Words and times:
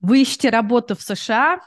Вы 0.00 0.22
ищете 0.22 0.50
работу 0.50 0.94
в 0.94 1.02
США, 1.02 1.60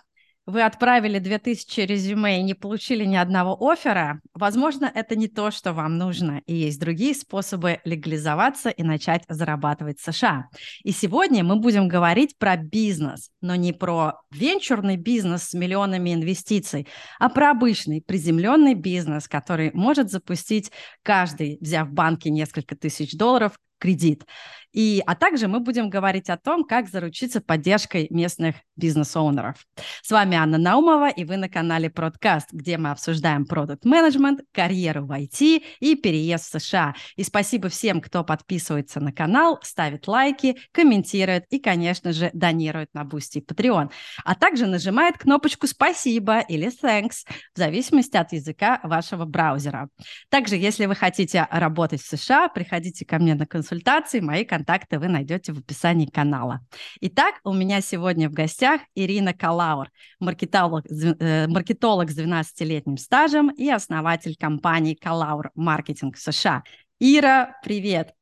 вы 0.49 0.63
отправили 0.63 1.19
2000 1.19 1.81
резюме 1.81 2.39
и 2.39 2.43
не 2.43 2.55
получили 2.55 3.05
ни 3.05 3.15
одного 3.15 3.55
оффера, 3.69 4.19
возможно, 4.33 4.91
это 4.93 5.15
не 5.15 5.27
то, 5.27 5.51
что 5.51 5.73
вам 5.73 5.97
нужно, 5.97 6.41
и 6.47 6.55
есть 6.55 6.79
другие 6.79 7.13
способы 7.13 7.79
легализоваться 7.85 8.69
и 8.69 8.81
начать 8.81 9.23
зарабатывать 9.29 9.99
в 9.99 10.11
США. 10.11 10.47
И 10.83 10.91
сегодня 10.91 11.43
мы 11.43 11.57
будем 11.57 11.87
говорить 11.87 12.35
про 12.37 12.57
бизнес, 12.57 13.29
но 13.41 13.53
не 13.55 13.73
про 13.73 14.15
венчурный 14.31 14.97
бизнес 14.97 15.43
с 15.43 15.53
миллионами 15.53 16.15
инвестиций, 16.15 16.87
а 17.19 17.29
про 17.29 17.51
обычный 17.51 18.01
приземленный 18.01 18.73
бизнес, 18.73 19.27
который 19.27 19.71
может 19.73 20.09
запустить 20.09 20.71
каждый, 21.03 21.59
взяв 21.61 21.89
в 21.89 21.93
банке 21.93 22.31
несколько 22.31 22.75
тысяч 22.75 23.15
долларов, 23.15 23.53
кредит. 23.79 24.25
И, 24.71 25.01
а 25.05 25.15
также 25.15 25.47
мы 25.47 25.59
будем 25.59 25.89
говорить 25.89 26.29
о 26.29 26.37
том, 26.37 26.63
как 26.63 26.89
заручиться 26.89 27.41
поддержкой 27.41 28.07
местных 28.09 28.55
бизнес-оунеров. 28.75 29.55
С 30.01 30.11
вами 30.11 30.37
Анна 30.37 30.57
Наумова, 30.57 31.09
и 31.09 31.25
вы 31.25 31.37
на 31.37 31.49
канале 31.49 31.89
Продкаст, 31.89 32.51
где 32.51 32.77
мы 32.77 32.91
обсуждаем 32.91 33.45
продукт-менеджмент, 33.45 34.41
карьеру 34.53 35.05
в 35.05 35.11
IT 35.11 35.63
и 35.79 35.95
переезд 35.95 36.45
в 36.45 36.59
США. 36.59 36.95
И 37.15 37.23
спасибо 37.23 37.69
всем, 37.69 37.99
кто 37.99 38.23
подписывается 38.23 38.99
на 38.99 39.11
канал, 39.11 39.59
ставит 39.63 40.07
лайки, 40.07 40.57
комментирует 40.71 41.45
и, 41.49 41.59
конечно 41.59 42.13
же, 42.13 42.29
донирует 42.33 42.89
на 42.93 43.03
Boosty 43.03 43.39
и 43.39 43.41
Patreon. 43.41 43.91
А 44.23 44.35
также 44.35 44.65
нажимает 44.65 45.17
кнопочку 45.17 45.67
«Спасибо» 45.67 46.39
или 46.39 46.69
«Thanks» 46.69 47.25
в 47.53 47.57
зависимости 47.57 48.17
от 48.17 48.31
языка 48.31 48.79
вашего 48.83 49.25
браузера. 49.25 49.89
Также, 50.29 50.55
если 50.55 50.85
вы 50.85 50.95
хотите 50.95 51.47
работать 51.51 52.01
в 52.01 52.07
США, 52.07 52.47
приходите 52.47 53.05
ко 53.05 53.17
мне 53.19 53.35
на 53.35 53.45
консультации, 53.45 54.19
мои 54.19 54.45
контакты 54.45 54.58
контакты 54.59 54.99
вы 54.99 55.07
найдете 55.07 55.53
в 55.53 55.59
описании 55.59 56.05
канала. 56.05 56.59
Итак, 56.99 57.35
у 57.45 57.53
меня 57.53 57.79
сегодня 57.79 58.29
в 58.29 58.33
гостях 58.33 58.81
Ирина 58.93 59.33
Калаур, 59.33 59.89
маркетолог, 60.19 60.85
э, 60.85 61.47
маркетолог 61.47 62.09
с 62.11 62.17
12-летним 62.17 62.97
стажем 62.97 63.49
и 63.51 63.69
основатель 63.69 64.35
компании 64.35 64.95
Калаур 64.95 65.51
Маркетинг 65.55 66.17
США. 66.17 66.63
Ира, 66.99 67.55
привет! 67.63 68.13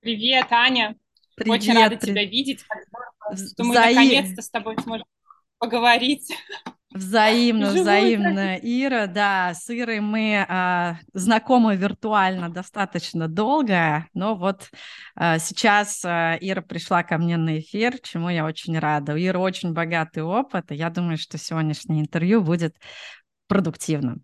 Привет, 0.00 0.46
Аня! 0.50 0.96
Привет, 1.34 1.52
Очень 1.52 1.74
рада 1.74 1.96
при... 1.96 2.06
тебя 2.06 2.24
видеть. 2.24 2.64
Думаю, 3.56 3.80
Взаим... 3.80 3.96
наконец-то 3.96 4.42
с 4.42 4.50
тобой 4.50 4.76
сможем 4.80 5.06
поговорить. 5.58 6.32
Взаимно, 6.94 7.70
взаимно. 7.70 8.56
Ира, 8.56 9.06
да, 9.06 9.54
с 9.54 9.70
Ирой 9.70 10.00
мы 10.00 10.44
а, 10.48 10.98
знакомы 11.12 11.76
виртуально 11.76 12.50
достаточно 12.50 13.28
долго, 13.28 14.06
но 14.14 14.34
вот 14.34 14.70
а, 15.14 15.38
сейчас 15.38 16.04
а, 16.04 16.36
Ира 16.40 16.60
пришла 16.60 17.02
ко 17.02 17.18
мне 17.18 17.36
на 17.36 17.60
эфир, 17.60 17.98
чему 18.02 18.28
я 18.28 18.44
очень 18.44 18.78
рада. 18.78 19.14
У 19.14 19.16
Иры 19.16 19.38
очень 19.38 19.72
богатый 19.72 20.22
опыт, 20.22 20.70
и 20.70 20.74
я 20.74 20.90
думаю, 20.90 21.16
что 21.16 21.38
сегодняшнее 21.38 22.02
интервью 22.02 22.42
будет 22.42 22.76
продуктивным. 23.48 24.22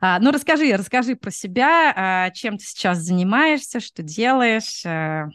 А, 0.00 0.18
ну, 0.20 0.30
расскажи, 0.30 0.74
расскажи 0.74 1.16
про 1.16 1.30
себя, 1.30 1.92
а, 1.94 2.30
чем 2.30 2.56
ты 2.56 2.64
сейчас 2.64 2.98
занимаешься, 2.98 3.80
что 3.80 4.02
делаешь. 4.02 4.84
А... 4.86 5.28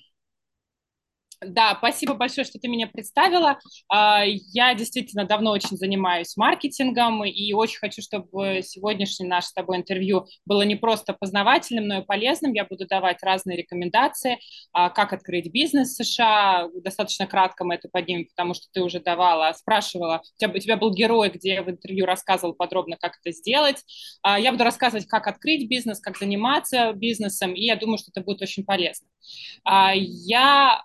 Да, 1.47 1.75
спасибо 1.77 2.13
большое, 2.13 2.45
что 2.45 2.59
ты 2.59 2.67
меня 2.67 2.87
представила. 2.87 3.59
А, 3.89 4.23
я 4.25 4.73
действительно 4.73 5.25
давно 5.25 5.51
очень 5.51 5.77
занимаюсь 5.77 6.35
маркетингом 6.37 7.23
и 7.25 7.53
очень 7.53 7.79
хочу, 7.79 8.01
чтобы 8.01 8.61
сегодняшнее 8.63 9.29
наше 9.29 9.47
с 9.49 9.53
тобой 9.53 9.77
интервью 9.77 10.25
было 10.45 10.63
не 10.63 10.75
просто 10.75 11.13
познавательным, 11.13 11.87
но 11.87 11.99
и 11.99 12.05
полезным. 12.05 12.53
Я 12.53 12.65
буду 12.65 12.87
давать 12.87 13.21
разные 13.21 13.57
рекомендации, 13.57 14.39
а, 14.73 14.89
как 14.89 15.13
открыть 15.13 15.51
бизнес 15.51 15.89
в 15.89 16.03
США. 16.03 16.67
Достаточно 16.83 17.27
кратко 17.27 17.63
мы 17.63 17.75
это 17.75 17.89
поднимем, 17.89 18.27
потому 18.27 18.53
что 18.53 18.67
ты 18.71 18.81
уже 18.81 18.99
давала, 18.99 19.51
спрашивала. 19.53 20.21
У 20.35 20.39
тебя, 20.39 20.53
у 20.53 20.59
тебя 20.59 20.77
был 20.77 20.93
герой, 20.93 21.29
где 21.29 21.61
в 21.61 21.69
интервью 21.69 22.05
рассказывал 22.05 22.53
подробно, 22.53 22.97
как 22.99 23.17
это 23.23 23.35
сделать. 23.35 23.83
А, 24.21 24.39
я 24.39 24.51
буду 24.51 24.63
рассказывать, 24.63 25.07
как 25.07 25.27
открыть 25.27 25.67
бизнес, 25.69 25.99
как 25.99 26.17
заниматься 26.17 26.93
бизнесом, 26.93 27.53
и 27.53 27.65
я 27.65 27.75
думаю, 27.75 27.97
что 27.97 28.11
это 28.11 28.21
будет 28.21 28.41
очень 28.41 28.63
полезно. 28.63 29.07
Я 29.65 30.83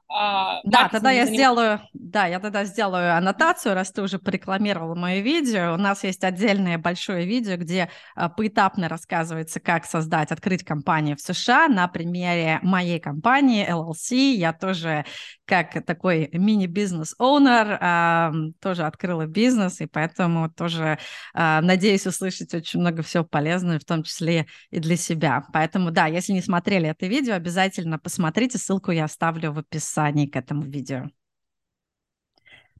да, 0.64 0.88
тогда 0.88 1.10
я 1.10 1.26
сделаю, 1.26 1.80
да, 1.92 2.26
я 2.26 2.40
тогда 2.40 2.64
сделаю 2.64 3.16
аннотацию, 3.16 3.74
раз 3.74 3.90
ты 3.90 4.02
уже 4.02 4.18
порекламировала 4.18 4.94
мое 4.94 5.20
видео. 5.20 5.74
У 5.74 5.76
нас 5.76 6.04
есть 6.04 6.24
отдельное 6.24 6.78
большое 6.78 7.26
видео, 7.26 7.56
где 7.56 7.90
а, 8.14 8.28
поэтапно 8.28 8.88
рассказывается, 8.88 9.60
как 9.60 9.84
создать, 9.84 10.30
открыть 10.32 10.64
компанию 10.64 11.16
в 11.16 11.20
США 11.20 11.68
на 11.68 11.88
примере 11.88 12.58
моей 12.62 13.00
компании 13.00 13.68
LLC. 13.68 14.34
Я 14.34 14.52
тоже 14.52 15.04
как 15.50 15.84
такой 15.84 16.28
мини-бизнес-оунер 16.32 17.78
а, 17.80 18.32
тоже 18.60 18.84
открыла 18.84 19.26
бизнес, 19.26 19.80
и 19.80 19.86
поэтому 19.86 20.48
тоже 20.48 20.98
а, 21.34 21.60
надеюсь 21.60 22.06
услышать 22.06 22.54
очень 22.54 22.78
много 22.78 23.02
всего 23.02 23.24
полезного, 23.24 23.80
в 23.80 23.84
том 23.84 24.04
числе 24.04 24.46
и 24.70 24.78
для 24.78 24.96
себя. 24.96 25.44
Поэтому, 25.52 25.90
да, 25.90 26.06
если 26.06 26.32
не 26.32 26.42
смотрели 26.42 26.88
это 26.88 27.06
видео, 27.06 27.34
обязательно 27.34 27.98
посмотрите, 27.98 28.58
ссылку 28.58 28.92
я 28.92 29.04
оставлю 29.04 29.52
в 29.52 29.58
описании 29.58 30.26
к 30.26 30.36
этому 30.40 30.62
видео. 30.62 31.10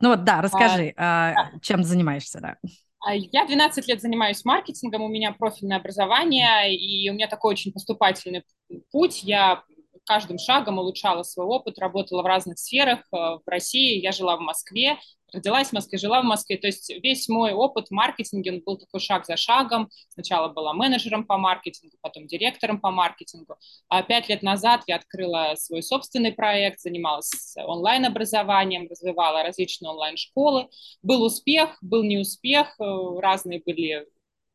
Ну 0.01 0.11
вот, 0.11 0.25
да, 0.25 0.41
расскажи, 0.41 0.95
а, 0.97 1.33
а, 1.33 1.59
чем 1.61 1.85
занимаешься, 1.85 2.41
да. 2.41 2.57
А, 3.01 3.15
я 3.15 3.47
12 3.47 3.87
лет 3.87 4.01
занимаюсь 4.01 4.45
маркетингом, 4.45 5.03
у 5.03 5.09
меня 5.09 5.33
профильное 5.33 5.77
образование, 5.77 6.75
и 6.75 7.09
у 7.11 7.15
меня 7.15 7.29
такой 7.29 7.53
очень 7.53 7.73
поступательный 7.73 8.45
путь. 8.91 9.23
Я 9.23 9.63
каждым 10.05 10.39
шагом 10.39 10.79
улучшала 10.79 11.23
свой 11.23 11.47
опыт, 11.47 11.79
работала 11.79 12.23
в 12.23 12.27
разных 12.27 12.59
сферах. 12.59 13.01
Э, 13.13 13.39
в 13.39 13.43
России 13.47 14.01
я 14.01 14.13
жила 14.13 14.37
в 14.37 14.41
Москве, 14.41 14.99
родилась 15.33 15.69
в 15.69 15.73
Москве, 15.73 15.99
жила 15.99 16.23
в 16.23 16.25
Москве. 16.25 16.57
То 16.57 16.67
есть 16.67 16.91
весь 17.03 17.29
мой 17.29 17.53
опыт 17.53 17.89
в 17.89 17.91
маркетинге, 17.91 18.53
он 18.53 18.63
был 18.65 18.79
такой 18.79 19.01
шаг 19.01 19.27
за 19.27 19.37
шагом. 19.37 19.89
Сначала 20.09 20.49
была 20.49 20.73
менеджером 20.73 21.25
по 21.25 21.37
маркетингу, 21.39 21.97
потом 22.01 22.27
директором 22.27 22.81
по 22.81 22.91
маркетингу. 22.91 23.57
А 23.89 24.03
пять 24.03 24.29
лет 24.29 24.43
назад 24.43 24.83
я 24.87 24.97
открыла 24.97 25.55
свой 25.57 25.83
собственный 25.83 26.33
проект, 26.33 26.81
занималась 26.81 27.55
онлайн-образованием, 27.57 28.89
развивала 28.89 29.43
различные 29.43 29.91
онлайн-школы. 29.91 30.69
Был 31.03 31.23
успех, 31.23 31.77
был 31.83 32.03
неуспех, 32.03 32.75
э, 32.79 32.85
разные 33.21 33.63
были 33.65 34.07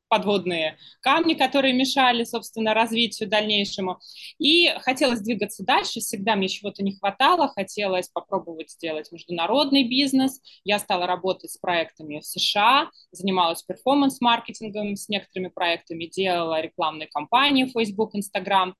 подводные 0.07 0.77
камни, 1.01 1.33
которые 1.33 1.73
мешали, 1.73 2.23
собственно, 2.23 2.73
развитию 2.73 3.29
дальнейшему. 3.29 3.99
И 4.37 4.69
хотелось 4.81 5.21
двигаться 5.21 5.63
дальше, 5.63 5.99
всегда 5.99 6.35
мне 6.35 6.47
чего-то 6.47 6.83
не 6.83 6.95
хватало, 6.95 7.47
хотелось 7.47 8.09
попробовать 8.09 8.71
сделать 8.71 9.11
международный 9.11 9.83
бизнес. 9.83 10.39
Я 10.63 10.79
стала 10.79 11.07
работать 11.07 11.51
с 11.51 11.57
проектами 11.57 12.19
в 12.19 12.25
США, 12.25 12.89
занималась 13.11 13.63
перформанс-маркетингом 13.63 14.95
с 14.95 15.09
некоторыми 15.09 15.49
проектами, 15.49 16.05
делала 16.05 16.61
рекламные 16.61 17.07
кампании 17.07 17.65
в 17.65 17.71
Facebook, 17.71 18.15
Instagram 18.15 18.75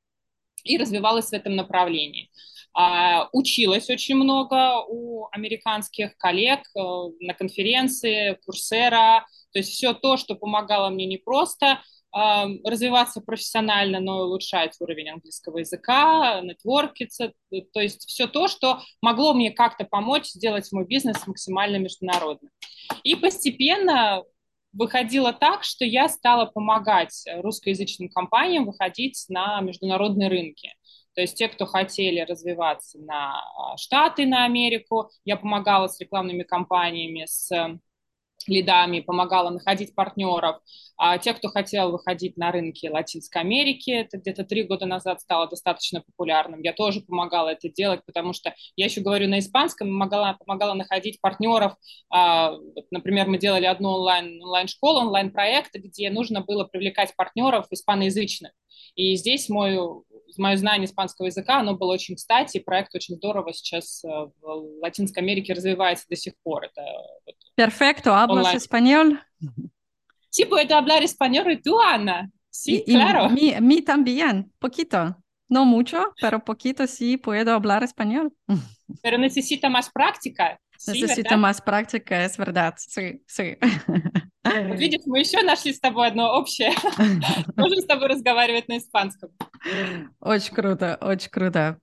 и 0.65 0.77
развивалась 0.77 1.29
в 1.29 1.33
этом 1.33 1.55
направлении. 1.55 2.29
Uh, 2.77 3.27
училась 3.31 3.89
очень 3.89 4.15
много 4.15 4.83
у 4.89 5.29
американских 5.31 6.17
коллег 6.17 6.59
uh, 6.77 7.09
на 7.21 7.33
конференции, 7.33 8.37
Курсера, 8.45 9.25
то 9.53 9.59
есть 9.59 9.71
все 9.71 9.93
то, 9.93 10.17
что 10.17 10.35
помогало 10.35 10.89
мне 10.89 11.05
не 11.05 11.17
просто 11.17 11.79
развиваться 12.15 13.19
профессионально, 13.19 13.99
но 13.99 14.19
и 14.19 14.23
улучшать 14.23 14.73
уровень 14.79 15.09
английского 15.09 15.57
языка, 15.57 16.39
нетворкиться, 16.41 17.33
то 17.73 17.81
есть 17.81 18.07
все 18.07 18.27
то, 18.27 18.47
что 18.47 18.79
могло 19.01 19.33
мне 19.33 19.51
как-то 19.51 19.83
помочь 19.83 20.27
сделать 20.27 20.71
мой 20.71 20.85
бизнес 20.85 21.27
максимально 21.27 21.75
международным. 21.75 22.51
И 23.03 23.15
постепенно 23.15 24.23
выходило 24.75 25.33
так, 25.33 25.63
что 25.63 25.85
я 25.85 26.09
стала 26.09 26.45
помогать 26.45 27.25
русскоязычным 27.41 28.09
компаниям 28.09 28.65
выходить 28.65 29.25
на 29.29 29.59
международные 29.61 30.29
рынки. 30.29 30.73
То 31.15 31.21
есть 31.21 31.37
те, 31.37 31.47
кто 31.47 31.65
хотели 31.65 32.19
развиваться 32.19 32.99
на 32.99 33.39
а, 33.39 33.77
Штаты, 33.77 34.25
на 34.25 34.43
Америку, 34.43 35.09
я 35.23 35.37
помогала 35.37 35.87
с 35.87 35.99
рекламными 35.99 36.43
кампаниями, 36.43 37.23
с 37.25 37.49
лидами, 38.47 38.99
помогала 38.99 39.49
находить 39.49 39.95
партнеров. 39.95 40.57
А 40.97 41.17
те, 41.17 41.33
кто 41.33 41.49
хотел 41.49 41.91
выходить 41.91 42.37
на 42.37 42.51
рынки 42.51 42.87
Латинской 42.87 43.41
Америки, 43.41 43.91
это 43.91 44.17
где-то 44.17 44.43
три 44.45 44.63
года 44.63 44.85
назад 44.85 45.21
стало 45.21 45.47
достаточно 45.47 46.01
популярным. 46.01 46.61
Я 46.61 46.73
тоже 46.73 47.01
помогала 47.01 47.49
это 47.49 47.69
делать, 47.69 48.01
потому 48.05 48.33
что 48.33 48.55
я 48.75 48.85
еще 48.85 49.01
говорю 49.01 49.27
на 49.27 49.39
испанском, 49.39 49.87
помогала, 49.87 50.37
помогала 50.39 50.73
находить 50.73 51.19
партнеров. 51.19 51.73
А, 52.09 52.55
например, 52.91 53.27
мы 53.27 53.37
делали 53.37 53.65
одну 53.65 53.89
онлайн, 53.89 54.41
онлайн-школу, 54.41 55.01
онлайн-проект, 55.01 55.75
где 55.75 56.09
нужно 56.09 56.41
было 56.41 56.63
привлекать 56.63 57.15
партнеров 57.15 57.67
испаноязычных. 57.71 58.51
И 58.95 59.15
здесь 59.15 59.49
мой, 59.49 59.77
мое 60.37 60.55
знание 60.55 60.85
испанского 60.85 61.27
языка, 61.27 61.59
оно 61.59 61.75
было 61.75 61.93
очень 61.93 62.15
кстати, 62.15 62.57
и 62.57 62.63
проект 62.63 62.95
очень 62.95 63.15
здорово 63.15 63.53
сейчас 63.53 64.03
э, 64.03 64.07
в 64.07 64.79
Латинской 64.81 65.21
Америке 65.21 65.53
развивается 65.53 66.05
до 66.09 66.15
сих 66.15 66.33
пор. 66.43 66.65
Это 66.65 66.81
Perfecto, 67.55 68.13
¿hablas 68.13 68.45
online. 68.45 68.57
español? 68.57 69.23
Sí, 70.29 70.45
puedo 70.45 70.75
hablar 70.75 71.03
español 71.03 71.51
y 71.51 71.61
tú, 71.61 71.79
Ana. 71.81 72.29
Sí, 72.49 72.83
y, 72.85 72.93
claro. 72.93 73.27
Y 73.27 73.29
mí, 73.29 73.55
mí 73.61 73.81
también, 73.81 74.51
poquito. 74.59 75.17
No 75.47 75.63
mucho, 75.63 76.13
pero 76.19 76.43
poquito 76.43 76.87
sí 76.87 77.17
puedo 77.17 77.53
hablar 77.53 77.83
español. 77.83 78.33
Pero 79.01 79.17
necesita 79.17 79.69
más 79.69 79.89
práctica. 79.91 80.59
Necesito 80.87 81.37
más 81.37 81.61
práctica, 81.61 82.23
es 82.23 82.37
verdad. 82.37 82.73
Sí, 82.77 83.23
sí. 83.27 83.57
Вот 84.43 84.79
видишь, 84.79 85.01
мы 85.07 85.19
еще 85.19 85.41
нашли 85.41 85.73
с 85.73 85.79
тобой 85.79 86.07
одно 86.07 86.33
общее. 86.35 86.71
Можем 87.57 87.79
с 87.79 87.85
тобой 87.85 88.09
разговаривать 88.09 88.67
на 88.67 88.77
испанском. 88.77 89.31
Очень 90.19 90.53
круто, 90.53 90.97
очень 91.01 91.29
круто. 91.29 91.79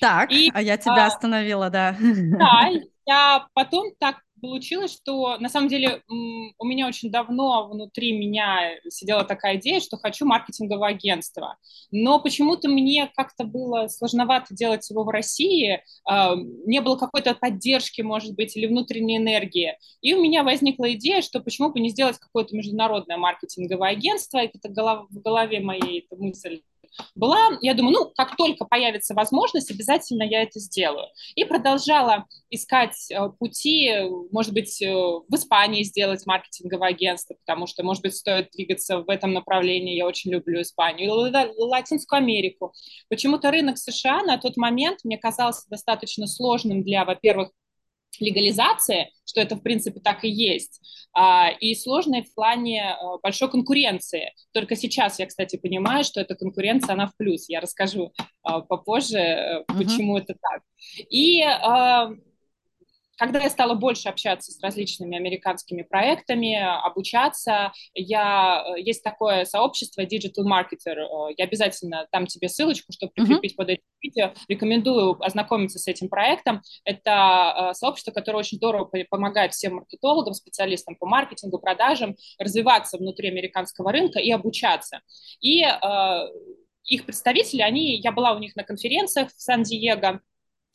Так, 0.00 0.32
и, 0.32 0.50
а 0.52 0.60
я 0.60 0.76
тебя 0.76 1.04
а, 1.04 1.06
остановила, 1.06 1.70
да. 1.70 1.96
Да, 2.00 2.70
я 3.06 3.46
потом 3.54 3.92
так 3.98 4.22
получилось, 4.42 4.92
что 4.92 5.38
на 5.38 5.48
самом 5.48 5.68
деле 5.68 6.02
у 6.08 6.64
меня 6.66 6.88
очень 6.88 7.10
давно 7.10 7.68
внутри 7.68 8.18
меня 8.18 8.72
сидела 8.88 9.24
такая 9.24 9.56
идея, 9.56 9.80
что 9.80 9.96
хочу 9.96 10.26
маркетинговое 10.26 10.90
агентство. 10.90 11.56
Но 11.90 12.18
почему-то 12.20 12.68
мне 12.68 13.10
как-то 13.14 13.44
было 13.44 13.86
сложновато 13.86 14.54
делать 14.54 14.88
его 14.90 15.04
в 15.04 15.08
России, 15.08 15.82
а, 16.04 16.34
не 16.34 16.80
было 16.80 16.96
какой-то 16.96 17.34
поддержки, 17.34 18.02
может 18.02 18.34
быть, 18.34 18.56
или 18.56 18.66
внутренней 18.66 19.18
энергии. 19.18 19.78
И 20.00 20.12
у 20.14 20.20
меня 20.20 20.42
возникла 20.42 20.92
идея, 20.94 21.22
что 21.22 21.40
почему 21.40 21.70
бы 21.70 21.80
не 21.80 21.90
сделать 21.90 22.18
какое-то 22.18 22.56
международное 22.56 23.16
маркетинговое 23.16 23.90
агентство, 23.90 24.38
это 24.38 24.58
в 24.68 25.20
голове 25.22 25.60
моей 25.60 26.00
эта 26.00 26.20
мысль 26.20 26.62
была, 27.14 27.58
я 27.60 27.74
думаю, 27.74 27.94
ну, 27.94 28.12
как 28.16 28.36
только 28.36 28.64
появится 28.64 29.14
возможность, 29.14 29.70
обязательно 29.70 30.22
я 30.22 30.42
это 30.42 30.60
сделаю. 30.60 31.08
И 31.34 31.44
продолжала 31.44 32.26
искать 32.50 33.10
э, 33.10 33.28
пути, 33.38 33.90
может 34.30 34.52
быть, 34.52 34.80
э, 34.82 34.92
в 34.92 35.34
Испании 35.34 35.82
сделать 35.82 36.26
маркетинговое 36.26 36.90
агентство, 36.90 37.34
потому 37.34 37.66
что, 37.66 37.82
может 37.82 38.02
быть, 38.02 38.14
стоит 38.14 38.50
двигаться 38.52 38.98
в 38.98 39.08
этом 39.08 39.32
направлении, 39.32 39.96
я 39.96 40.06
очень 40.06 40.30
люблю 40.32 40.62
Испанию, 40.62 41.10
или 41.10 41.52
Латинскую 41.58 42.18
Америку. 42.18 42.72
Почему-то 43.08 43.50
рынок 43.50 43.78
США 43.78 44.22
на 44.22 44.38
тот 44.38 44.56
момент 44.56 45.00
мне 45.04 45.18
казался 45.18 45.68
достаточно 45.68 46.26
сложным 46.26 46.82
для, 46.82 47.04
во-первых, 47.04 47.50
легализации, 48.20 49.10
что 49.24 49.40
это, 49.40 49.56
в 49.56 49.62
принципе, 49.62 50.00
так 50.00 50.24
и 50.24 50.28
есть, 50.28 50.80
а, 51.14 51.50
и 51.60 51.74
сложной 51.74 52.22
в 52.22 52.34
плане 52.34 52.82
а, 52.82 53.18
большой 53.18 53.50
конкуренции. 53.50 54.32
Только 54.52 54.76
сейчас 54.76 55.18
я, 55.18 55.26
кстати, 55.26 55.56
понимаю, 55.56 56.04
что 56.04 56.20
эта 56.20 56.34
конкуренция, 56.34 56.94
она 56.94 57.06
в 57.06 57.16
плюс. 57.16 57.48
Я 57.48 57.60
расскажу 57.60 58.12
а, 58.42 58.60
попозже, 58.60 59.64
почему 59.68 60.16
mm-hmm. 60.16 60.22
это 60.22 60.34
так. 60.40 60.62
И 61.10 61.42
когда 63.22 63.38
я 63.38 63.50
стала 63.50 63.74
больше 63.74 64.08
общаться 64.08 64.50
с 64.50 64.60
различными 64.60 65.16
американскими 65.16 65.82
проектами, 65.82 66.56
обучаться, 66.56 67.70
я, 67.94 68.64
э, 68.66 68.80
есть 68.80 69.04
такое 69.04 69.44
сообщество 69.44 70.00
Digital 70.00 70.44
Marketer, 70.44 70.96
э, 70.96 71.34
я 71.38 71.44
обязательно 71.44 72.08
дам 72.10 72.26
тебе 72.26 72.48
ссылочку, 72.48 72.90
чтобы 72.90 73.12
прикрепить 73.12 73.52
mm-hmm. 73.52 73.56
под 73.56 73.68
этим 73.68 73.82
видео, 74.00 74.32
рекомендую 74.48 75.24
ознакомиться 75.24 75.78
с 75.78 75.86
этим 75.86 76.08
проектом. 76.08 76.62
Это 76.84 77.70
э, 77.70 77.74
сообщество, 77.74 78.10
которое 78.10 78.38
очень 78.38 78.56
здорово 78.56 78.90
помогает 79.08 79.52
всем 79.52 79.76
маркетологам, 79.76 80.34
специалистам 80.34 80.96
по 80.96 81.06
маркетингу, 81.06 81.60
продажам 81.60 82.16
развиваться 82.40 82.98
внутри 82.98 83.28
американского 83.28 83.92
рынка 83.92 84.18
и 84.18 84.32
обучаться. 84.32 85.00
И 85.40 85.64
их 86.86 87.06
представители, 87.06 87.62
они, 87.62 88.00
я 88.00 88.10
была 88.10 88.32
у 88.32 88.40
них 88.40 88.56
на 88.56 88.64
конференциях 88.64 89.28
в 89.28 89.40
Сан-Диего, 89.40 90.20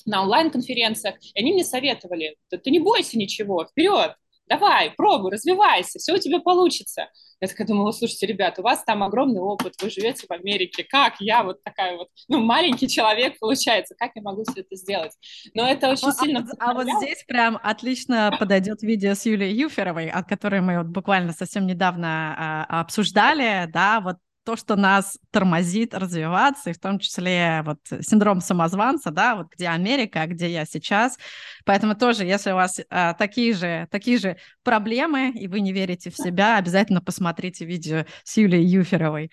на 0.08 0.24
онлайн-конференциях, 0.24 1.16
и 1.22 1.40
они 1.40 1.54
мне 1.54 1.64
советовали, 1.64 2.36
ты, 2.50 2.58
ты 2.58 2.72
не 2.72 2.80
бойся 2.80 3.18
ничего, 3.18 3.66
вперед, 3.66 4.16
давай, 4.48 4.92
пробуй, 4.92 5.32
развивайся, 5.32 6.00
все 6.00 6.14
у 6.14 6.18
тебя 6.18 6.40
получится. 6.40 7.10
Я 7.40 7.48
такая 7.48 7.68
думала, 7.68 7.92
слушайте, 7.92 8.26
ребят, 8.26 8.58
у 8.58 8.64
вас 8.64 8.84
там 8.84 9.04
огромный 9.04 9.42
опыт, 9.42 9.76
вы 9.82 9.92
живете 9.92 10.26
в 10.28 10.32
Америке, 10.32 10.84
как 10.84 11.16
я 11.20 11.44
вот 11.44 11.64
такая 11.64 11.96
вот, 11.96 12.08
ну, 12.28 12.40
маленький 12.40 12.88
человек 12.88 13.38
получается, 13.40 13.94
как 13.96 14.12
я 14.16 14.24
могу 14.24 14.44
все 14.44 14.62
это 14.62 14.76
сделать? 14.76 15.12
Но 15.54 15.68
это 15.68 15.92
очень 15.92 16.08
а, 16.08 16.14
сильно... 16.14 16.48
А, 16.60 16.72
а 16.72 16.74
вот 16.74 16.88
здесь 16.98 17.24
прям 17.28 17.60
отлично 17.62 18.36
подойдет 18.40 18.82
видео 18.82 19.14
с 19.14 19.26
Юлией 19.26 19.56
Юферовой, 19.56 20.10
от 20.10 20.28
которой 20.28 20.62
мы 20.62 20.80
вот 20.80 20.88
буквально 20.88 21.34
совсем 21.34 21.68
недавно 21.68 22.66
а, 22.68 22.82
обсуждали, 22.82 23.70
да, 23.72 24.02
вот 24.02 24.18
то, 24.48 24.56
что 24.56 24.78
нас 24.78 25.20
тормозит 25.32 25.94
развиваться, 25.94 26.70
и 26.70 26.74
в 26.74 26.80
том 26.80 27.00
числе 27.00 27.64
вот 27.66 27.80
синдром 28.00 28.40
самозванца, 28.40 29.12
да, 29.12 29.36
вот 29.36 29.48
где 29.54 29.68
Америка, 29.68 30.22
а 30.22 30.28
где 30.28 30.50
я 30.50 30.64
сейчас. 30.64 31.18
Поэтому 31.66 31.96
тоже, 31.96 32.24
если 32.24 32.52
у 32.52 32.56
вас 32.56 32.80
а, 32.90 33.14
такие, 33.14 33.54
же, 33.54 33.90
такие 33.92 34.18
же 34.18 34.38
проблемы, 34.64 35.32
и 35.32 35.50
вы 35.50 35.60
не 35.60 35.74
верите 35.74 36.12
в 36.12 36.16
себя, 36.16 36.56
обязательно 36.56 37.02
посмотрите 37.02 37.66
видео 37.66 38.06
с 38.24 38.38
Юлией 38.38 38.66
Юферовой. 38.66 39.32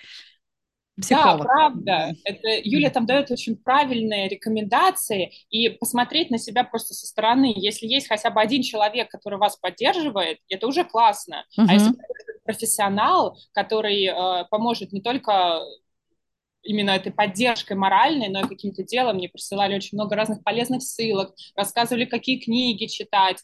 Психолог. 1.00 1.38
Да, 1.38 1.44
правда. 1.44 2.14
Это, 2.24 2.48
Юля 2.62 2.90
там 2.90 3.06
дает 3.06 3.30
очень 3.30 3.56
правильные 3.56 4.28
рекомендации, 4.28 5.32
и 5.50 5.68
посмотреть 5.70 6.30
на 6.30 6.38
себя 6.38 6.62
просто 6.64 6.94
со 6.94 7.06
стороны. 7.06 7.52
Если 7.56 7.86
есть 7.86 8.08
хотя 8.08 8.30
бы 8.30 8.40
один 8.40 8.62
человек, 8.62 9.10
который 9.10 9.38
вас 9.38 9.56
поддерживает, 9.56 10.38
это 10.48 10.66
уже 10.66 10.84
классно. 10.84 11.44
Uh-huh. 11.58 11.66
А 11.68 11.72
если 11.74 11.94
профессионал, 12.44 13.36
который 13.52 14.04
э, 14.04 14.44
поможет 14.50 14.92
не 14.92 15.00
только 15.00 15.62
именно 16.64 16.90
этой 16.90 17.12
поддержкой 17.12 17.76
моральной, 17.76 18.28
но 18.28 18.40
и 18.40 18.48
каким-то 18.48 18.82
делом. 18.82 19.16
Мне 19.16 19.28
присылали 19.28 19.74
очень 19.76 19.96
много 19.98 20.16
разных 20.16 20.42
полезных 20.42 20.82
ссылок, 20.82 21.34
рассказывали, 21.54 22.06
какие 22.06 22.38
книги 22.38 22.86
читать, 22.86 23.42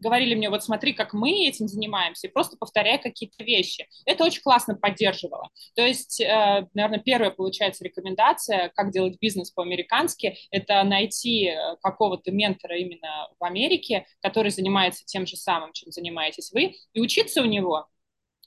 говорили 0.00 0.34
мне, 0.34 0.50
вот 0.50 0.64
смотри, 0.64 0.92
как 0.92 1.12
мы 1.12 1.46
этим 1.46 1.68
занимаемся, 1.68 2.26
и 2.26 2.30
просто 2.30 2.56
повторяя 2.56 2.98
какие-то 2.98 3.44
вещи. 3.44 3.86
Это 4.06 4.24
очень 4.24 4.42
классно 4.42 4.74
поддерживало. 4.74 5.50
То 5.74 5.82
есть, 5.82 6.20
э, 6.20 6.66
наверное, 6.74 7.00
первая, 7.00 7.30
получается, 7.30 7.84
рекомендация, 7.84 8.70
как 8.74 8.90
делать 8.90 9.18
бизнес 9.20 9.50
по-американски, 9.50 10.36
это 10.50 10.82
найти 10.82 11.46
э, 11.48 11.76
какого-то 11.82 12.32
ментора 12.32 12.76
именно 12.76 13.28
в 13.38 13.44
Америке, 13.44 14.06
который 14.22 14.50
занимается 14.50 15.04
тем 15.04 15.26
же 15.26 15.36
самым, 15.36 15.72
чем 15.72 15.92
занимаетесь 15.92 16.50
вы, 16.52 16.74
и 16.92 17.00
учиться 17.00 17.42
у 17.42 17.44
него, 17.46 17.86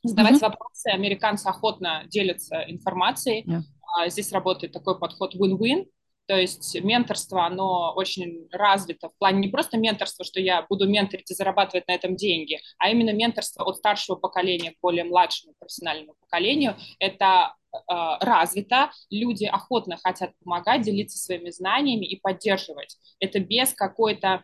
задавать 0.03 0.35
mm-hmm. 0.35 0.39
вопросы. 0.39 0.87
Американцы 0.87 1.47
охотно 1.47 2.03
делятся 2.07 2.63
информацией. 2.67 3.45
Yeah. 3.47 3.61
Здесь 4.09 4.31
работает 4.31 4.73
такой 4.73 4.97
подход 4.97 5.35
win-win, 5.35 5.85
то 6.25 6.37
есть 6.37 6.75
менторство, 6.81 7.45
оно 7.45 7.93
очень 7.95 8.47
развито 8.51 9.09
в 9.09 9.17
плане 9.17 9.39
не 9.39 9.47
просто 9.49 9.77
менторства, 9.77 10.23
что 10.23 10.39
я 10.39 10.61
буду 10.69 10.87
менторить 10.87 11.29
и 11.29 11.33
зарабатывать 11.33 11.87
на 11.87 11.93
этом 11.93 12.15
деньги, 12.15 12.61
а 12.77 12.89
именно 12.89 13.11
менторство 13.11 13.63
от 13.65 13.77
старшего 13.77 14.15
поколения 14.15 14.71
к 14.71 14.79
более 14.81 15.03
младшему 15.03 15.53
профессиональному 15.59 16.15
поколению. 16.21 16.77
Это 16.99 17.55
э, 17.73 17.77
развито, 18.21 18.91
люди 19.09 19.45
охотно 19.45 19.97
хотят 19.97 20.31
помогать, 20.43 20.83
делиться 20.83 21.17
своими 21.17 21.49
знаниями 21.49 22.05
и 22.05 22.19
поддерживать. 22.19 22.97
Это 23.19 23.39
без 23.39 23.73
какой-то 23.73 24.43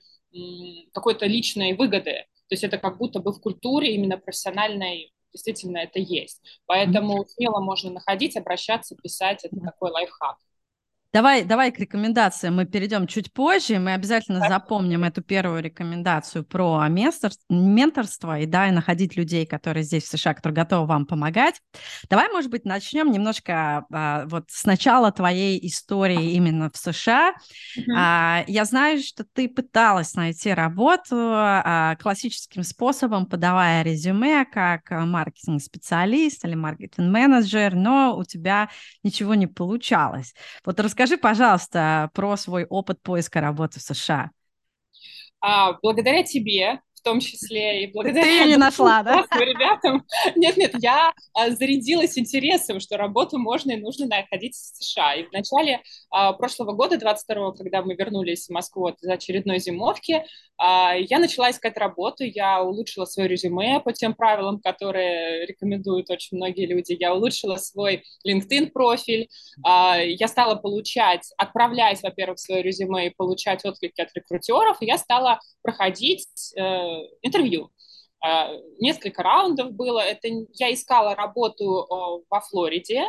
какой-то 0.94 1.26
личной 1.26 1.74
выгоды. 1.74 2.26
То 2.50 2.54
есть 2.54 2.64
это 2.64 2.78
как 2.78 2.98
будто 3.00 3.20
бы 3.20 3.32
в 3.32 3.40
культуре 3.40 3.96
именно 3.96 4.18
профессиональной 4.18 5.12
действительно 5.34 5.78
это 5.78 6.00
есть. 6.00 6.42
Поэтому 6.66 7.26
смело 7.28 7.60
можно 7.62 7.92
находить, 7.92 8.36
обращаться, 8.38 8.96
писать. 8.96 9.44
Это 9.46 9.60
такой 9.60 9.92
лайфхак. 9.92 10.38
Давай, 11.12 11.44
давай 11.44 11.72
к 11.72 11.80
рекомендациям 11.80 12.58
мы 12.58 12.66
перейдем 12.66 13.08
чуть 13.08 13.34
позже. 13.34 13.80
Мы 13.80 13.94
обязательно 13.94 14.48
запомним 14.48 15.04
эту 15.04 15.24
первую 15.24 15.64
рекомендацию 15.64 16.44
про 16.44 16.88
менторство 16.88 18.40
и 18.40 18.46
да, 18.46 18.68
и 18.68 18.72
находить 18.72 19.16
людей, 19.18 19.48
которые 19.48 19.82
здесь 19.84 20.04
в 20.04 20.08
США, 20.10 20.36
которые 20.36 20.58
готовы 20.58 20.86
вам 20.86 21.08
помогать. 21.08 21.62
Давай, 22.12 22.30
может 22.30 22.52
быть, 22.52 22.64
начнем 22.64 23.12
немножко 23.12 23.88
а, 23.92 24.26
вот 24.28 24.52
с 24.52 24.66
начала 24.66 25.12
твоей 25.12 25.60
истории 25.68 26.34
именно 26.34 26.70
в 26.72 26.78
США. 26.78 27.32
Mm-hmm. 27.32 27.82
А, 27.98 28.44
я 28.46 28.66
знаю, 28.66 29.02
что 29.02 29.24
ты 29.24 29.50
пыталась 29.50 30.14
найти 30.14 30.54
работу 30.54 31.16
а, 31.16 31.96
классическим 31.96 32.62
способом, 32.62 33.26
подавая 33.26 33.82
резюме 33.82 34.46
как 34.46 34.92
маркетинг-специалист 34.92 36.46
или 36.46 36.54
маркетинг-менеджер, 36.54 37.74
но 37.74 38.16
у 38.16 38.24
тебя 38.24 38.70
ничего 39.02 39.34
не 39.34 39.48
получалось. 39.48 40.36
Вот 40.64 40.80
расскажи 40.80 40.99
Расскажи, 41.00 41.18
пожалуйста, 41.18 42.12
про 42.14 42.36
свой 42.36 42.66
опыт 42.66 43.02
поиска 43.02 43.40
работы 43.40 43.80
в 43.80 43.84
США. 43.84 44.32
А, 45.40 45.78
благодаря 45.82 46.24
тебе 46.24 46.82
в 47.00 47.02
том 47.02 47.20
числе 47.20 47.84
и 47.84 47.92
благодаря... 47.92 48.22
Ты 48.22 48.30
ее 48.30 48.46
не 48.46 48.58
нашла, 48.58 49.04
да? 49.04 49.26
ребятам. 49.40 50.06
Нет-нет, 50.36 50.76
я 50.80 51.14
а, 51.34 51.50
зарядилась 51.52 52.18
интересом, 52.18 52.80
что 52.80 52.98
работу 52.98 53.38
можно 53.38 53.72
и 53.72 53.78
нужно 53.78 54.06
находить 54.06 54.56
в 54.56 54.84
США. 54.84 55.16
И 55.16 55.24
в 55.24 55.32
начале 55.32 55.82
а, 56.10 56.34
прошлого 56.34 56.74
года, 56.74 56.98
22-го, 56.98 57.54
когда 57.54 57.82
мы 57.82 57.96
вернулись 57.96 58.48
в 58.48 58.50
Москву 58.50 58.90
из 58.90 59.08
очередной 59.08 59.60
зимовки, 59.60 60.26
а, 60.58 60.94
я 60.94 61.20
начала 61.20 61.52
искать 61.52 61.78
работу, 61.78 62.24
я 62.26 62.62
улучшила 62.62 63.06
свое 63.06 63.30
резюме 63.30 63.80
по 63.80 63.94
тем 63.94 64.14
правилам, 64.14 64.60
которые 64.60 65.46
рекомендуют 65.46 66.10
очень 66.10 66.38
многие 66.38 66.66
люди. 66.66 66.98
Я 67.00 67.14
улучшила 67.14 67.56
свой 67.56 68.04
LinkedIn 68.28 68.72
профиль, 68.72 69.30
я 69.66 70.28
стала 70.28 70.56
получать, 70.56 71.32
отправлять, 71.38 72.02
во-первых, 72.04 72.40
свое 72.40 72.62
резюме 72.62 73.08
и 73.08 73.14
получать 73.16 73.64
отклики 73.66 74.02
от 74.02 74.14
рекрутеров, 74.14 74.78
и 74.82 74.86
я 74.86 74.98
стала 74.98 75.40
проходить 75.62 76.28
э, 76.58 76.62
интервью. 77.22 77.72
А, 78.22 78.52
несколько 78.80 79.24
раундов 79.24 79.72
было. 79.72 80.00
Это 80.00 80.28
я 80.54 80.74
искала 80.74 81.16
работу 81.16 82.26
во 82.30 82.42
Флориде, 82.42 83.06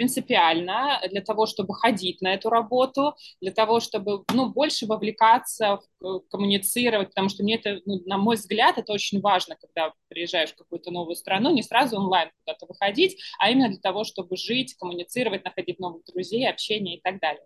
принципиально 0.00 0.98
для 1.10 1.20
того, 1.20 1.44
чтобы 1.44 1.74
ходить 1.74 2.22
на 2.22 2.32
эту 2.32 2.48
работу, 2.48 3.14
для 3.40 3.52
того, 3.52 3.80
чтобы 3.80 4.24
ну, 4.32 4.48
больше 4.48 4.86
вовлекаться, 4.86 5.80
в, 6.00 6.20
коммуницировать, 6.30 7.08
потому 7.08 7.28
что 7.28 7.42
мне 7.42 7.56
это, 7.56 7.80
ну, 7.84 8.00
на 8.06 8.16
мой 8.16 8.36
взгляд, 8.36 8.78
это 8.78 8.94
очень 8.94 9.20
важно, 9.20 9.56
когда 9.56 9.92
приезжаешь 10.08 10.52
в 10.52 10.56
какую-то 10.56 10.90
новую 10.90 11.16
страну, 11.16 11.52
не 11.52 11.62
сразу 11.62 11.96
онлайн 11.96 12.30
куда-то 12.40 12.66
выходить, 12.66 13.20
а 13.38 13.50
именно 13.50 13.68
для 13.68 13.80
того, 13.80 14.04
чтобы 14.04 14.36
жить, 14.36 14.74
коммуницировать, 14.74 15.44
находить 15.44 15.78
новых 15.78 16.04
друзей, 16.06 16.48
общение 16.48 16.96
и 16.96 17.00
так 17.02 17.20
далее. 17.20 17.44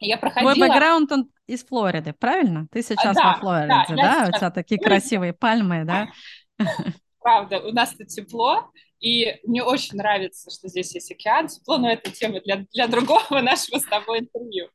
Я 0.00 0.16
проходила... 0.16 0.54
Твой 0.54 0.68
бэкграунд, 0.68 1.12
он 1.12 1.30
из 1.46 1.64
Флориды, 1.64 2.12
правильно? 2.12 2.66
Ты 2.72 2.82
сейчас 2.82 3.14
да, 3.14 3.32
во 3.32 3.34
Флориде, 3.34 3.68
да? 3.68 3.94
да? 3.94 4.26
Сейчас... 4.26 4.28
У 4.28 4.38
тебя 4.38 4.50
такие 4.50 4.80
красивые 4.80 5.32
пальмы, 5.32 5.84
да? 5.84 6.08
Правда, 7.20 7.58
у 7.60 7.70
нас 7.72 7.90
тут 7.90 8.08
тепло, 8.08 8.70
и 8.98 9.38
мне 9.44 9.62
очень 9.62 9.96
нравится, 9.96 10.50
что 10.50 10.68
здесь 10.68 10.94
есть 10.94 11.12
океан, 11.12 11.48
тепло, 11.48 11.76
но 11.76 11.90
это 11.90 12.10
тема 12.10 12.40
для, 12.40 12.64
для 12.72 12.86
другого 12.88 13.20
нашего 13.42 13.78
с 13.78 13.84
тобой 13.84 14.20
интервью. 14.20 14.68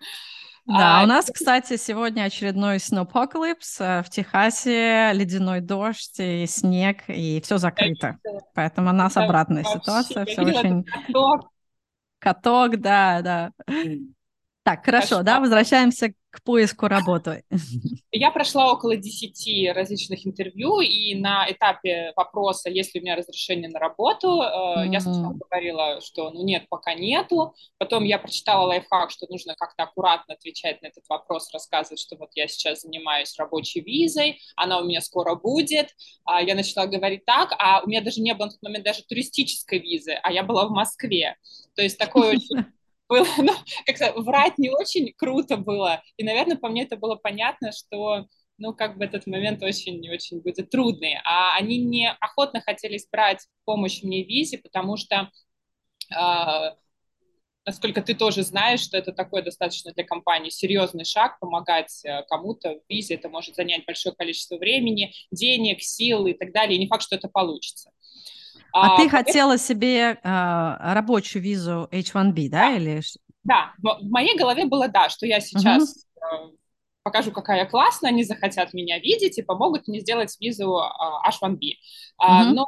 Да, 0.67 1.01
а, 1.01 1.03
у 1.03 1.08
нас, 1.08 1.29
кстати, 1.32 1.77
сегодня 1.77 2.24
очередной 2.24 2.77
snowpocalypse. 2.77 3.79
Э, 3.79 4.03
в 4.03 4.10
Техасе 4.10 5.12
ледяной 5.13 5.62
дождь 5.62 6.20
и 6.20 6.48
снег, 6.48 7.03
и 7.08 7.39
все 7.41 7.60
закрыто. 7.60 8.17
Поэтому 8.55 8.89
у 8.89 8.94
нас 8.94 9.15
обратная 9.15 9.63
ситуация. 9.63 10.25
Все 10.25 10.41
очень... 10.44 10.84
Каток. 10.84 11.51
Каток, 12.17 12.77
да, 12.77 13.22
да. 13.22 13.51
Так, 14.66 14.84
хорошо, 14.84 15.08
хорошо, 15.10 15.24
да, 15.24 15.40
возвращаемся 15.40 16.14
к 16.32 16.42
поиску 16.44 16.88
работы. 16.88 17.44
Я 18.12 18.32
прошла 18.32 18.74
около 18.74 18.98
10 18.98 19.76
различных 19.76 20.26
интервью, 20.26 20.80
и 20.80 21.14
на 21.14 21.46
этапе 21.48 22.14
вопроса, 22.16 22.72
есть 22.72 22.96
ли 22.96 23.00
у 23.00 23.04
меня 23.04 23.16
разрешение 23.16 23.70
на 23.70 23.78
работу, 23.78 24.42
mm-hmm. 24.42 24.92
я 24.92 25.00
сначала 25.02 25.34
говорила, 25.34 26.02
что 26.02 26.32
ну 26.32 26.44
нет, 26.44 26.66
пока 26.68 26.96
нету. 26.96 27.54
Потом 27.78 28.06
я 28.06 28.18
прочитала 28.18 28.66
лайфхак, 28.66 29.12
что 29.12 29.28
нужно 29.30 29.54
как-то 29.54 29.84
аккуратно 29.84 30.34
отвечать 30.34 30.82
на 30.82 30.88
этот 30.88 31.04
вопрос, 31.10 31.54
рассказывать, 31.54 32.00
что 32.00 32.18
вот 32.18 32.30
я 32.34 32.48
сейчас 32.48 32.82
занимаюсь 32.82 33.38
рабочей 33.38 33.82
визой, 33.82 34.40
она 34.56 34.80
у 34.80 34.86
меня 34.86 35.02
скоро 35.02 35.36
будет. 35.36 35.90
А 36.26 36.42
я 36.42 36.56
начала 36.56 36.88
говорить 36.88 37.24
так, 37.26 37.54
а 37.60 37.82
у 37.84 37.88
меня 37.88 38.02
даже 38.02 38.20
не 38.20 38.34
было 38.34 38.48
на 38.48 38.52
тот 38.52 38.64
момент 38.64 38.84
даже 38.84 39.04
туристической 39.04 39.78
визы, 39.78 40.14
а 40.24 40.32
я 40.32 40.42
была 40.42 40.68
в 40.68 40.72
Москве. 40.72 41.36
То 41.76 41.84
есть 41.84 42.00
такой 42.00 42.38
очень 42.38 42.66
было, 43.08 43.26
ну, 43.38 43.54
как-то 43.86 44.14
врать 44.22 44.58
не 44.58 44.70
очень 44.70 45.14
круто 45.18 45.58
было. 45.58 46.02
И, 46.18 46.24
наверное, 46.24 46.58
по 46.58 46.70
мне 46.70 46.84
это 46.84 46.98
было 46.98 47.16
понятно, 47.16 47.72
что 47.72 48.28
ну, 48.58 48.74
как 48.74 48.98
бы 48.98 49.06
этот 49.06 49.28
момент 49.28 49.62
очень-очень 49.64 50.42
будет 50.42 50.70
трудный. 50.70 51.18
А 51.26 51.56
они 51.58 51.78
не 51.78 52.10
охотно 52.10 52.62
хотели 52.62 53.00
брать 53.12 53.46
помощь 53.66 54.02
мне 54.04 54.24
в 54.24 54.28
визе, 54.28 54.58
потому 54.58 54.96
что, 54.98 55.30
э, 56.16 56.76
насколько 57.66 58.02
ты 58.02 58.14
тоже 58.14 58.44
знаешь, 58.44 58.80
что 58.80 58.98
это 58.98 59.12
такой 59.12 59.42
достаточно 59.42 59.92
для 59.94 60.04
компании 60.06 60.50
серьезный 60.50 61.04
шаг, 61.06 61.40
помогать 61.40 62.04
э, 62.06 62.24
кому-то 62.30 62.76
в 62.76 62.82
визе, 62.90 63.16
это 63.16 63.28
может 63.30 63.56
занять 63.56 63.86
большое 63.86 64.16
количество 64.16 64.58
времени, 64.58 65.14
денег, 65.32 65.82
сил 65.82 66.26
и 66.28 66.34
так 66.34 66.54
далее, 66.54 66.78
и 66.78 66.80
не 66.80 66.88
факт, 66.88 67.04
что 67.04 67.16
это 67.16 67.28
получится. 67.28 67.92
А, 68.75 68.96
а 68.96 68.98
ты 68.98 69.08
хотела 69.08 69.58
себе 69.58 70.20
а, 70.22 70.94
рабочую 70.94 71.41
визу 71.41 71.88
H1B, 71.94 72.50
да? 72.50 72.72
Да, 72.72 72.75
или... 72.75 73.01
да. 73.46 73.74
в 73.77 74.10
моей 74.10 74.38
голове 74.38 74.65
было 74.65 74.89
да, 74.89 75.08
что 75.08 75.25
я 75.25 75.39
сейчас 75.39 76.05
угу. 76.17 76.58
покажу, 77.01 77.32
какая 77.32 77.60
я 77.60 77.65
классная, 77.65 78.10
они 78.10 78.25
захотят 78.25 78.74
меня 78.74 79.00
видеть 79.00 79.38
и 79.38 79.44
помогут 79.44 79.88
мне 79.88 80.01
сделать 80.01 80.36
визу 80.41 80.77
H1B. 81.25 81.60
Угу. 82.20 82.53
Но 82.53 82.67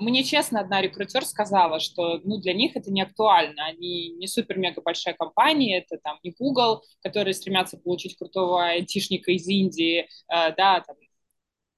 мне 0.00 0.24
честно 0.24 0.60
одна 0.60 0.80
рекрутер 0.80 1.26
сказала, 1.26 1.80
что 1.80 2.18
ну, 2.24 2.38
для 2.38 2.54
них 2.54 2.74
это 2.74 2.90
не 2.90 3.02
актуально. 3.02 3.66
Они 3.66 4.12
не 4.12 4.26
супер-мега 4.26 4.80
большая 4.80 5.14
компания, 5.14 5.78
это 5.78 5.98
там 6.02 6.18
не 6.22 6.34
Google, 6.38 6.82
которые 7.02 7.34
стремятся 7.34 7.76
получить 7.76 8.16
крутого 8.16 8.64
айтишника 8.64 9.32
из 9.32 9.46
Индии, 9.46 10.08
э, 10.32 10.54
да, 10.56 10.80
там, 10.80 10.96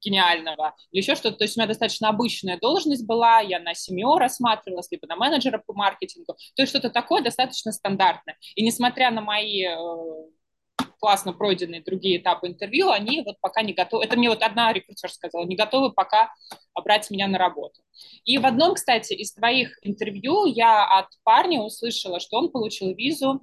гениального, 0.02 0.74
или 0.90 1.00
еще 1.00 1.14
что-то. 1.14 1.38
То 1.38 1.44
есть 1.44 1.56
у 1.56 1.60
меня 1.60 1.68
достаточно 1.68 2.08
обычная 2.08 2.58
должность 2.58 3.06
была, 3.06 3.40
я 3.40 3.60
на 3.60 3.74
семье 3.74 4.16
рассматривалась, 4.18 4.88
либо 4.90 5.06
на 5.06 5.16
менеджера 5.16 5.62
по 5.64 5.72
маркетингу. 5.74 6.34
То 6.54 6.62
есть 6.62 6.70
что-то 6.70 6.90
такое 6.90 7.22
достаточно 7.22 7.72
стандартное. 7.72 8.36
И 8.54 8.64
несмотря 8.64 9.10
на 9.10 9.20
мои 9.20 9.64
э, 9.64 9.76
классно 10.98 11.32
пройденные 11.32 11.82
другие 11.82 12.18
этапы 12.18 12.48
интервью, 12.48 12.90
они 12.90 13.22
вот 13.22 13.36
пока 13.40 13.62
не 13.62 13.72
готовы, 13.72 14.04
это 14.04 14.16
мне 14.16 14.28
вот 14.28 14.42
одна 14.42 14.72
рекрутер 14.72 15.10
сказала, 15.10 15.44
не 15.44 15.56
готовы 15.56 15.92
пока 15.92 16.32
брать 16.84 17.10
меня 17.10 17.26
на 17.26 17.38
работу. 17.38 17.80
И 18.24 18.38
в 18.38 18.46
одном, 18.46 18.74
кстати, 18.74 19.12
из 19.12 19.32
твоих 19.32 19.78
интервью 19.82 20.46
я 20.46 20.84
от 20.98 21.06
парня 21.24 21.60
услышала, 21.60 22.20
что 22.20 22.38
он 22.38 22.50
получил 22.50 22.94
визу 22.94 23.40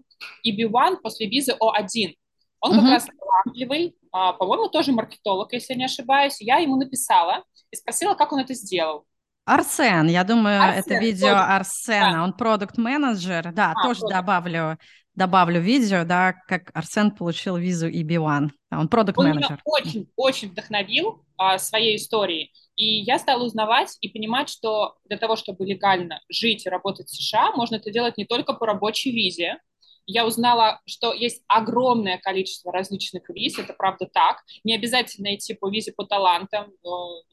EB1 0.47 0.97
после 1.01 1.27
визы 1.27 1.53
О1. 1.53 2.15
Он 2.61 2.79
как 2.79 2.89
раз 2.89 3.05
талантливый, 3.05 3.95
а, 4.11 4.33
по-моему, 4.33 4.69
тоже 4.69 4.91
маркетолог, 4.91 5.53
если 5.53 5.73
я 5.73 5.79
не 5.79 5.85
ошибаюсь. 5.85 6.41
Я 6.41 6.57
ему 6.57 6.77
написала 6.77 7.43
и 7.71 7.75
спросила, 7.75 8.15
как 8.15 8.31
он 8.31 8.39
это 8.39 8.53
сделал. 8.53 9.05
Арсен, 9.45 10.07
я 10.07 10.23
думаю, 10.23 10.61
Арсен, 10.61 10.79
это 10.79 10.97
видео 10.97 11.27
продукт. 11.27 11.49
Арсена, 11.51 12.11
да. 12.13 12.23
он 12.23 12.33
продукт-менеджер, 12.33 13.51
да, 13.53 13.73
а, 13.75 13.83
тоже 13.83 13.99
продукт. 13.99 14.15
добавлю, 14.15 14.77
добавлю 15.13 15.61
видео, 15.61 16.03
да, 16.03 16.33
как 16.47 16.71
Арсен 16.73 17.11
получил 17.11 17.57
визу 17.57 17.87
EB1, 17.87 18.49
он 18.71 18.87
продукт-менеджер. 18.87 19.61
Он 19.63 19.81
меня 19.83 19.91
очень-очень 19.91 20.49
вдохновил 20.49 21.23
а, 21.37 21.59
своей 21.59 21.97
историей, 21.97 22.53
и 22.75 23.01
я 23.01 23.19
стала 23.19 23.43
узнавать 23.43 23.97
и 24.01 24.09
понимать, 24.09 24.49
что 24.49 24.95
для 25.05 25.17
того, 25.17 25.35
чтобы 25.35 25.63
легально 25.65 26.21
жить 26.27 26.65
и 26.65 26.69
работать 26.69 27.07
в 27.07 27.15
США, 27.15 27.51
можно 27.51 27.75
это 27.75 27.91
делать 27.91 28.17
не 28.17 28.25
только 28.25 28.53
по 28.53 28.65
рабочей 28.65 29.11
визе, 29.11 29.59
я 30.07 30.25
узнала, 30.25 30.81
что 30.85 31.13
есть 31.13 31.43
огромное 31.47 32.17
количество 32.17 32.71
различных 32.71 33.29
виз, 33.29 33.57
это 33.57 33.73
правда 33.73 34.07
так. 34.11 34.43
Не 34.63 34.75
обязательно 34.75 35.35
идти 35.35 35.53
по 35.53 35.69
визе 35.69 35.91
по 35.91 36.05
талантам, 36.05 36.71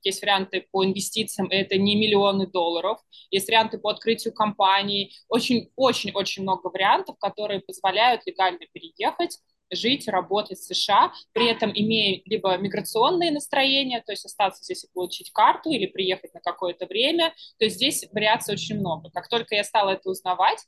есть 0.02 0.22
варианты 0.22 0.66
по 0.70 0.84
инвестициям, 0.84 1.48
это 1.50 1.76
не 1.76 1.96
миллионы 1.96 2.46
долларов, 2.46 2.98
есть 3.30 3.48
варианты 3.48 3.78
по 3.78 3.90
открытию 3.90 4.32
компаний, 4.34 5.14
очень-очень-очень 5.28 6.42
много 6.42 6.68
вариантов, 6.68 7.16
которые 7.18 7.60
позволяют 7.60 8.22
легально 8.26 8.60
переехать, 8.72 9.38
жить, 9.70 10.08
работать 10.08 10.58
в 10.58 10.64
США, 10.64 11.12
при 11.32 11.48
этом 11.50 11.72
имея 11.74 12.20
либо 12.26 12.56
миграционные 12.56 13.30
настроения, 13.30 14.02
то 14.04 14.12
есть 14.12 14.24
остаться 14.24 14.62
здесь 14.62 14.84
и 14.84 14.88
получить 14.92 15.30
карту, 15.32 15.70
или 15.70 15.86
приехать 15.86 16.34
на 16.34 16.40
какое-то 16.40 16.86
время, 16.86 17.34
то 17.58 17.64
есть 17.64 17.76
здесь 17.76 18.04
вариаций 18.12 18.54
очень 18.54 18.78
много. 18.78 19.10
Как 19.10 19.28
только 19.28 19.54
я 19.54 19.64
стала 19.64 19.90
это 19.90 20.10
узнавать, 20.10 20.58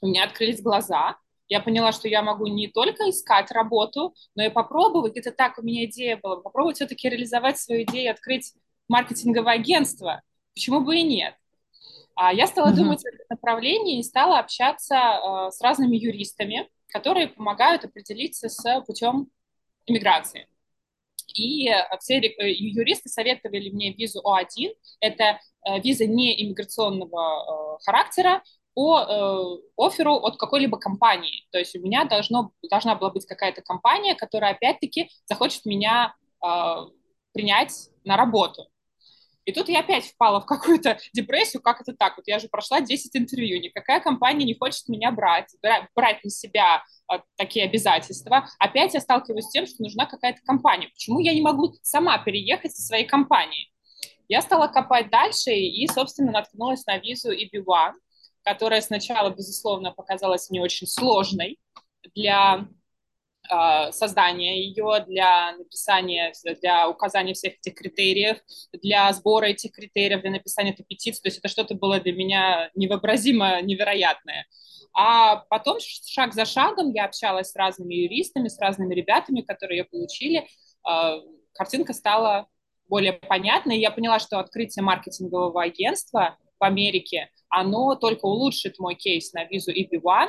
у 0.00 0.06
меня 0.06 0.24
открылись 0.24 0.62
глаза, 0.62 1.16
я 1.48 1.60
поняла, 1.60 1.92
что 1.92 2.08
я 2.08 2.22
могу 2.22 2.46
не 2.46 2.68
только 2.68 3.10
искать 3.10 3.50
работу, 3.50 4.14
но 4.34 4.44
и 4.44 4.50
попробовать, 4.50 5.12
где-то 5.12 5.32
так 5.32 5.58
у 5.58 5.62
меня 5.62 5.84
идея 5.84 6.16
была, 6.16 6.36
попробовать 6.36 6.76
все-таки 6.76 7.08
реализовать 7.08 7.58
свою 7.58 7.82
идею, 7.84 8.12
открыть 8.12 8.54
маркетинговое 8.88 9.54
агентство. 9.54 10.22
Почему 10.54 10.80
бы 10.80 10.96
и 10.96 11.02
нет? 11.02 11.34
А 12.14 12.32
я 12.32 12.46
стала 12.46 12.70
mm-hmm. 12.70 12.76
думать 12.76 13.00
в 13.02 13.06
этом 13.06 13.26
направлении 13.30 13.98
и 13.98 14.02
стала 14.02 14.38
общаться 14.38 14.94
э, 14.94 15.50
с 15.50 15.60
разными 15.62 15.96
юристами, 15.96 16.68
которые 16.88 17.28
помогают 17.28 17.84
определиться 17.84 18.48
с 18.48 18.80
путем 18.86 19.28
иммиграции. 19.86 20.46
И 21.34 21.68
э, 21.68 21.84
все 22.00 22.18
э, 22.18 22.52
юристы 22.52 23.08
советовали 23.08 23.70
мне 23.70 23.92
визу 23.92 24.20
О1. 24.20 24.74
Это 25.00 25.40
э, 25.66 25.80
виза 25.80 26.06
не 26.06 26.44
иммиграционного 26.44 27.78
характера, 27.84 28.42
по 28.74 29.00
э, 29.00 29.62
оферу 29.76 30.14
от 30.16 30.36
какой-либо 30.36 30.78
компании. 30.78 31.46
То 31.50 31.58
есть 31.58 31.76
у 31.76 31.80
меня 31.80 32.04
должно, 32.04 32.52
должна 32.70 32.94
была 32.94 33.10
быть 33.10 33.26
какая-то 33.26 33.62
компания, 33.62 34.14
которая 34.14 34.52
опять-таки 34.52 35.10
захочет 35.26 35.64
меня 35.66 36.14
э, 36.44 36.74
принять 37.32 37.90
на 38.04 38.16
работу. 38.16 38.68
И 39.44 39.52
тут 39.52 39.68
я 39.68 39.80
опять 39.80 40.04
впала 40.04 40.40
в 40.40 40.46
какую-то 40.46 40.98
депрессию, 41.12 41.62
как 41.62 41.80
это 41.80 41.94
так? 41.94 42.16
Вот 42.16 42.28
я 42.28 42.38
же 42.38 42.48
прошла 42.48 42.80
10 42.80 43.16
интервью, 43.16 43.60
никакая 43.60 44.00
компания 44.00 44.44
не 44.44 44.54
хочет 44.54 44.88
меня 44.88 45.10
брать, 45.10 45.54
брать 45.94 46.22
на 46.22 46.30
себя 46.30 46.82
э, 47.12 47.18
такие 47.36 47.64
обязательства. 47.64 48.48
Опять 48.58 48.94
я 48.94 49.00
сталкиваюсь 49.00 49.46
с 49.46 49.50
тем, 49.50 49.66
что 49.66 49.82
нужна 49.82 50.06
какая-то 50.06 50.40
компания. 50.44 50.88
Почему 50.88 51.18
я 51.18 51.34
не 51.34 51.42
могу 51.42 51.74
сама 51.82 52.18
переехать 52.18 52.74
со 52.74 52.82
своей 52.82 53.04
компанией? 53.04 53.72
Я 54.28 54.40
стала 54.40 54.68
копать 54.68 55.10
дальше 55.10 55.50
и, 55.50 55.86
собственно, 55.88 56.32
наткнулась 56.32 56.86
на 56.86 56.96
визу 56.98 57.32
EB1, 57.32 57.92
которая 58.44 58.80
сначала, 58.80 59.30
безусловно, 59.30 59.92
показалась 59.92 60.50
мне 60.50 60.60
очень 60.60 60.86
сложной 60.86 61.58
для 62.14 62.66
э, 63.50 63.92
создания 63.92 64.64
ее, 64.64 65.04
для 65.06 65.56
написания, 65.56 66.32
для 66.60 66.88
указания 66.88 67.34
всех 67.34 67.54
этих 67.54 67.74
критериев, 67.74 68.38
для 68.72 69.12
сбора 69.12 69.46
этих 69.46 69.72
критериев, 69.72 70.22
для 70.22 70.30
написания 70.30 70.72
этой 70.72 70.84
петиции. 70.84 71.22
То 71.22 71.28
есть 71.28 71.38
это 71.38 71.48
что-то 71.48 71.74
было 71.74 72.00
для 72.00 72.12
меня 72.12 72.70
невообразимо 72.74 73.62
невероятное. 73.62 74.46
А 74.94 75.36
потом 75.48 75.78
шаг 75.80 76.34
за 76.34 76.44
шагом 76.44 76.92
я 76.92 77.06
общалась 77.06 77.50
с 77.50 77.56
разными 77.56 77.94
юристами, 77.94 78.48
с 78.48 78.58
разными 78.58 78.94
ребятами, 78.94 79.40
которые 79.40 79.78
ее 79.78 79.84
получили. 79.84 80.46
Э, 80.88 81.20
картинка 81.54 81.92
стала 81.92 82.48
более 82.88 83.14
понятной. 83.14 83.78
Я 83.78 83.90
поняла, 83.90 84.18
что 84.18 84.38
открытие 84.38 84.82
маркетингового 84.82 85.62
агентства 85.62 86.36
в 86.60 86.64
Америке 86.64 87.30
оно 87.52 87.94
только 87.96 88.24
улучшит 88.24 88.78
мой 88.78 88.94
кейс 88.94 89.32
на 89.34 89.44
визу 89.44 89.70
EB1, 89.70 90.28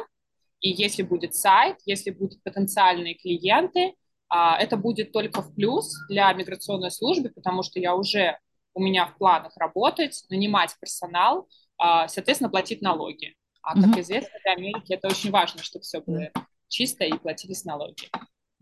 и 0.60 0.70
если 0.70 1.04
будет 1.04 1.34
сайт, 1.34 1.78
если 1.86 2.12
будут 2.12 2.44
потенциальные 2.44 3.16
клиенты, 3.16 3.96
а, 4.28 4.58
это 4.58 4.76
будет 4.76 5.14
только 5.14 5.42
в 5.42 5.56
плюс 5.56 5.94
для 6.10 6.32
миграционной 6.34 6.92
службы, 6.92 7.30
потому 7.30 7.64
что 7.64 7.80
я 7.80 7.96
уже 7.96 8.38
у 8.74 8.82
меня 8.82 9.06
в 9.06 9.18
планах 9.18 9.56
работать, 9.56 10.26
нанимать 10.30 10.76
персонал, 10.82 11.48
а, 11.78 12.10
соответственно, 12.10 12.50
платить 12.50 12.82
налоги. 12.82 13.36
А, 13.62 13.76
как 13.76 13.86
mm-hmm. 13.86 14.02
известно, 14.02 14.40
для 14.44 14.54
Америки 14.54 14.94
это 14.94 15.08
очень 15.08 15.32
важно, 15.32 15.64
чтобы 15.64 15.84
все 15.84 16.02
было 16.02 16.30
чисто 16.68 17.06
и 17.06 17.18
платились 17.18 17.64
налоги. 17.64 18.10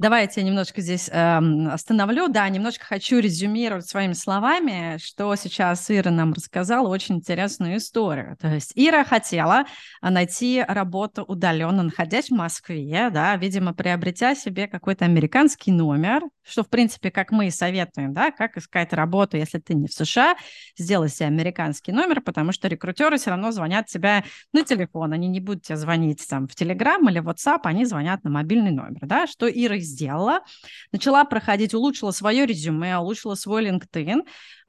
Давайте 0.01 0.41
я 0.41 0.48
немножко 0.48 0.81
здесь 0.81 1.12
э, 1.13 1.39
остановлю. 1.72 2.27
Да, 2.27 2.50
немножко 2.50 2.84
хочу 2.84 3.20
резюмировать 3.20 3.88
своими 3.88 4.13
словами, 4.13 4.98
что 4.98 5.36
сейчас 5.36 5.91
Ира 5.91 6.10
нам 6.10 6.34
рассказала 6.34 6.88
очень 6.88 7.17
интересную 7.17 7.77
историю. 7.77 8.36
То 8.41 8.48
есть 8.48 8.72
Ира 8.74 9.03
хотела 9.03 9.65
найти 10.01 10.65
работу 10.67 11.22
удаленно, 11.22 11.84
находясь 11.84 12.29
в 12.29 12.36
Москве, 12.36 13.12
да, 13.12 13.36
видимо, 13.36 13.75
приобретя 13.75 14.34
себе 14.34 14.67
какой-то 14.67 15.05
американский 15.05 15.72
номер, 15.72 16.24
что, 16.41 16.63
в 16.63 16.70
принципе, 16.70 17.12
как 17.12 17.29
мы 17.29 17.48
и 17.48 17.51
советуем, 17.51 18.12
да, 18.12 18.31
как 18.31 18.58
искать 18.58 18.93
работу, 18.93 19.38
если 19.38 19.60
ты 19.60 19.75
не 19.75 19.88
в 19.88 19.93
США, 19.93 20.36
сделай 20.79 21.10
себе 21.10 21.27
американский 21.27 21.91
номер, 21.91 22.22
потому 22.22 22.53
что 22.53 22.67
рекрутеры 22.67 23.17
все 23.17 23.29
равно 23.29 23.51
звонят 23.51 23.86
тебе 23.86 24.24
на 24.51 24.63
телефон, 24.63 25.13
они 25.13 25.27
не 25.27 25.39
будут 25.39 25.62
тебе 25.62 25.77
звонить 25.77 26.25
там 26.27 26.48
в 26.48 26.60
Telegram 26.60 27.00
или 27.08 27.22
WhatsApp, 27.22 27.60
они 27.65 27.86
звонят 27.86 28.24
на 28.24 28.31
мобильный 28.31 28.72
номер, 28.72 29.01
да, 29.03 29.27
что 29.27 29.48
Ира 29.48 29.77
сделала, 29.92 30.42
начала 30.92 31.24
проходить, 31.26 31.74
улучшила 31.74 32.12
свое 32.12 32.46
резюме, 32.46 32.98
улучшила 32.98 33.36
свой 33.36 33.66
LinkedIn, 33.68 34.22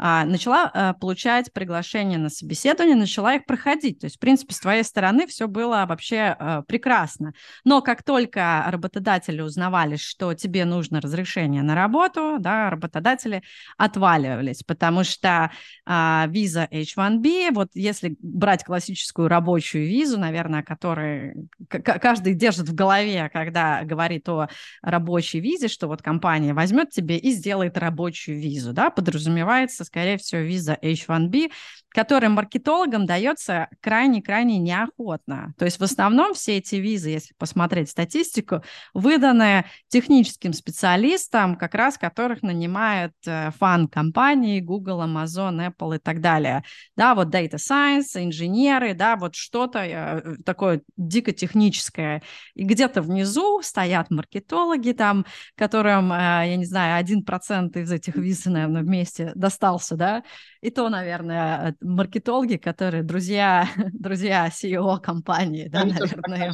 начала 0.03 0.69
а, 0.75 0.95
получать 0.95 1.53
приглашения 1.53 2.19
на 2.19 2.29
собеседование, 2.29 2.97
начала 2.97 3.37
их 3.37 3.47
проходить. 3.47 4.01
То 4.01 4.07
есть, 4.07 4.17
в 4.17 4.19
принципе, 4.19 4.53
с 4.53 4.59
твоей 4.59 4.83
стороны 4.83 5.29
все 5.29 5.47
было 5.47 5.85
вообще 5.89 6.35
а, 6.37 6.63
прекрасно. 6.63 7.35
Но 7.65 7.83
как 7.83 8.03
только 8.03 8.65
работодатели 8.67 9.41
узнавали, 9.41 9.95
что 9.95 10.35
тебе 10.35 10.65
нужно 10.65 11.01
разрешение 11.01 11.63
на 11.63 11.77
работу, 11.77 12.39
да, 12.41 12.69
работодатели 12.69 13.45
отваливались, 13.77 14.65
потому 14.65 15.05
что 15.05 15.53
а, 15.87 16.27
виза 16.29 16.67
H1B, 16.73 17.53
вот 17.53 17.69
если 17.75 18.17
брать 18.21 18.65
классическую 18.65 19.29
рабочую 19.29 19.87
визу, 19.87 20.19
наверное, 20.19 20.65
которую 20.65 21.49
каждый 21.69 22.35
держит 22.35 22.69
в 22.69 22.75
голове, 22.75 23.31
когда 23.33 23.85
говорит 23.85 24.29
о 24.29 24.49
рабочей 24.83 25.39
визе, 25.39 25.69
что 25.69 25.87
вот 25.87 26.03
компания 26.03 26.55
возьмет 26.55 26.91
тебе 26.91 27.19
и 27.19 27.31
сделает 27.31 27.79
рабочую 27.79 28.41
визу, 28.41 28.73
да, 28.73 28.91
подразумевается 28.91 29.85
скорее 29.93 30.17
всего, 30.17 30.41
виза 30.41 30.79
H1B, 30.83 31.51
которая 31.91 32.31
маркетологам 32.31 33.05
дается 33.05 33.69
крайне-крайне 33.81 34.59
неохотно. 34.59 35.53
То 35.59 35.67
есть 35.67 35.79
в 35.79 35.85
основном 35.85 36.33
все 36.33 36.57
эти 36.57 36.77
визы, 36.77 37.11
если 37.11 37.35
посмотреть 37.35 37.91
статистику, 37.91 38.63
выданы 38.95 39.67
техническим 39.89 40.55
специалистам, 40.55 41.57
как 41.57 41.75
раз 41.75 41.99
которых 41.99 42.43
нанимают 42.43 43.13
э, 43.27 43.51
фан-компании 43.59 44.61
Google, 44.61 45.03
Amazon, 45.03 45.71
Apple 45.71 45.97
и 45.97 45.99
так 45.99 46.23
далее. 46.23 46.65
Да, 46.97 47.15
вот 47.15 47.29
Data 47.29 47.57
Science, 47.57 48.17
инженеры, 48.17 48.95
да, 48.95 49.17
вот 49.17 49.35
что-то 49.35 49.81
э, 49.81 50.37
такое 50.47 50.81
дико 50.97 51.33
техническое. 51.33 52.23
И 52.55 52.65
где-то 52.65 53.03
внизу 53.03 53.61
стоят 53.63 54.11
маркетологи 54.11 54.93
там, 54.93 55.27
которым, 55.57 56.11
э, 56.11 56.17
я 56.17 56.57
не 56.57 56.65
знаю, 56.65 56.97
один 56.97 57.23
процент 57.23 57.77
из 57.77 57.93
этих 57.93 58.17
виз, 58.17 58.47
наверное, 58.47 58.83
вместе 58.83 59.33
достался 59.35 59.72
остался, 59.75 59.97
да, 59.97 60.23
и 60.63 60.71
то, 60.71 60.89
наверное, 60.89 61.75
маркетологи, 61.81 62.57
которые 62.57 63.03
друзья, 63.03 63.69
друзья 63.93 64.47
CEO 64.47 65.01
компании, 65.01 65.67
да, 65.67 65.81
Они 65.81 65.93
наверное, 65.93 66.53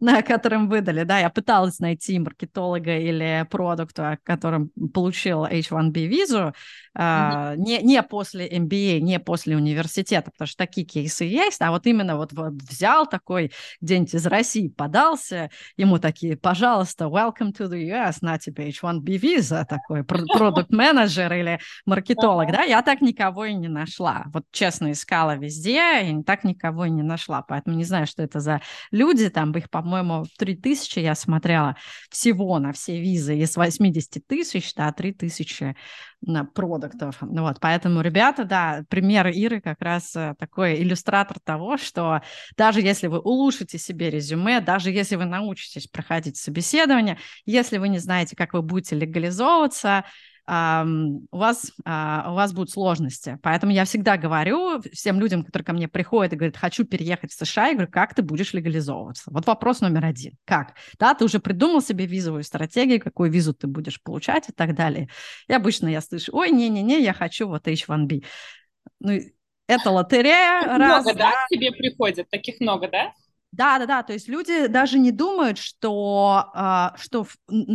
на 0.00 0.22
которым 0.22 0.68
выдали, 0.68 1.04
да, 1.04 1.20
я 1.20 1.30
пыталась 1.30 1.78
найти 1.78 2.18
маркетолога 2.18 2.98
или 2.98 3.46
продукта, 3.48 4.18
которым 4.24 4.70
получил 4.92 5.44
H1B 5.46 6.06
визу, 6.06 6.52
mm-hmm. 6.98 7.56
не, 7.56 7.80
не 7.82 8.02
после 8.02 8.48
MBA, 8.48 8.98
не 8.98 9.20
после 9.20 9.56
университета, 9.56 10.32
потому 10.32 10.48
что 10.48 10.58
такие 10.58 10.84
кейсы 10.84 11.24
есть, 11.24 11.62
а 11.62 11.70
вот 11.70 11.86
именно 11.86 12.16
вот, 12.16 12.32
вот 12.32 12.54
взял 12.54 13.06
такой 13.06 13.52
где-нибудь 13.80 14.14
из 14.14 14.26
России, 14.26 14.66
подался, 14.66 15.50
ему 15.76 16.00
такие, 16.00 16.36
пожалуйста, 16.36 17.04
welcome 17.04 17.52
to 17.56 17.68
the 17.68 17.88
US, 17.90 18.16
на 18.20 18.36
тебе 18.36 18.68
H1B 18.70 19.16
виза, 19.16 19.64
такой 19.68 20.02
продукт-менеджер 20.04 21.32
или 21.32 21.60
маркетолог, 21.86 22.50
да, 22.50 22.62
я 22.64 22.82
так 22.82 23.00
никого 23.00 23.43
и 23.44 23.54
не 23.54 23.68
нашла. 23.68 24.24
Вот 24.32 24.44
честно 24.52 24.92
искала 24.92 25.36
везде, 25.36 26.02
и 26.02 26.22
так 26.22 26.44
никого 26.44 26.86
и 26.86 26.90
не 26.90 27.02
нашла. 27.02 27.42
Поэтому 27.42 27.76
не 27.76 27.84
знаю, 27.84 28.06
что 28.06 28.22
это 28.22 28.40
за 28.40 28.60
люди. 28.90 29.28
Там 29.28 29.52
их, 29.52 29.70
по-моему, 29.70 30.24
3000 30.38 30.98
я 30.98 31.14
смотрела 31.14 31.76
всего 32.10 32.58
на 32.58 32.72
все 32.72 33.00
визы 33.00 33.38
из 33.38 33.56
80 33.56 34.26
тысяч, 34.26 34.74
да, 34.74 34.92
3000 34.92 35.76
на 36.26 36.44
продуктов. 36.44 37.16
Вот, 37.20 37.58
поэтому, 37.60 38.00
ребята, 38.00 38.44
да, 38.44 38.84
пример 38.88 39.28
Иры 39.28 39.60
как 39.60 39.80
раз 39.80 40.14
э, 40.16 40.34
такой 40.38 40.80
иллюстратор 40.80 41.38
того, 41.40 41.76
что 41.76 42.22
даже 42.56 42.80
если 42.80 43.06
вы 43.06 43.18
улучшите 43.18 43.78
себе 43.78 44.10
резюме, 44.10 44.60
даже 44.60 44.90
если 44.90 45.16
вы 45.16 45.24
научитесь 45.26 45.86
проходить 45.86 46.36
собеседование, 46.36 47.18
если 47.44 47.78
вы 47.78 47.88
не 47.88 47.98
знаете, 47.98 48.36
как 48.36 48.54
вы 48.54 48.62
будете 48.62 48.96
легализовываться, 48.96 50.04
у 50.46 51.36
вас, 51.36 51.72
а, 51.86 52.30
у 52.30 52.34
вас 52.34 52.52
будут 52.52 52.70
сложности. 52.70 53.38
Поэтому 53.42 53.72
я 53.72 53.86
всегда 53.86 54.18
говорю 54.18 54.82
всем 54.92 55.18
людям, 55.18 55.42
которые 55.42 55.64
ко 55.64 55.72
мне 55.72 55.88
приходят 55.88 56.32
и 56.32 56.36
говорят, 56.36 56.56
хочу 56.56 56.84
переехать 56.84 57.32
в 57.32 57.46
США, 57.46 57.68
я 57.68 57.74
говорю, 57.74 57.90
как 57.90 58.14
ты 58.14 58.22
будешь 58.22 58.52
легализовываться? 58.52 59.30
Вот 59.30 59.46
вопрос 59.46 59.80
номер 59.80 60.04
один. 60.04 60.34
Как? 60.44 60.74
Да, 60.98 61.14
ты 61.14 61.24
уже 61.24 61.38
придумал 61.38 61.80
себе 61.80 62.04
визовую 62.04 62.44
стратегию, 62.44 63.00
какую 63.00 63.30
визу 63.30 63.54
ты 63.54 63.66
будешь 63.66 64.02
получать 64.02 64.50
и 64.50 64.52
так 64.52 64.74
далее. 64.74 65.08
И 65.48 65.52
обычно 65.54 65.88
я 65.88 66.02
слышу, 66.02 66.36
ой, 66.36 66.50
не-не-не, 66.50 67.02
я 67.02 67.14
хочу 67.14 67.48
вот 67.48 67.66
H1B. 67.66 68.24
Ну, 69.00 69.18
это 69.66 69.90
лотерея. 69.90 70.62
Много, 70.64 70.78
раз, 70.78 71.04
да, 71.04 71.12
да, 71.14 71.32
тебе 71.48 71.72
приходят? 71.72 72.28
Таких 72.28 72.60
много, 72.60 72.90
да? 72.90 73.12
Да, 73.52 73.78
да, 73.78 73.86
да. 73.86 74.02
То 74.02 74.12
есть 74.12 74.28
люди 74.28 74.66
даже 74.66 74.98
не 74.98 75.10
думают, 75.10 75.58
что, 75.58 76.50
а, 76.52 76.94
что 76.98 77.26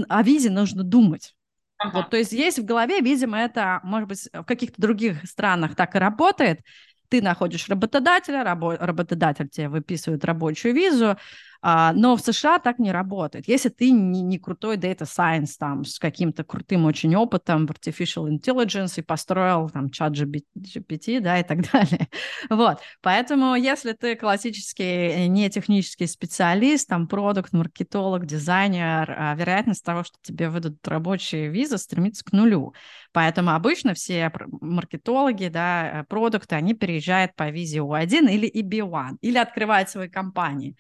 о 0.07 0.23
визе 0.23 0.51
нужно 0.51 0.83
думать. 0.83 1.33
Ага. 1.79 1.97
Вот, 1.99 2.09
то 2.09 2.17
есть 2.17 2.31
есть 2.33 2.59
в 2.59 2.65
голове, 2.65 2.99
видимо, 3.01 3.37
это, 3.37 3.79
может 3.83 4.09
быть, 4.09 4.29
в 4.33 4.43
каких-то 4.43 4.81
других 4.81 5.23
странах 5.25 5.75
так 5.75 5.95
и 5.95 5.99
работает. 5.99 6.59
Ты 7.07 7.21
находишь 7.21 7.67
работодателя, 7.69 8.43
рабо- 8.43 8.77
работодатель 8.77 9.49
тебе 9.49 9.69
выписывает 9.69 10.23
рабочую 10.25 10.75
визу, 10.75 11.17
но 11.61 12.15
в 12.15 12.21
США 12.21 12.59
так 12.59 12.79
не 12.79 12.91
работает. 12.91 13.47
Если 13.47 13.69
ты 13.69 13.91
не, 13.91 14.21
не 14.21 14.39
крутой 14.39 14.77
data 14.77 15.01
science 15.01 15.55
там 15.59 15.83
с 15.83 15.99
каким-то 15.99 16.43
крутым 16.43 16.85
очень 16.85 17.15
опытом 17.15 17.67
в 17.67 17.71
artificial 17.71 18.29
intelligence 18.29 18.93
и 18.97 19.01
построил 19.01 19.69
там 19.69 19.89
чат 19.89 20.13
GPT, 20.13 21.19
да, 21.19 21.39
и 21.39 21.43
так 21.43 21.59
далее. 21.71 22.07
Вот. 22.49 22.79
Поэтому 23.01 23.55
если 23.55 23.93
ты 23.93 24.15
классический 24.15 25.27
не 25.27 25.49
технический 25.49 26.07
специалист, 26.07 26.87
там 26.87 27.07
продукт, 27.07 27.53
маркетолог, 27.53 28.25
дизайнер, 28.25 29.11
а, 29.11 29.35
вероятность 29.35 29.83
того, 29.83 30.03
что 30.03 30.17
тебе 30.21 30.49
выдадут 30.49 30.87
рабочие 30.87 31.49
визы, 31.49 31.77
стремится 31.77 32.23
к 32.23 32.31
нулю. 32.31 32.73
Поэтому 33.11 33.51
обычно 33.51 33.93
все 33.93 34.31
маркетологи, 34.61 35.47
да, 35.47 36.05
продукты, 36.09 36.55
они 36.55 36.73
переезжают 36.73 37.35
по 37.35 37.49
визе 37.49 37.79
U1 37.79 38.29
или 38.29 38.49
EB1, 38.49 39.17
или 39.21 39.37
открывают 39.37 39.89
свои 39.89 40.09
компании. 40.09 40.75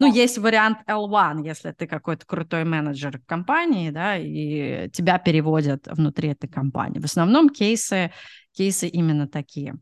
Ну, 0.00 0.12
есть 0.12 0.38
вариант 0.38 0.78
L1, 0.86 1.44
если 1.44 1.72
ты 1.72 1.88
какой-то 1.88 2.24
крутой 2.24 2.64
менеджер 2.64 3.18
в 3.18 3.26
компании, 3.26 3.90
да, 3.90 4.16
и 4.16 4.88
тебя 4.90 5.18
переводят 5.18 5.88
внутри 5.88 6.30
этой 6.30 6.48
компании. 6.48 7.00
В 7.00 7.04
основном 7.04 7.48
кейсы, 7.48 8.12
кейсы 8.52 8.86
именно 8.86 9.26
такие. 9.26 9.74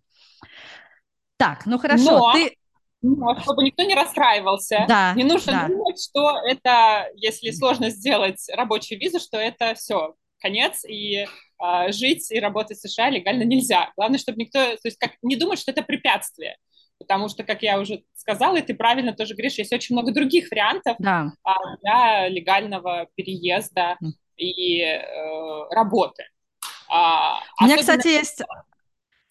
Так, 1.36 1.66
ну 1.66 1.78
хорошо, 1.78 2.18
Но... 2.18 2.32
ты... 2.32 2.56
Но, 3.02 3.38
чтобы 3.40 3.62
никто 3.62 3.84
не 3.84 3.94
расстраивался, 3.94 4.84
да, 4.88 5.12
не 5.14 5.22
нужно 5.22 5.52
да. 5.52 5.68
думать, 5.68 6.02
что 6.02 6.40
это, 6.44 7.06
если 7.14 7.50
сложно 7.50 7.90
сделать 7.90 8.44
рабочую 8.52 8.98
визу, 8.98 9.20
что 9.20 9.36
это 9.36 9.74
все, 9.74 10.14
конец, 10.40 10.82
и 10.84 11.26
э, 11.62 11.92
жить 11.92 12.32
и 12.32 12.40
работать 12.40 12.78
в 12.78 12.88
США 12.88 13.10
легально 13.10 13.44
нельзя. 13.44 13.92
Главное, 13.96 14.18
чтобы 14.18 14.38
никто, 14.38 14.58
то 14.58 14.80
есть 14.84 14.98
как, 14.98 15.12
не 15.22 15.36
думать, 15.36 15.60
что 15.60 15.70
это 15.70 15.82
препятствие 15.82 16.56
потому 16.98 17.28
что, 17.28 17.44
как 17.44 17.62
я 17.62 17.78
уже 17.78 18.04
сказала, 18.14 18.56
и 18.56 18.62
ты 18.62 18.74
правильно 18.74 19.12
тоже 19.12 19.34
говоришь, 19.34 19.54
есть 19.54 19.72
очень 19.72 19.94
много 19.94 20.12
других 20.12 20.50
вариантов 20.50 20.96
да. 20.98 21.32
А, 21.44 21.76
для 21.82 22.28
легального 22.28 23.06
переезда 23.14 23.98
и 24.36 24.80
э, 24.80 25.68
работы. 25.70 26.24
А, 26.88 27.40
У 27.60 27.64
меня, 27.64 27.76
особенно... 27.76 27.98
кстати, 27.98 28.08
есть... 28.08 28.42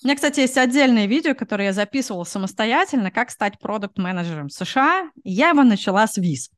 У 0.04 0.08
меня, 0.08 0.16
кстати, 0.16 0.42
есть 0.42 0.58
отдельное 0.58 1.08
видео, 1.08 1.34
которое 1.34 1.66
я 1.66 1.74
записывала 1.74 2.26
самостоятельно, 2.26 3.12
как 3.12 3.32
стать 3.32 3.58
продукт-менеджером 3.60 4.50
США. 4.50 5.10
Я 5.24 5.50
его 5.50 5.64
начала 5.64 6.06
с 6.06 6.18
виз. 6.18 6.52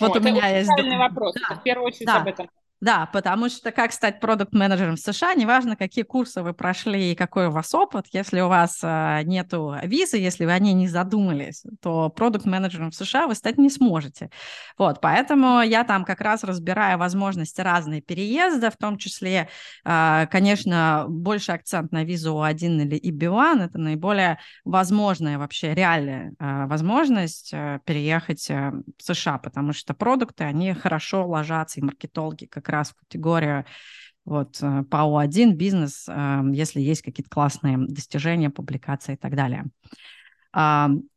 Вот 0.00 0.16
О, 0.16 0.18
у 0.18 0.22
меня 0.22 0.48
есть... 0.58 0.68
вопрос. 0.68 1.34
Да. 1.48 1.56
В 1.56 1.62
первую 1.62 1.86
очередь 1.88 2.06
да. 2.06 2.16
об 2.16 2.26
этом. 2.26 2.50
Да, 2.80 3.10
потому 3.12 3.50
что 3.50 3.72
как 3.72 3.92
стать 3.92 4.20
продукт-менеджером 4.20 4.96
в 4.96 5.00
США, 5.00 5.34
неважно, 5.34 5.76
какие 5.76 6.02
курсы 6.02 6.42
вы 6.42 6.54
прошли 6.54 7.12
и 7.12 7.14
какой 7.14 7.48
у 7.48 7.50
вас 7.50 7.74
опыт, 7.74 8.06
если 8.12 8.40
у 8.40 8.48
вас 8.48 8.80
э, 8.82 9.20
нету 9.24 9.76
визы, 9.82 10.16
если 10.16 10.46
вы 10.46 10.52
о 10.52 10.58
ней 10.58 10.72
не 10.72 10.88
задумались, 10.88 11.62
то 11.82 12.08
продукт-менеджером 12.08 12.90
в 12.90 12.94
США 12.94 13.26
вы 13.26 13.34
стать 13.34 13.58
не 13.58 13.68
сможете. 13.68 14.30
Вот, 14.78 15.02
поэтому 15.02 15.60
я 15.60 15.84
там 15.84 16.06
как 16.06 16.22
раз 16.22 16.42
разбираю 16.42 16.96
возможности 16.96 17.60
разные 17.60 18.00
переезда, 18.00 18.70
в 18.70 18.78
том 18.78 18.96
числе, 18.96 19.50
э, 19.84 20.26
конечно, 20.30 21.04
больше 21.06 21.52
акцент 21.52 21.92
на 21.92 22.04
визу 22.04 22.34
У1 22.34 22.82
или 22.82 22.98
EB1, 22.98 23.66
это 23.66 23.78
наиболее 23.78 24.38
возможная 24.64 25.36
вообще 25.36 25.74
реальная 25.74 26.32
э, 26.38 26.66
возможность 26.66 27.50
э, 27.52 27.80
переехать 27.84 28.48
э, 28.48 28.72
в 28.96 29.02
США, 29.02 29.36
потому 29.36 29.74
что 29.74 29.92
продукты, 29.92 30.44
они 30.44 30.72
хорошо 30.72 31.26
ложатся, 31.26 31.80
и 31.80 31.82
маркетологи 31.82 32.46
как 32.46 32.69
раз 32.70 32.90
в 32.90 32.96
категорию 32.96 33.64
вот 34.24 34.58
э, 34.62 34.84
ПАО-1, 34.90 35.52
бизнес, 35.52 36.06
э, 36.08 36.42
если 36.52 36.80
есть 36.80 37.02
какие-то 37.02 37.30
классные 37.30 37.78
достижения, 37.78 38.50
публикации 38.50 39.14
и 39.14 39.16
так 39.16 39.34
далее. 39.34 39.66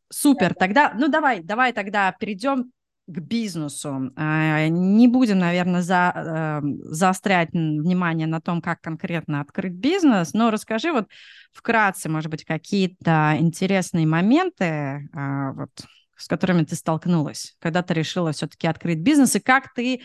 Супер, 0.10 0.54
тогда, 0.54 0.94
ну 0.96 1.08
давай, 1.08 1.42
давай 1.42 1.74
тогда 1.74 2.12
перейдем 2.12 2.72
к 3.08 3.20
бизнесу. 3.20 4.12
Э, 4.16 4.68
не 4.68 5.08
будем, 5.08 5.40
наверное, 5.40 5.82
за, 5.82 6.62
заострять 6.84 7.52
внимание 7.52 8.28
на 8.28 8.40
том, 8.40 8.62
как 8.62 8.82
конкретно 8.82 9.42
открыть 9.42 9.74
бизнес, 9.74 10.34
но 10.34 10.52
расскажи 10.52 10.92
вот 10.92 11.08
вкратце, 11.52 12.10
может 12.10 12.32
быть, 12.32 12.46
какие-то 12.46 13.36
интересные 13.40 14.08
моменты, 14.08 15.10
вот, 15.14 15.72
с 16.16 16.28
которыми 16.28 16.64
ты 16.64 16.76
столкнулась, 16.76 17.56
когда 17.60 17.82
ты 17.84 17.94
решила 17.96 18.32
все-таки 18.32 18.68
открыть 18.68 19.00
бизнес, 19.00 19.36
и 19.36 19.40
как 19.40 19.74
ты 19.74 19.96
а, 19.96 20.04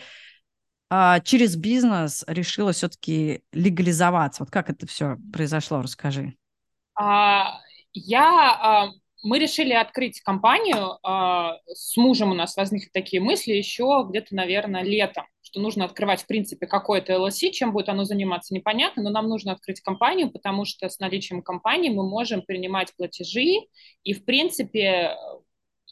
через 1.23 1.55
бизнес 1.55 2.23
решила 2.27 2.71
все-таки 2.71 3.41
легализоваться? 3.53 4.43
Вот 4.43 4.51
как 4.51 4.69
это 4.69 4.87
все 4.87 5.17
произошло? 5.31 5.81
Расскажи. 5.81 6.33
А, 6.95 7.59
я, 7.93 8.51
а, 8.51 8.89
мы 9.23 9.39
решили 9.39 9.73
открыть 9.73 10.21
компанию. 10.21 10.97
А, 11.03 11.57
с 11.67 11.95
мужем 11.97 12.31
у 12.31 12.35
нас 12.35 12.57
возникли 12.57 12.89
такие 12.91 13.21
мысли 13.21 13.53
еще 13.53 14.05
где-то, 14.07 14.35
наверное, 14.35 14.83
летом, 14.83 15.25
что 15.41 15.59
нужно 15.59 15.85
открывать, 15.85 16.23
в 16.23 16.27
принципе, 16.27 16.67
какое-то 16.67 17.13
LLC, 17.13 17.51
чем 17.51 17.71
будет 17.71 17.89
оно 17.89 18.03
заниматься, 18.03 18.53
непонятно, 18.53 19.03
но 19.03 19.09
нам 19.09 19.29
нужно 19.29 19.53
открыть 19.53 19.81
компанию, 19.81 20.31
потому 20.31 20.65
что 20.65 20.89
с 20.89 20.99
наличием 20.99 21.41
компании 21.41 21.89
мы 21.89 22.07
можем 22.07 22.41
принимать 22.41 22.93
платежи, 22.95 23.67
и, 24.03 24.13
в 24.13 24.25
принципе, 24.25 25.15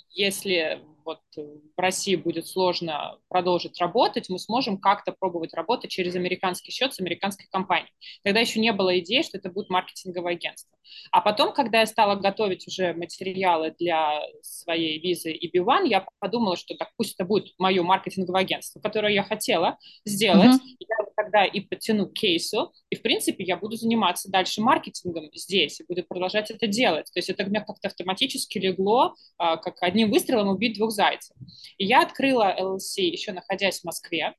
если 0.09 0.81
вот 1.07 1.21
в 1.35 1.79
России 1.79 2.15
будет 2.15 2.47
сложно 2.47 3.17
продолжить 3.29 3.79
работать, 3.79 4.29
мы 4.29 4.39
сможем 4.39 4.77
как-то 4.77 5.13
пробовать 5.17 5.53
работать 5.53 5.89
через 5.89 6.15
американский 6.15 6.71
счет 6.71 6.93
с 6.93 6.99
американской 6.99 7.47
компанией. 7.49 7.91
Тогда 8.23 8.41
еще 8.41 8.59
не 8.59 8.73
было 8.73 8.99
идеи, 8.99 9.21
что 9.21 9.37
это 9.37 9.49
будет 9.49 9.69
маркетинговое 9.69 10.33
агентство. 10.33 10.77
А 11.11 11.21
потом, 11.21 11.53
когда 11.53 11.79
я 11.79 11.85
стала 11.85 12.15
готовить 12.15 12.67
уже 12.67 12.93
материалы 12.93 13.73
для 13.79 14.21
своей 14.41 14.99
визы 14.99 15.31
и 15.31 15.57
B1, 15.57 15.87
я 15.87 16.05
подумала, 16.19 16.57
что 16.57 16.75
так 16.75 16.89
пусть 16.97 17.15
это 17.15 17.25
будет 17.25 17.53
мое 17.57 17.81
маркетинговое 17.83 18.41
агентство, 18.41 18.79
которое 18.79 19.13
я 19.13 19.23
хотела 19.23 19.77
сделать. 20.05 20.61
Mm-hmm. 20.61 20.75
Я 20.79 20.97
тогда 21.15 21.45
и 21.45 21.59
подтяну 21.61 22.07
к 22.07 22.13
кейсу, 22.13 22.71
и, 22.89 22.95
в 22.95 23.01
принципе, 23.01 23.43
я 23.43 23.57
буду 23.57 23.75
заниматься 23.75 24.29
дальше 24.29 24.61
маркетингом 24.61 25.29
здесь 25.33 25.79
и 25.79 25.85
буду 25.87 26.03
продолжать 26.03 26.51
это 26.51 26.67
делать. 26.67 27.11
То 27.11 27.17
есть 27.17 27.29
это 27.29 27.43
у 27.43 27.47
меня 27.47 27.61
как-то 27.61 27.87
автоматически 27.87 28.57
легло, 28.59 29.15
а, 29.37 29.57
как 29.57 29.81
одним 29.81 30.11
выстрелом 30.11 30.49
убить 30.49 30.77
двух 30.77 30.91
зайцев. 30.97 31.35
И 31.77 31.85
я 31.85 32.01
открыла 32.01 32.55
LLC 32.59 33.03
еще 33.03 33.31
находясь 33.31 33.81
в 33.81 33.85
Москве, 33.85 34.35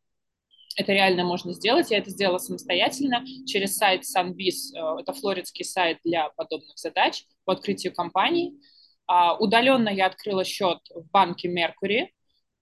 это 0.77 0.93
реально 0.93 1.25
можно 1.25 1.53
сделать. 1.53 1.91
Я 1.91 1.99
это 1.99 2.11
сделала 2.11 2.39
самостоятельно 2.39 3.25
через 3.47 3.77
сайт 3.77 4.03
Sunbiz. 4.03 4.75
Э, 4.75 5.01
это 5.01 5.13
флоридский 5.13 5.65
сайт 5.65 5.99
для 6.05 6.29
подобных 6.31 6.79
задач 6.79 7.25
по 7.45 7.53
открытию 7.53 7.93
компаний. 7.93 8.55
А, 9.09 9.37
удаленно 9.37 9.89
я 9.89 10.07
открыла 10.07 10.45
счет 10.45 10.79
в 10.95 11.11
банке 11.11 11.49
Mercury, 11.49 12.09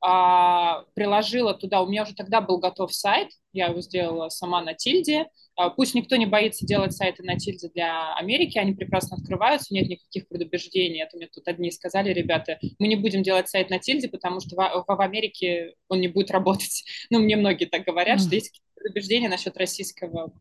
а, 0.01 0.85
приложила 0.95 1.55
туда, 1.55 1.83
у 1.83 1.89
меня 1.89 2.05
уже 2.05 2.15
тогда 2.15 2.41
был 2.41 2.59
готов 2.59 2.95
сайт, 2.95 3.31
я 3.53 3.67
его 3.67 3.81
сделала 3.81 4.29
сама 4.29 4.63
на 4.63 4.73
тильде. 4.73 5.27
А, 5.57 5.71
пусть 5.71 5.95
никто 5.95 6.17
не 6.17 6.27
боится 6.27 6.67
делать 6.67 6.93
сайты 6.93 7.23
на 7.23 7.37
тильде 7.37 7.69
для 7.69 8.15
Америки, 8.15 8.59
они 8.59 8.75
прекрасно 8.75 9.17
открываются, 9.17 9.73
нет 9.73 9.89
никаких 9.89 10.29
предубеждений. 10.29 11.03
Это 11.03 11.17
мне 11.17 11.29
тут 11.29 11.49
одни 11.49 11.71
сказали, 11.71 12.13
ребята, 12.13 12.59
мы 12.79 12.89
не 12.89 12.97
будем 12.97 13.23
делать 13.23 13.49
сайт 13.49 13.71
на 13.71 13.79
тильде, 13.79 14.09
потому 14.09 14.41
что 14.41 14.55
в, 14.55 14.85
в 14.87 15.01
Америке 15.01 15.75
он 15.89 16.01
не 16.01 16.09
будет 16.09 16.31
работать. 16.31 16.85
Ну, 17.09 17.21
мне 17.21 17.37
многие 17.37 17.67
так 17.67 17.85
говорят, 17.85 18.19
mm. 18.19 18.23
что 18.23 18.35
есть 18.35 18.61
предубеждения 18.75 19.29
насчет 19.29 19.57
российского 19.57 20.33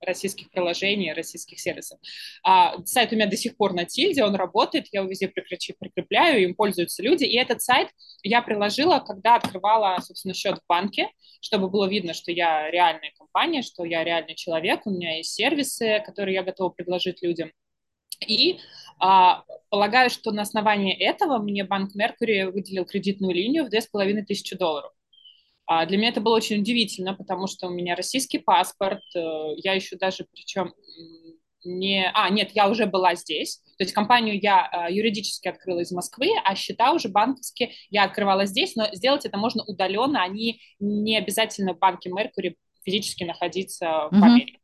российских 0.00 0.50
приложений, 0.50 1.12
российских 1.12 1.60
сервисов. 1.60 1.98
А, 2.42 2.76
сайт 2.84 3.12
у 3.12 3.16
меня 3.16 3.26
до 3.26 3.36
сих 3.36 3.56
пор 3.56 3.72
на 3.72 3.84
тильде, 3.84 4.24
он 4.24 4.34
работает, 4.34 4.86
я 4.92 5.00
его 5.00 5.10
везде 5.10 5.28
прикрепляю, 5.28 6.42
им 6.42 6.54
пользуются 6.54 7.02
люди. 7.02 7.24
И 7.24 7.36
этот 7.36 7.62
сайт 7.62 7.88
я 8.22 8.42
приложила, 8.42 9.00
когда 9.00 9.36
открывала, 9.36 9.98
собственно, 10.00 10.34
счет 10.34 10.58
в 10.58 10.66
банке, 10.68 11.10
чтобы 11.40 11.68
было 11.68 11.88
видно, 11.88 12.14
что 12.14 12.32
я 12.32 12.70
реальная 12.70 13.12
компания, 13.16 13.62
что 13.62 13.84
я 13.84 14.04
реальный 14.04 14.34
человек, 14.34 14.86
у 14.86 14.90
меня 14.90 15.16
есть 15.16 15.32
сервисы, 15.32 16.02
которые 16.04 16.34
я 16.34 16.42
готова 16.42 16.70
предложить 16.70 17.22
людям. 17.22 17.50
И 18.26 18.58
а, 18.98 19.44
полагаю, 19.70 20.10
что 20.10 20.32
на 20.32 20.42
основании 20.42 20.94
этого 20.94 21.38
мне 21.38 21.64
банк 21.64 21.92
Mercury 21.94 22.50
выделил 22.50 22.84
кредитную 22.84 23.34
линию 23.34 23.64
в 23.64 23.68
2500 23.68 24.58
долларов. 24.58 24.92
А 25.68 25.84
для 25.84 25.98
меня 25.98 26.08
это 26.08 26.22
было 26.22 26.34
очень 26.34 26.60
удивительно, 26.60 27.14
потому 27.14 27.46
что 27.46 27.66
у 27.66 27.70
меня 27.70 27.94
российский 27.94 28.38
паспорт, 28.38 29.02
э, 29.14 29.20
я 29.58 29.74
еще 29.74 29.96
даже, 29.96 30.26
причем 30.32 30.72
не... 31.62 32.10
А, 32.14 32.30
нет, 32.30 32.52
я 32.54 32.70
уже 32.70 32.86
была 32.86 33.14
здесь. 33.14 33.60
То 33.76 33.84
есть 33.84 33.92
компанию 33.92 34.40
я 34.40 34.66
э, 34.88 34.92
юридически 34.92 35.46
открыла 35.46 35.80
из 35.80 35.92
Москвы, 35.92 36.30
а 36.42 36.54
счета 36.54 36.92
уже 36.92 37.10
банковские 37.10 37.72
я 37.90 38.04
открывала 38.04 38.46
здесь, 38.46 38.76
но 38.76 38.88
сделать 38.94 39.26
это 39.26 39.36
можно 39.36 39.62
удаленно, 39.62 40.22
они 40.22 40.58
не 40.80 41.18
обязательно 41.18 41.74
в 41.74 41.78
банке 41.78 42.08
Mercury 42.08 42.54
физически 42.82 43.24
находиться 43.24 44.08
в 44.10 44.14
mm-hmm. 44.14 44.24
Америке. 44.24 44.58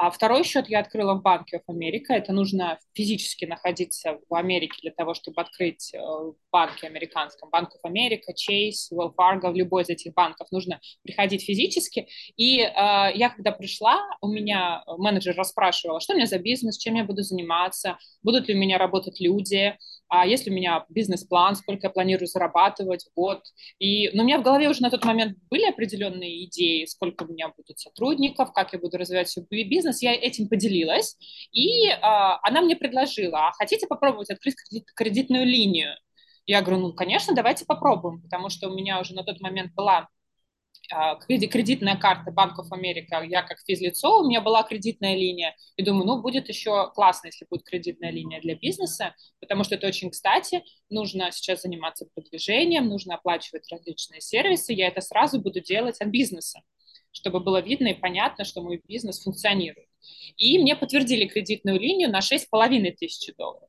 А 0.00 0.12
второй 0.12 0.44
счет 0.44 0.68
я 0.68 0.78
открыла 0.78 1.14
в 1.14 1.22
банке 1.22 1.56
of 1.56 1.74
America. 1.74 2.10
Это 2.10 2.32
нужно 2.32 2.78
физически 2.94 3.46
находиться 3.46 4.20
в 4.28 4.34
Америке 4.36 4.78
для 4.80 4.92
того, 4.92 5.12
чтобы 5.12 5.42
открыть 5.42 5.92
э, 5.92 5.98
в 5.98 6.36
банке 6.52 6.86
американском. 6.86 7.50
Банк 7.50 7.70
of 7.70 7.90
America, 7.90 8.32
Chase, 8.32 8.92
Wells 8.92 9.12
Fargo, 9.18 9.50
в 9.50 9.56
любой 9.56 9.82
из 9.82 9.88
этих 9.88 10.14
банков 10.14 10.46
нужно 10.52 10.80
приходить 11.02 11.44
физически. 11.44 12.06
И 12.36 12.60
э, 12.60 12.68
я 12.76 13.28
когда 13.34 13.50
пришла, 13.50 13.98
у 14.20 14.28
меня 14.28 14.84
менеджер 14.86 15.34
расспрашивала, 15.34 16.00
что 16.00 16.12
у 16.12 16.16
меня 16.16 16.26
за 16.26 16.38
бизнес, 16.38 16.78
чем 16.78 16.94
я 16.94 17.02
буду 17.02 17.22
заниматься, 17.24 17.98
будут 18.22 18.46
ли 18.46 18.54
у 18.54 18.58
меня 18.58 18.78
работать 18.78 19.18
люди, 19.18 19.76
а 20.08 20.26
есть 20.26 20.48
у 20.48 20.52
меня 20.52 20.84
бизнес-план, 20.88 21.56
сколько 21.56 21.86
я 21.86 21.90
планирую 21.90 22.26
зарабатывать 22.26 23.04
в 23.04 23.14
год. 23.14 23.42
И, 23.78 24.10
но 24.14 24.22
у 24.22 24.26
меня 24.26 24.38
в 24.38 24.42
голове 24.42 24.68
уже 24.68 24.82
на 24.82 24.90
тот 24.90 25.04
момент 25.04 25.36
были 25.50 25.64
определенные 25.68 26.44
идеи, 26.46 26.84
сколько 26.86 27.24
у 27.24 27.28
меня 27.28 27.48
будет 27.48 27.78
сотрудников, 27.78 28.52
как 28.52 28.72
я 28.72 28.78
буду 28.78 28.96
развивать 28.96 29.28
свой 29.28 29.46
бизнес. 29.50 30.02
Я 30.02 30.14
этим 30.14 30.48
поделилась, 30.48 31.16
и 31.52 31.88
а, 31.88 32.38
она 32.42 32.62
мне 32.62 32.76
предложила, 32.76 33.48
а 33.48 33.52
хотите 33.52 33.86
попробовать 33.86 34.30
открыть 34.30 34.54
кредит, 34.56 34.86
кредитную 34.94 35.46
линию? 35.46 35.94
Я 36.46 36.62
говорю, 36.62 36.80
ну, 36.80 36.92
конечно, 36.94 37.34
давайте 37.34 37.66
попробуем, 37.66 38.22
потому 38.22 38.48
что 38.48 38.68
у 38.68 38.74
меня 38.74 39.00
уже 39.00 39.14
на 39.14 39.22
тот 39.22 39.40
момент 39.40 39.74
была 39.74 40.08
кредитная 41.26 41.96
карта 41.96 42.30
Банков 42.30 42.72
Америка, 42.72 43.22
я 43.22 43.42
как 43.42 43.58
физлицо, 43.66 44.20
у 44.20 44.28
меня 44.28 44.40
была 44.40 44.62
кредитная 44.62 45.14
линия, 45.14 45.54
и 45.76 45.82
думаю, 45.82 46.06
ну, 46.06 46.22
будет 46.22 46.48
еще 46.48 46.90
классно, 46.94 47.28
если 47.28 47.46
будет 47.48 47.64
кредитная 47.64 48.10
линия 48.10 48.40
для 48.40 48.54
бизнеса, 48.54 49.14
потому 49.40 49.64
что 49.64 49.74
это 49.74 49.86
очень 49.86 50.10
кстати, 50.10 50.62
нужно 50.90 51.30
сейчас 51.30 51.62
заниматься 51.62 52.06
продвижением, 52.14 52.88
нужно 52.88 53.14
оплачивать 53.14 53.70
различные 53.70 54.20
сервисы, 54.20 54.72
я 54.72 54.88
это 54.88 55.00
сразу 55.00 55.40
буду 55.40 55.60
делать 55.60 56.00
от 56.00 56.08
бизнеса, 56.08 56.60
чтобы 57.12 57.40
было 57.40 57.60
видно 57.60 57.88
и 57.88 57.94
понятно, 57.94 58.44
что 58.44 58.62
мой 58.62 58.80
бизнес 58.86 59.22
функционирует. 59.22 59.88
И 60.36 60.58
мне 60.58 60.76
подтвердили 60.76 61.26
кредитную 61.26 61.78
линию 61.78 62.10
на 62.10 62.20
6,5 62.20 62.92
тысяч 62.92 63.34
долларов. 63.36 63.67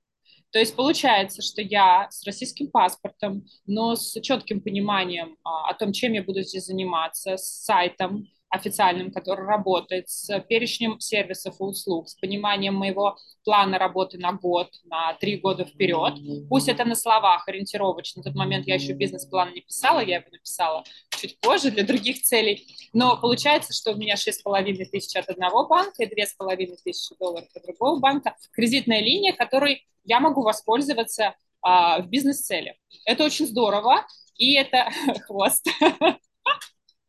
То 0.51 0.59
есть 0.59 0.75
получается, 0.75 1.41
что 1.41 1.61
я 1.61 2.09
с 2.09 2.23
российским 2.25 2.69
паспортом, 2.69 3.45
но 3.67 3.95
с 3.95 4.19
четким 4.21 4.61
пониманием 4.61 5.37
а, 5.43 5.69
о 5.69 5.73
том, 5.75 5.93
чем 5.93 6.13
я 6.13 6.23
буду 6.23 6.41
здесь 6.41 6.65
заниматься, 6.65 7.37
с 7.37 7.63
сайтом 7.63 8.27
официальным, 8.49 9.11
который 9.11 9.45
работает, 9.45 10.09
с 10.09 10.39
перечнем 10.41 10.99
сервисов 10.99 11.59
и 11.59 11.63
услуг, 11.63 12.09
с 12.09 12.15
пониманием 12.15 12.75
моего 12.75 13.17
плана 13.43 13.77
работы 13.77 14.17
на 14.17 14.33
год, 14.33 14.69
на 14.85 15.13
три 15.13 15.37
года 15.37 15.65
вперед. 15.65 16.15
Пусть 16.49 16.67
это 16.67 16.85
на 16.85 16.95
словах 16.95 17.47
ориентировочно. 17.47 18.19
На 18.19 18.23
тот 18.23 18.35
момент 18.35 18.67
я 18.67 18.75
еще 18.75 18.93
бизнес-план 18.93 19.53
не 19.53 19.61
писала, 19.61 19.99
я 19.99 20.17
его 20.17 20.27
написала 20.31 20.83
чуть 21.19 21.39
позже 21.39 21.71
для 21.71 21.83
других 21.83 22.21
целей. 22.23 22.67
Но 22.93 23.17
получается, 23.17 23.73
что 23.73 23.91
у 23.91 23.95
меня 23.95 24.15
6,5 24.15 24.85
тысяч 24.85 25.15
от 25.15 25.29
одного 25.29 25.67
банка 25.67 26.03
и 26.03 26.07
2,5 26.07 26.77
тысячи 26.83 27.15
долларов 27.19 27.47
от 27.53 27.63
другого 27.63 27.99
банка. 27.99 28.35
Кредитная 28.51 29.01
линия, 29.01 29.33
которой 29.33 29.85
я 30.03 30.19
могу 30.19 30.41
воспользоваться 30.41 31.35
а, 31.61 32.01
в 32.01 32.09
бизнес-целях. 32.09 32.75
Это 33.05 33.23
очень 33.23 33.47
здорово, 33.47 34.05
и 34.35 34.53
это 34.53 34.89
хвост. 35.27 35.67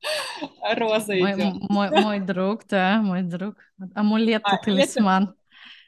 Роза 0.77 1.15
мой, 1.15 1.33
идет. 1.33 1.55
Мой, 1.69 1.91
мой 1.91 2.21
друг, 2.21 2.67
да, 2.69 3.01
мой 3.03 3.23
друг. 3.23 3.57
Амулет 3.95 4.43
а, 4.45 4.57
талисман. 4.59 5.35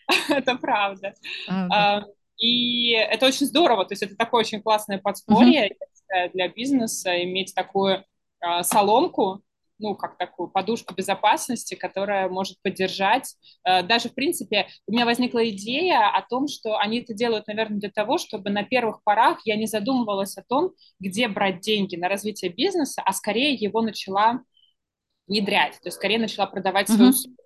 Это, 0.06 0.34
это 0.34 0.54
правда. 0.56 1.14
А, 1.48 1.68
да. 1.68 2.06
И 2.38 2.90
это 2.90 3.26
очень 3.26 3.46
здорово, 3.46 3.84
то 3.84 3.92
есть 3.92 4.02
это 4.02 4.16
такое 4.16 4.40
очень 4.40 4.60
классное 4.60 4.98
подспорье 4.98 5.68
uh-huh. 5.68 6.30
для 6.32 6.48
бизнеса, 6.48 7.22
иметь 7.22 7.54
такую 7.54 8.04
а, 8.40 8.64
соломку, 8.64 9.42
ну, 9.78 9.94
как 9.96 10.16
такую 10.16 10.48
подушку 10.48 10.94
безопасности, 10.94 11.74
которая 11.74 12.28
может 12.28 12.60
поддержать. 12.62 13.34
Э, 13.64 13.82
даже, 13.82 14.08
в 14.08 14.14
принципе, 14.14 14.68
у 14.86 14.92
меня 14.92 15.04
возникла 15.04 15.48
идея 15.50 16.08
о 16.14 16.22
том, 16.22 16.48
что 16.48 16.76
они 16.78 17.00
это 17.00 17.14
делают, 17.14 17.46
наверное, 17.46 17.78
для 17.78 17.90
того, 17.90 18.18
чтобы 18.18 18.50
на 18.50 18.62
первых 18.62 19.02
порах 19.02 19.40
я 19.44 19.56
не 19.56 19.66
задумывалась 19.66 20.36
о 20.36 20.42
том, 20.42 20.72
где 21.00 21.28
брать 21.28 21.60
деньги 21.60 21.96
на 21.96 22.08
развитие 22.08 22.52
бизнеса, 22.52 23.02
а 23.04 23.12
скорее 23.12 23.54
его 23.54 23.82
начала 23.82 24.42
внедрять, 25.26 25.74
то 25.74 25.88
есть 25.88 25.96
скорее 25.96 26.18
начала 26.18 26.46
продавать 26.46 26.88
свои 26.88 27.08
услуги. 27.08 27.36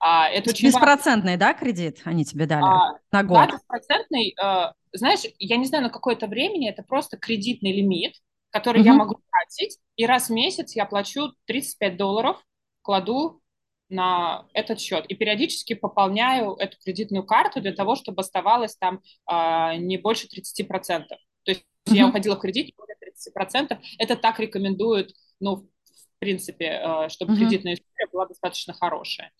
А, 0.00 0.28
это 0.28 0.50
очень 0.50 0.68
Беспроцентный, 0.68 1.32
важно. 1.32 1.38
да, 1.38 1.54
кредит 1.54 2.02
они 2.04 2.24
тебе 2.24 2.46
дали 2.46 2.62
а, 2.62 2.98
на 3.10 3.24
год? 3.24 3.48
Да, 3.48 3.56
беспроцентный. 3.56 4.34
Э, 4.40 4.72
знаешь, 4.92 5.20
я 5.38 5.56
не 5.56 5.64
знаю, 5.64 5.84
на 5.84 5.90
какое-то 5.90 6.28
времени 6.28 6.68
это 6.68 6.82
просто 6.82 7.16
кредитный 7.16 7.72
лимит, 7.72 8.14
который 8.50 8.80
угу. 8.80 8.86
я 8.86 8.94
могу 8.94 9.20
тратить, 9.30 9.78
и 9.96 10.06
раз 10.06 10.28
в 10.28 10.32
месяц 10.32 10.74
я 10.74 10.86
плачу 10.86 11.32
35 11.46 11.96
долларов, 11.96 12.42
кладу 12.82 13.40
на 13.88 14.46
этот 14.52 14.80
счет 14.80 15.06
и 15.06 15.14
периодически 15.14 15.74
пополняю 15.74 16.54
эту 16.56 16.76
кредитную 16.78 17.24
карту 17.24 17.60
для 17.60 17.72
того, 17.72 17.96
чтобы 17.96 18.20
оставалось 18.20 18.76
там 18.76 19.00
э, 19.30 19.76
не 19.78 19.96
больше 19.96 20.26
30%. 20.26 21.04
То 21.08 21.16
есть 21.46 21.62
mm-hmm. 21.62 21.94
я 21.94 22.08
уходила 22.08 22.36
в 22.36 22.40
кредит 22.40 22.74
более 22.76 22.96
30%. 22.96 23.78
Это 23.98 24.16
так 24.16 24.40
рекомендуют, 24.40 25.12
ну, 25.40 25.56
в 25.56 26.18
принципе, 26.18 26.80
э, 26.82 27.08
чтобы 27.08 27.32
mm-hmm. 27.32 27.36
кредитная 27.36 27.74
история 27.74 28.06
была 28.12 28.26
достаточно 28.26 28.74
хорошая. 28.74 29.32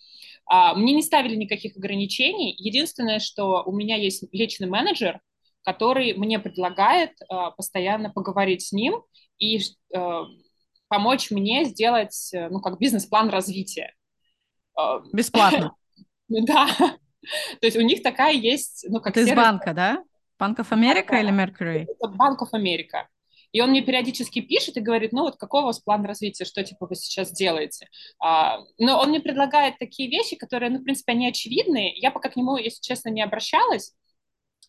А, 0.47 0.75
мне 0.75 0.95
не 0.95 1.03
ставили 1.03 1.35
никаких 1.35 1.77
ограничений. 1.77 2.55
Единственное, 2.57 3.19
что 3.19 3.63
у 3.65 3.73
меня 3.73 3.97
есть 3.97 4.25
личный 4.33 4.69
менеджер, 4.69 5.21
который 5.69 6.15
мне 6.15 6.39
предлагает 6.39 7.11
э, 7.21 7.35
постоянно 7.55 8.09
поговорить 8.09 8.63
с 8.63 8.73
ним 8.73 9.03
и 9.39 9.59
э, 9.59 10.23
помочь 10.89 11.31
мне 11.31 11.65
сделать, 11.67 12.31
э, 12.33 12.49
ну, 12.49 12.63
как 12.63 12.79
бизнес-план 12.79 13.29
развития. 13.29 13.93
Э, 14.81 15.01
Бесплатно? 15.13 15.75
Да. 16.29 16.69
То 17.61 17.67
есть 17.67 17.77
у 17.77 17.83
них 17.83 18.03
такая 18.03 18.33
есть, 18.33 18.87
ну, 18.89 19.01
как 19.01 19.15
Это 19.15 19.21
из 19.29 19.37
банка, 19.37 19.75
да? 19.75 20.03
Банк 20.39 20.59
of 20.61 20.71
America 20.71 21.21
или 21.21 21.31
Mercury? 21.31 21.87
Банк 22.17 22.41
of 22.41 22.59
America. 22.59 23.05
И 23.53 23.61
он 23.61 23.71
мне 23.71 23.83
периодически 23.83 24.41
пишет 24.41 24.79
и 24.79 24.81
говорит, 24.81 25.13
ну 25.13 25.23
вот 25.23 25.37
какой 25.37 25.63
у 25.63 25.67
вас 25.67 25.81
план 25.81 26.07
развития, 26.07 26.47
что 26.47 26.65
типа 26.65 26.87
вы 26.87 26.95
сейчас 26.95 27.31
делаете. 27.31 27.89
А, 28.23 28.61
но 28.79 28.99
он 28.99 29.11
мне 29.11 29.21
предлагает 29.21 29.79
такие 29.79 30.09
вещи, 30.09 30.35
которые, 30.37 30.71
ну, 30.71 30.79
в 30.79 30.85
принципе, 30.85 31.13
они 31.13 31.29
очевидные. 31.29 31.95
Я 31.99 32.11
пока 32.11 32.31
к 32.31 32.37
нему, 32.37 32.57
если 32.57 32.81
честно, 32.81 33.11
не 33.11 33.23
обращалась. 33.23 33.95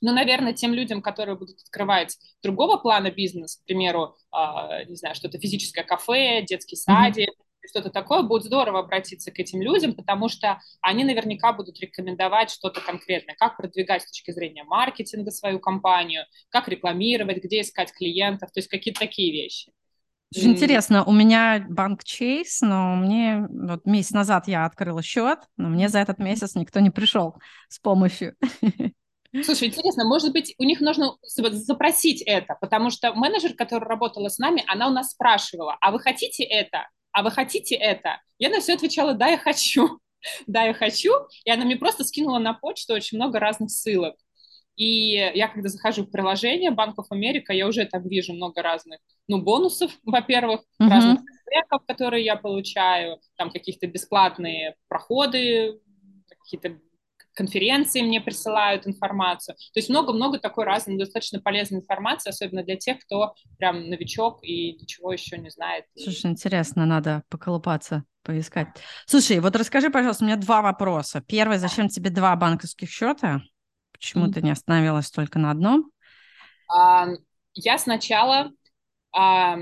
Но, 0.01 0.13
наверное, 0.13 0.53
тем 0.53 0.73
людям, 0.73 1.01
которые 1.01 1.37
будут 1.37 1.59
открывать 1.61 2.17
другого 2.41 2.77
плана 2.77 3.11
бизнес, 3.11 3.57
к 3.57 3.65
примеру, 3.65 4.15
а, 4.31 4.83
не 4.85 4.95
знаю, 4.95 5.15
что-то 5.15 5.39
физическое 5.39 5.83
кафе, 5.83 6.43
детский 6.43 6.75
садик, 6.75 7.29
mm-hmm. 7.29 7.67
что-то 7.69 7.89
такое, 7.89 8.23
будет 8.23 8.43
здорово 8.43 8.79
обратиться 8.79 9.31
к 9.31 9.39
этим 9.39 9.61
людям, 9.61 9.93
потому 9.93 10.29
что 10.29 10.61
они 10.81 11.03
наверняка 11.03 11.51
будут 11.51 11.79
рекомендовать 11.79 12.49
что-то 12.49 12.81
конкретное, 12.81 13.35
как 13.35 13.57
продвигать 13.57 14.03
с 14.03 14.07
точки 14.07 14.31
зрения 14.31 14.63
маркетинга 14.63 15.31
свою 15.31 15.59
компанию, 15.59 16.23
как 16.49 16.67
рекламировать, 16.69 17.43
где 17.43 17.61
искать 17.61 17.91
клиентов, 17.91 18.51
то 18.51 18.59
есть 18.59 18.69
какие-то 18.69 19.01
такие 19.01 19.31
вещи. 19.33 19.71
Очень 20.35 20.51
интересно, 20.51 21.03
у 21.03 21.11
меня 21.11 21.65
банк 21.67 22.01
Chase, 22.03 22.59
но 22.61 22.95
мне 22.95 23.47
вот 23.49 23.85
месяц 23.85 24.11
назад 24.11 24.47
я 24.47 24.65
открыла 24.65 25.01
счет, 25.01 25.39
но 25.57 25.69
мне 25.69 25.89
за 25.89 25.97
этот 25.99 26.19
месяц 26.19 26.53
никто 26.53 26.79
не 26.81 26.91
пришел 26.91 27.39
с 27.67 27.79
помощью. 27.79 28.35
Слушай, 29.43 29.67
интересно, 29.67 30.05
может 30.05 30.31
быть, 30.33 30.55
у 30.57 30.63
них 30.63 30.81
нужно 30.81 31.15
запросить 31.21 32.23
это, 32.25 32.57
потому 32.59 32.89
что 32.89 33.13
менеджер, 33.13 33.53
который 33.53 33.85
работала 33.87 34.29
с 34.29 34.39
нами, 34.39 34.63
она 34.67 34.87
у 34.87 34.91
нас 34.91 35.11
спрашивала, 35.11 35.77
а 35.81 35.91
вы 35.91 35.99
хотите 35.99 36.43
это? 36.43 36.87
А 37.11 37.21
вы 37.21 37.31
хотите 37.31 37.75
это? 37.75 38.21
Я 38.39 38.49
на 38.49 38.59
все 38.59 38.73
отвечала, 38.73 39.13
да, 39.13 39.27
я 39.27 39.37
хочу. 39.37 39.99
да, 40.47 40.63
я 40.63 40.73
хочу. 40.73 41.11
И 41.45 41.51
она 41.51 41.65
мне 41.65 41.75
просто 41.75 42.03
скинула 42.03 42.39
на 42.39 42.53
почту 42.53 42.93
очень 42.93 43.17
много 43.17 43.39
разных 43.39 43.69
ссылок. 43.69 44.15
И 44.75 45.11
я, 45.15 45.49
когда 45.49 45.67
захожу 45.67 46.03
в 46.03 46.11
приложение 46.11 46.71
Банков 46.71 47.07
Америка, 47.09 47.51
я 47.51 47.67
уже 47.67 47.85
там 47.85 48.07
вижу 48.07 48.33
много 48.33 48.61
разных, 48.61 48.99
ну, 49.27 49.41
бонусов, 49.41 49.91
во-первых, 50.03 50.61
uh-huh. 50.81 50.87
разных 50.87 51.19
треков, 51.45 51.85
которые 51.85 52.23
я 52.23 52.37
получаю, 52.37 53.19
там 53.35 53.51
каких-то 53.51 53.87
бесплатные 53.87 54.75
проходы, 54.87 55.81
какие-то 56.29 56.79
конференции 57.39 58.01
мне 58.01 58.19
присылают 58.19 58.85
информацию. 58.85 59.55
То 59.73 59.79
есть 59.79 59.87
много-много 59.87 60.39
такой 60.39 60.65
разной, 60.65 60.97
достаточно 60.97 61.39
полезной 61.39 61.79
информации, 61.79 62.31
особенно 62.31 62.63
для 62.63 62.75
тех, 62.75 62.99
кто 62.99 63.33
прям 63.57 63.89
новичок 63.89 64.39
и 64.43 64.73
ничего 64.73 65.13
еще 65.13 65.37
не 65.37 65.49
знает. 65.49 65.85
Слушай, 65.95 66.31
интересно, 66.31 66.85
надо 66.85 67.23
поколупаться, 67.29 68.03
поискать. 68.23 68.67
Слушай, 69.05 69.39
вот 69.39 69.55
расскажи, 69.55 69.89
пожалуйста, 69.89 70.25
у 70.25 70.27
меня 70.27 70.35
два 70.35 70.61
вопроса. 70.61 71.23
Первый, 71.25 71.59
зачем 71.59 71.87
тебе 71.87 72.09
два 72.09 72.35
банковских 72.35 72.89
счета? 72.89 73.39
Почему 73.93 74.25
mm-hmm. 74.25 74.33
ты 74.33 74.41
не 74.41 74.51
остановилась 74.51 75.09
только 75.09 75.39
на 75.39 75.51
одном? 75.51 75.91
А, 76.67 77.07
я 77.53 77.77
сначала 77.77 78.51
а, 79.15 79.59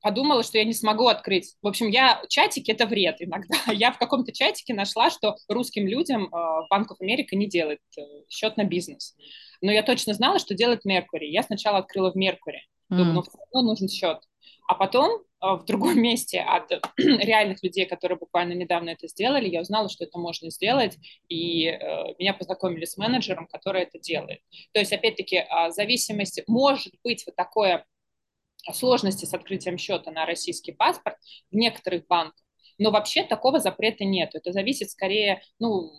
подумала, 0.00 0.42
что 0.42 0.58
я 0.58 0.64
не 0.64 0.72
смогу 0.72 1.06
открыть. 1.06 1.54
В 1.62 1.68
общем, 1.68 1.88
я 1.88 2.22
чатики 2.28 2.70
это 2.70 2.86
вред 2.86 3.16
иногда. 3.20 3.56
Я 3.72 3.92
в 3.92 3.98
каком-то 3.98 4.32
чатике 4.32 4.74
нашла, 4.74 5.10
что 5.10 5.36
русским 5.48 5.86
людям 5.86 6.26
э, 6.26 6.66
Банк 6.70 6.92
Америка 7.00 7.36
не 7.36 7.46
делает 7.46 7.80
э, 7.96 8.00
счет 8.28 8.56
на 8.56 8.64
бизнес. 8.64 9.14
Но 9.60 9.70
я 9.72 9.82
точно 9.82 10.14
знала, 10.14 10.38
что 10.38 10.54
делает 10.54 10.84
Меркури. 10.84 11.26
Я 11.26 11.42
сначала 11.42 11.78
открыла 11.78 12.12
в 12.12 12.16
Меркури. 12.16 12.62
Думаю, 12.88 13.14
ну, 13.14 13.22
все 13.22 13.38
равно 13.52 13.70
нужен 13.70 13.88
счет. 13.88 14.18
А 14.66 14.74
потом 14.74 15.20
э, 15.20 15.46
в 15.56 15.64
другом 15.64 15.98
месте 16.02 16.40
от 16.40 16.70
реальных 16.96 17.62
людей, 17.62 17.86
которые 17.86 18.18
буквально 18.18 18.52
недавно 18.52 18.90
это 18.90 19.08
сделали, 19.08 19.48
я 19.48 19.60
узнала, 19.60 19.88
что 19.88 20.04
это 20.04 20.18
можно 20.18 20.50
сделать, 20.50 20.96
и 21.28 21.66
э, 21.66 21.78
меня 22.18 22.34
познакомили 22.34 22.84
с 22.84 22.96
менеджером, 22.96 23.46
который 23.46 23.82
это 23.82 23.98
делает. 23.98 24.40
То 24.72 24.80
есть, 24.80 24.92
опять-таки, 24.92 25.36
э, 25.36 25.70
зависимость 25.70 26.42
может 26.46 26.92
быть 27.04 27.24
вот 27.26 27.36
такое 27.36 27.84
сложности 28.72 29.24
с 29.24 29.34
открытием 29.34 29.78
счета 29.78 30.10
на 30.10 30.26
российский 30.26 30.72
паспорт 30.72 31.16
в 31.50 31.56
некоторых 31.56 32.06
банках. 32.06 32.44
Но 32.78 32.90
вообще 32.90 33.24
такого 33.24 33.60
запрета 33.60 34.04
нет. 34.04 34.30
Это 34.34 34.52
зависит 34.52 34.90
скорее, 34.90 35.42
ну, 35.58 35.92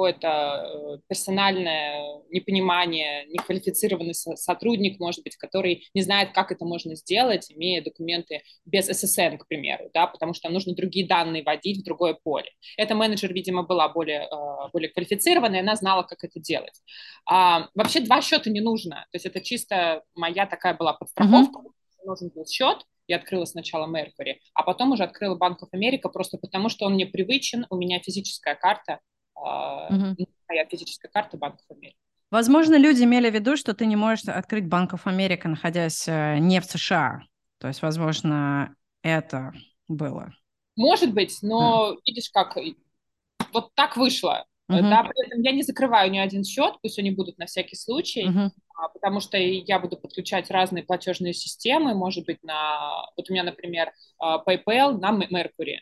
какое-то 0.00 0.28
э, 0.28 0.98
персональное 1.08 2.22
непонимание, 2.30 3.26
неквалифицированный 3.26 4.14
сотрудник, 4.14 5.00
может 5.00 5.22
быть, 5.24 5.36
который 5.36 5.88
не 5.94 6.02
знает, 6.02 6.32
как 6.32 6.52
это 6.52 6.64
можно 6.64 6.94
сделать, 6.94 7.50
имея 7.50 7.82
документы 7.82 8.42
без 8.64 8.86
ССН, 8.86 9.36
к 9.38 9.46
примеру, 9.48 9.90
да, 9.92 10.06
потому 10.06 10.32
что 10.32 10.48
нужно 10.48 10.74
другие 10.74 11.06
данные 11.06 11.42
вводить 11.42 11.80
в 11.80 11.84
другое 11.84 12.14
поле. 12.14 12.50
Эта 12.76 12.94
менеджер, 12.94 13.32
видимо, 13.32 13.62
была 13.62 13.88
более, 13.88 14.22
э, 14.22 14.70
более 14.72 14.90
квалифицированная, 14.90 15.60
она 15.60 15.76
знала, 15.76 16.02
как 16.02 16.22
это 16.24 16.40
делать. 16.40 16.80
А, 17.28 17.68
вообще 17.74 18.00
два 18.00 18.22
счета 18.22 18.48
не 18.50 18.60
нужно, 18.60 19.06
то 19.10 19.16
есть 19.16 19.26
это 19.26 19.40
чисто 19.40 20.02
моя 20.14 20.46
такая 20.46 20.74
была 20.74 20.92
подстраховка, 20.92 21.60
uh-huh 21.60 21.72
нужен 22.04 22.30
был 22.34 22.46
счет, 22.46 22.84
я 23.06 23.16
открыла 23.16 23.44
сначала 23.44 23.86
Mercury, 23.86 24.36
а 24.54 24.62
потом 24.62 24.92
уже 24.92 25.02
открыла 25.02 25.34
Банк 25.34 25.62
of 25.62 25.68
America 25.74 26.08
просто 26.12 26.38
потому, 26.38 26.68
что 26.68 26.86
он 26.86 26.94
мне 26.94 27.06
привычен, 27.06 27.66
у 27.68 27.76
меня 27.76 27.98
физическая 28.00 28.54
карта, 28.54 29.00
uh-huh. 29.36 30.14
моя 30.48 30.66
физическая 30.66 31.10
карта 31.10 31.36
Банк 31.36 31.56
of 31.56 31.76
America. 31.76 31.96
Возможно, 32.30 32.76
люди 32.76 33.02
имели 33.02 33.28
в 33.28 33.34
виду, 33.34 33.56
что 33.56 33.74
ты 33.74 33.86
не 33.86 33.96
можешь 33.96 34.24
открыть 34.26 34.68
Банк 34.68 34.94
of 34.94 35.04
America, 35.04 35.48
находясь 35.48 36.06
э, 36.06 36.38
не 36.38 36.60
в 36.60 36.64
США. 36.64 37.22
То 37.58 37.66
есть, 37.66 37.82
возможно, 37.82 38.74
это 39.02 39.52
было. 39.88 40.32
Может 40.76 41.12
быть, 41.12 41.36
но 41.42 41.94
да. 41.94 41.96
видишь, 42.06 42.30
как 42.30 42.56
вот 43.52 43.74
так 43.74 43.96
вышло. 43.96 44.46
Uh-huh. 44.70 44.80
Да, 44.82 45.02
при 45.02 45.26
этом 45.26 45.42
я 45.42 45.50
не 45.50 45.64
закрываю 45.64 46.12
ни 46.12 46.18
один 46.18 46.44
счет, 46.44 46.76
пусть 46.80 47.00
они 47.00 47.10
будут 47.10 47.38
на 47.38 47.46
всякий 47.46 47.74
случай, 47.74 48.28
uh-huh. 48.28 48.50
Потому 48.88 49.20
что 49.20 49.36
я 49.36 49.78
буду 49.78 49.96
подключать 49.96 50.50
разные 50.50 50.84
платежные 50.84 51.32
системы, 51.32 51.94
может 51.94 52.26
быть, 52.26 52.42
на... 52.42 53.06
Вот 53.16 53.28
у 53.28 53.32
меня, 53.32 53.42
например, 53.42 53.92
а, 54.18 54.42
PayPal 54.42 54.98
на 54.98 55.12
Mercury 55.12 55.78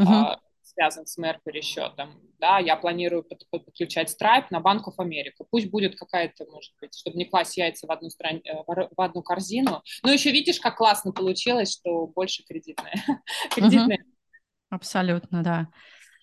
uh-huh. 0.00 0.38
связан 0.62 1.06
с 1.06 1.18
Mercury 1.18 1.60
счетом, 1.60 2.20
да, 2.38 2.58
я 2.58 2.76
планирую 2.76 3.24
подключать 3.50 4.14
Stripe 4.14 4.46
на 4.50 4.58
Bank 4.58 4.82
of 4.86 4.96
America. 4.98 5.46
Пусть 5.50 5.70
будет 5.70 5.96
какая-то, 5.96 6.44
может 6.50 6.72
быть, 6.80 6.94
чтобы 6.94 7.16
не 7.16 7.24
класть 7.24 7.56
яйца 7.56 7.86
в 7.86 7.90
одну, 7.90 8.10
стран... 8.10 8.40
Э, 8.44 8.62
в 8.66 9.00
одну 9.00 9.22
корзину. 9.22 9.82
Но 10.02 10.12
еще 10.12 10.30
видишь, 10.30 10.60
как 10.60 10.76
классно 10.76 11.12
получилось, 11.12 11.72
что 11.72 12.06
больше 12.06 12.44
кредитная. 12.44 12.94
кредитная. 13.54 14.04
Абсолютно, 14.68 15.42
да. 15.42 15.68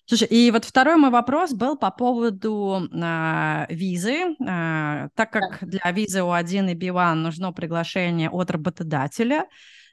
Слушай, 0.06 0.28
и 0.28 0.50
вот 0.50 0.64
второй 0.64 0.96
мой 0.96 1.10
вопрос 1.10 1.52
был 1.52 1.76
по 1.76 1.90
поводу 1.90 2.88
а, 3.02 3.66
визы. 3.70 4.36
А, 4.46 5.08
так 5.14 5.30
как 5.30 5.58
для 5.62 5.90
визы 5.92 6.20
У1 6.20 6.72
и 6.72 6.74
B1 6.74 7.14
нужно 7.14 7.52
приглашение 7.52 8.28
от 8.28 8.50
работодателя, 8.50 9.46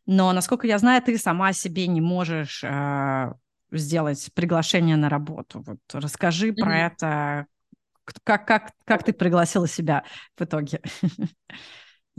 но, 0.06 0.34
насколько 0.34 0.68
я 0.68 0.78
знаю, 0.80 1.02
ты 1.02 1.18
сама 1.18 1.54
себе 1.54 1.88
не 1.88 2.02
можешь 2.02 2.64
э, 2.64 3.34
сделать 3.72 4.30
приглашение 4.34 4.98
на 4.98 5.10
работу. 5.10 5.64
Вот 5.66 5.80
расскажи 5.94 6.50
mm-hmm. 6.50 6.56
про 6.56 6.80
это, 6.80 7.46
как, 8.24 8.46
как, 8.48 8.72
как 8.86 9.04
ты 9.04 9.14
пригласила 9.14 9.68
себя 9.68 10.04
в 10.36 10.44
итоге? 10.44 10.82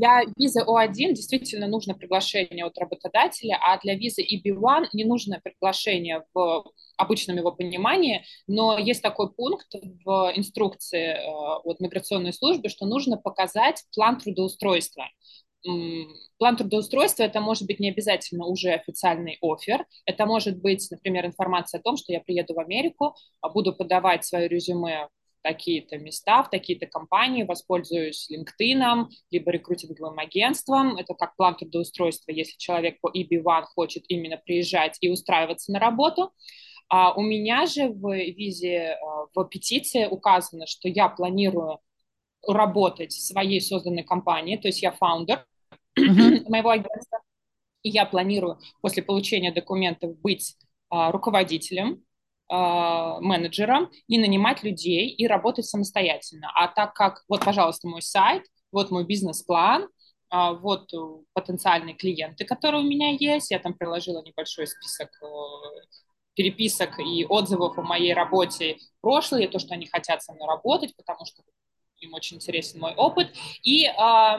Для 0.03 0.25
визы 0.37 0.62
О1 0.62 1.12
действительно 1.12 1.69
нужно 1.69 1.95
приглашение 1.95 2.65
от 2.65 2.77
работодателя, 2.77 3.57
а 3.62 3.79
для 3.79 3.95
визы 3.95 4.21
EB1 4.21 4.88
не 4.95 5.05
нужно 5.05 5.41
приглашение 5.41 6.25
в 6.35 6.65
обычном 6.97 7.37
его 7.37 7.53
понимании, 7.53 8.25
но 8.49 8.77
есть 8.79 9.01
такой 9.01 9.33
пункт 9.33 9.73
в 10.05 10.33
инструкции 10.35 11.11
э, 11.11 11.61
от 11.62 11.79
миграционной 11.79 12.33
службы, 12.33 12.69
что 12.69 12.85
нужно 12.85 13.17
показать 13.17 13.85
план 13.95 14.19
трудоустройства. 14.19 15.05
План 16.37 16.57
трудоустройства 16.57 17.23
это 17.23 17.41
может 17.41 17.69
быть 17.69 17.79
не 17.79 17.91
обязательно 17.91 18.47
уже 18.47 18.73
официальный 18.73 19.38
офер, 19.41 19.87
это 20.05 20.27
может 20.27 20.61
быть, 20.61 20.85
например, 20.91 21.27
информация 21.27 21.79
о 21.79 21.83
том, 21.83 21.97
что 21.97 22.12
я 22.12 22.21
приеду 22.21 22.55
в 22.55 22.59
Америку, 22.59 23.15
а 23.41 23.51
буду 23.51 23.73
подавать 23.73 24.25
свое 24.25 24.49
резюме 24.49 25.07
такие-то 25.43 25.99
места, 25.99 26.43
в 26.43 26.51
такие-то 26.51 26.87
компании, 26.87 27.43
воспользуюсь 27.43 28.31
LinkedIn, 28.31 29.09
либо 29.31 29.51
рекрутинговым 29.51 30.19
агентством. 30.19 30.97
Это 30.97 31.15
как 31.15 31.37
план 31.37 31.57
трудоустройства, 31.57 32.33
если 32.33 32.57
человек 32.59 33.01
по 33.01 33.11
EB1 33.11 33.65
хочет 33.75 34.05
именно 34.09 34.37
приезжать 34.37 34.97
и 35.01 35.11
устраиваться 35.11 35.73
на 35.73 35.79
работу. 35.79 36.33
А 36.89 37.13
у 37.15 37.23
меня 37.23 37.67
же 37.67 37.89
в 37.89 38.15
визе, 38.15 38.99
а, 39.01 39.27
в 39.35 39.45
петиции 39.45 40.07
указано, 40.07 40.67
что 40.67 40.89
я 40.89 41.09
планирую 41.09 41.79
работать 42.47 43.13
в 43.13 43.27
своей 43.27 43.61
созданной 43.61 44.03
компании, 44.03 44.57
то 44.57 44.69
есть 44.69 44.83
я 44.83 44.93
фаундер 44.93 45.47
моего 45.97 46.71
агентства, 46.71 47.21
и 47.83 47.91
я 47.91 48.05
планирую 48.05 48.59
после 48.81 49.03
получения 49.03 49.53
документов 49.53 50.19
быть 50.21 50.57
а, 50.91 51.11
руководителем 51.13 52.05
менеджером 52.53 53.91
и 54.09 54.19
нанимать 54.19 54.62
людей 54.62 55.09
и 55.09 55.27
работать 55.27 55.65
самостоятельно. 55.65 56.51
А 56.55 56.69
так 56.69 56.93
как, 56.95 57.25
вот, 57.29 57.45
пожалуйста, 57.45 57.88
мой 57.88 58.03
сайт, 58.03 58.45
вот 58.71 58.91
мой 58.91 59.05
бизнес-план, 59.07 59.88
а, 60.29 60.53
вот 60.53 60.91
потенциальные 61.35 61.95
клиенты, 61.95 62.45
которые 62.45 62.83
у 62.83 62.87
меня 62.87 63.11
есть, 63.11 63.51
я 63.51 63.59
там 63.59 63.75
приложила 63.75 64.23
небольшой 64.23 64.67
список 64.67 65.11
э, 65.23 65.27
переписок 66.35 66.99
и 67.01 67.27
отзывов 67.27 67.79
о 67.79 67.83
моей 67.83 68.15
работе 68.15 68.79
прошлой, 69.03 69.47
то, 69.47 69.59
что 69.59 69.75
они 69.75 69.87
хотят 69.87 70.23
со 70.23 70.33
мной 70.33 70.49
работать, 70.49 70.97
потому 70.97 71.27
что 71.27 71.43
им 72.01 72.15
очень 72.15 72.38
интересен 72.38 72.81
мой 72.81 72.95
опыт. 72.95 73.29
И 73.62 73.87
э, 73.87 74.38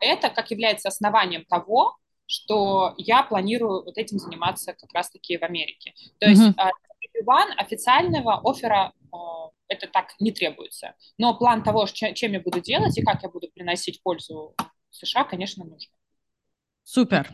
это 0.00 0.30
как 0.30 0.50
является 0.50 0.88
основанием 0.88 1.44
того, 1.44 1.96
что 2.26 2.94
я 2.98 3.22
планирую 3.22 3.84
вот 3.84 3.98
этим 3.98 4.18
заниматься 4.18 4.72
как 4.72 4.92
раз-таки 4.92 5.38
в 5.38 5.42
Америке. 5.42 5.94
То 6.18 6.28
есть 6.28 6.42
mm-hmm. 6.42 7.54
официального 7.56 8.40
оффера 8.44 8.92
а, 9.12 9.50
это 9.68 9.86
так 9.86 10.14
не 10.20 10.32
требуется. 10.32 10.94
Но 11.18 11.36
план 11.36 11.62
того, 11.62 11.86
чем 11.86 12.32
я 12.32 12.40
буду 12.40 12.60
делать 12.60 12.96
и 12.98 13.02
как 13.02 13.22
я 13.22 13.28
буду 13.28 13.48
приносить 13.48 14.02
пользу 14.02 14.54
США, 14.90 15.24
конечно, 15.24 15.64
нужен. 15.64 15.90
Супер. 16.84 17.32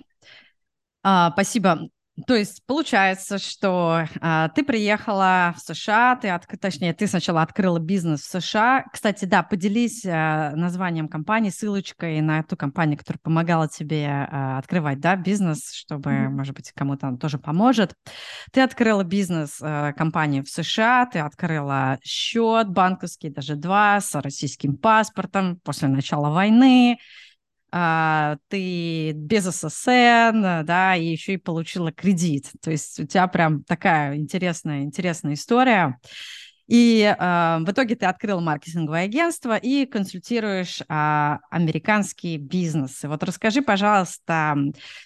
А, 1.02 1.30
спасибо. 1.32 1.88
То 2.26 2.34
есть 2.34 2.62
получается, 2.66 3.38
что 3.38 4.04
а, 4.20 4.50
ты 4.50 4.62
приехала 4.64 5.54
в 5.56 5.60
США, 5.60 6.16
ты, 6.16 6.28
от, 6.28 6.46
точнее, 6.60 6.92
ты 6.92 7.06
сначала 7.06 7.40
открыла 7.40 7.78
бизнес 7.78 8.20
в 8.20 8.40
США. 8.40 8.84
Кстати, 8.92 9.24
да, 9.24 9.42
поделись 9.42 10.04
а, 10.04 10.52
названием 10.54 11.08
компании, 11.08 11.48
ссылочкой 11.48 12.20
на 12.20 12.40
эту 12.40 12.54
компанию, 12.54 12.98
которая 12.98 13.18
помогала 13.22 13.66
тебе 13.66 14.06
а, 14.08 14.58
открывать, 14.58 15.00
да, 15.00 15.16
бизнес, 15.16 15.72
чтобы, 15.72 16.10
mm-hmm. 16.10 16.28
может 16.28 16.54
быть, 16.54 16.70
кому-то 16.72 17.06
он 17.06 17.16
тоже 17.16 17.38
поможет. 17.38 17.94
Ты 18.52 18.60
открыла 18.60 19.04
бизнес 19.04 19.58
а, 19.62 19.94
компании 19.94 20.42
в 20.42 20.50
США, 20.50 21.06
ты 21.06 21.20
открыла 21.20 21.98
счет 22.04 22.68
банковский, 22.68 23.30
даже 23.30 23.56
два, 23.56 24.02
с 24.02 24.14
российским 24.20 24.76
паспортом 24.76 25.60
после 25.64 25.88
начала 25.88 26.28
войны 26.28 26.98
а, 27.72 28.36
ты 28.48 29.12
без 29.12 29.44
ССН, 29.44 30.64
да, 30.64 30.94
и 30.94 31.06
еще 31.06 31.34
и 31.34 31.38
получила 31.38 31.90
кредит. 31.90 32.50
То 32.60 32.70
есть 32.70 33.00
у 33.00 33.06
тебя 33.06 33.26
прям 33.28 33.64
такая 33.64 34.16
интересная, 34.16 34.82
интересная 34.82 35.34
история. 35.34 35.98
И 36.68 37.02
э, 37.02 37.58
в 37.60 37.70
итоге 37.70 37.96
ты 37.96 38.06
открыл 38.06 38.40
маркетинговое 38.40 39.04
агентство 39.04 39.56
и 39.56 39.84
консультируешь 39.84 40.80
э, 40.80 40.84
американские 41.50 42.38
бизнесы. 42.38 43.08
Вот 43.08 43.22
расскажи, 43.24 43.62
пожалуйста, 43.62 44.56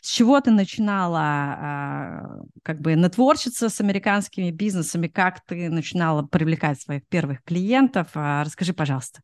с 0.01 0.09
чего 0.09 0.41
ты 0.41 0.51
начинала 0.51 1.59
э, 1.59 2.61
как 2.63 2.81
бы 2.81 2.95
нетворчиться 2.95 3.69
с 3.69 3.81
американскими 3.81 4.51
бизнесами, 4.51 5.09
как 5.09 5.45
ты 5.45 5.71
начинала 5.71 6.23
привлекать 6.23 6.81
своих 6.81 7.07
первых 7.09 7.43
клиентов? 7.43 8.09
Э, 8.15 8.43
расскажи, 8.45 8.75
пожалуйста. 8.75 9.23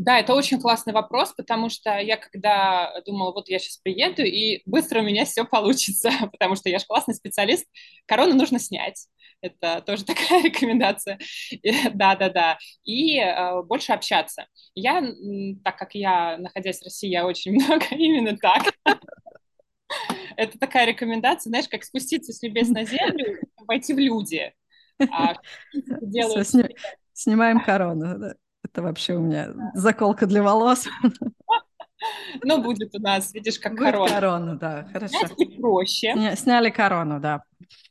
Да, 0.00 0.18
это 0.18 0.32
очень 0.32 0.58
классный 0.58 0.94
вопрос, 0.94 1.34
потому 1.36 1.68
что 1.68 1.98
я 1.98 2.16
когда 2.16 3.02
думала, 3.04 3.32
вот 3.32 3.50
я 3.50 3.58
сейчас 3.58 3.76
приеду, 3.76 4.22
и 4.22 4.62
быстро 4.64 5.00
у 5.00 5.02
меня 5.02 5.26
все 5.26 5.44
получится, 5.44 6.10
потому 6.32 6.56
что 6.56 6.70
я 6.70 6.78
же 6.78 6.86
классный 6.86 7.14
специалист, 7.14 7.66
корону 8.06 8.34
нужно 8.34 8.58
снять. 8.58 9.08
Это 9.42 9.82
тоже 9.82 10.04
такая 10.06 10.42
рекомендация. 10.42 11.18
Да-да-да. 11.92 12.56
И 12.82 13.18
э, 13.18 13.62
больше 13.64 13.92
общаться. 13.92 14.46
Я, 14.74 15.02
так 15.62 15.76
как 15.76 15.94
я, 15.94 16.38
находясь 16.38 16.80
в 16.80 16.84
России, 16.84 17.10
я 17.10 17.26
очень 17.26 17.52
много 17.52 17.84
именно 17.90 18.38
так. 18.38 18.72
Это 20.38 20.58
такая 20.58 20.86
рекомендация, 20.86 21.50
знаешь, 21.50 21.68
как 21.68 21.84
спуститься 21.84 22.32
с 22.32 22.40
небес 22.40 22.70
на 22.70 22.86
землю, 22.86 23.38
войти 23.66 23.92
в 23.92 23.98
люди. 23.98 24.50
А, 25.12 25.34
Снимаем 27.12 27.60
корону, 27.60 28.18
да. 28.18 28.34
Это 28.62 28.82
вообще 28.82 29.14
у 29.14 29.20
меня 29.20 29.52
заколка 29.74 30.26
для 30.26 30.42
волос. 30.42 30.86
Ну, 32.42 32.62
будет 32.62 32.94
у 32.94 32.98
нас, 32.98 33.34
видишь, 33.34 33.58
как 33.58 33.72
будет 33.72 33.92
корона. 33.92 34.14
корона, 34.14 34.58
да, 34.58 34.88
хорошо. 34.90 35.18
Снять 35.26 35.56
проще. 35.60 36.12
Сня, 36.14 36.34
сняли 36.34 36.70
корону, 36.70 37.20
да. 37.20 37.42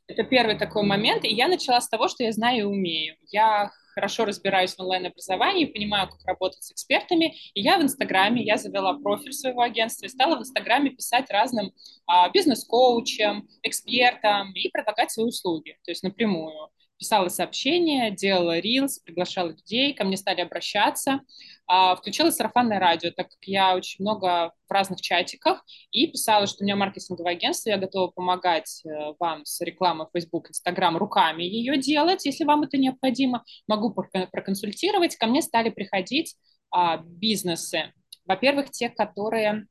Это 0.08 0.24
первый 0.24 0.58
такой 0.58 0.82
момент, 0.82 1.24
и 1.24 1.32
я 1.32 1.46
начала 1.46 1.80
с 1.80 1.88
того, 1.88 2.08
что 2.08 2.24
я 2.24 2.32
знаю 2.32 2.58
и 2.58 2.62
умею. 2.62 3.14
Я 3.30 3.70
хорошо 3.94 4.24
разбираюсь 4.24 4.74
в 4.74 4.80
онлайн-образовании, 4.80 5.66
понимаю, 5.66 6.08
как 6.08 6.24
работать 6.24 6.62
с 6.62 6.72
экспертами, 6.72 7.36
и 7.54 7.60
я 7.60 7.78
в 7.78 7.82
Инстаграме, 7.82 8.42
я 8.42 8.56
завела 8.56 8.94
профиль 8.94 9.32
своего 9.32 9.62
агентства 9.62 10.06
и 10.06 10.08
стала 10.08 10.36
в 10.36 10.40
Инстаграме 10.40 10.90
писать 10.90 11.30
разным 11.30 11.72
а, 12.06 12.28
бизнес-коучам, 12.30 13.48
экспертам 13.62 14.52
и 14.54 14.68
предлагать 14.70 15.10
свои 15.10 15.26
услуги, 15.26 15.76
то 15.84 15.90
есть 15.90 16.02
напрямую 16.02 16.70
писала 17.00 17.28
сообщения, 17.28 18.10
делала 18.10 18.58
рилс, 18.58 18.98
приглашала 18.98 19.48
людей, 19.48 19.94
ко 19.94 20.04
мне 20.04 20.18
стали 20.18 20.42
обращаться. 20.42 21.20
А, 21.66 21.96
включила 21.96 22.30
сарафанное 22.30 22.78
радио, 22.78 23.10
так 23.10 23.30
как 23.30 23.38
я 23.46 23.74
очень 23.74 24.04
много 24.04 24.52
в 24.68 24.70
разных 24.72 25.00
чатиках, 25.00 25.64
и 25.90 26.08
писала, 26.08 26.46
что 26.46 26.62
у 26.62 26.64
меня 26.64 26.76
маркетинговое 26.76 27.32
агентство, 27.32 27.70
я 27.70 27.78
готова 27.78 28.10
помогать 28.10 28.82
э, 28.84 29.14
вам 29.18 29.46
с 29.46 29.60
рекламой 29.62 30.08
Facebook, 30.12 30.50
Instagram, 30.50 30.98
руками 30.98 31.42
ее 31.42 31.78
делать, 31.78 32.26
если 32.26 32.44
вам 32.44 32.64
это 32.64 32.76
необходимо. 32.76 33.44
Могу 33.66 33.94
проконсультировать. 33.94 35.16
Ко 35.16 35.26
мне 35.26 35.40
стали 35.40 35.70
приходить 35.70 36.36
а, 36.70 36.98
бизнесы. 36.98 37.94
Во-первых, 38.26 38.70
те, 38.70 38.90
которые 38.90 39.66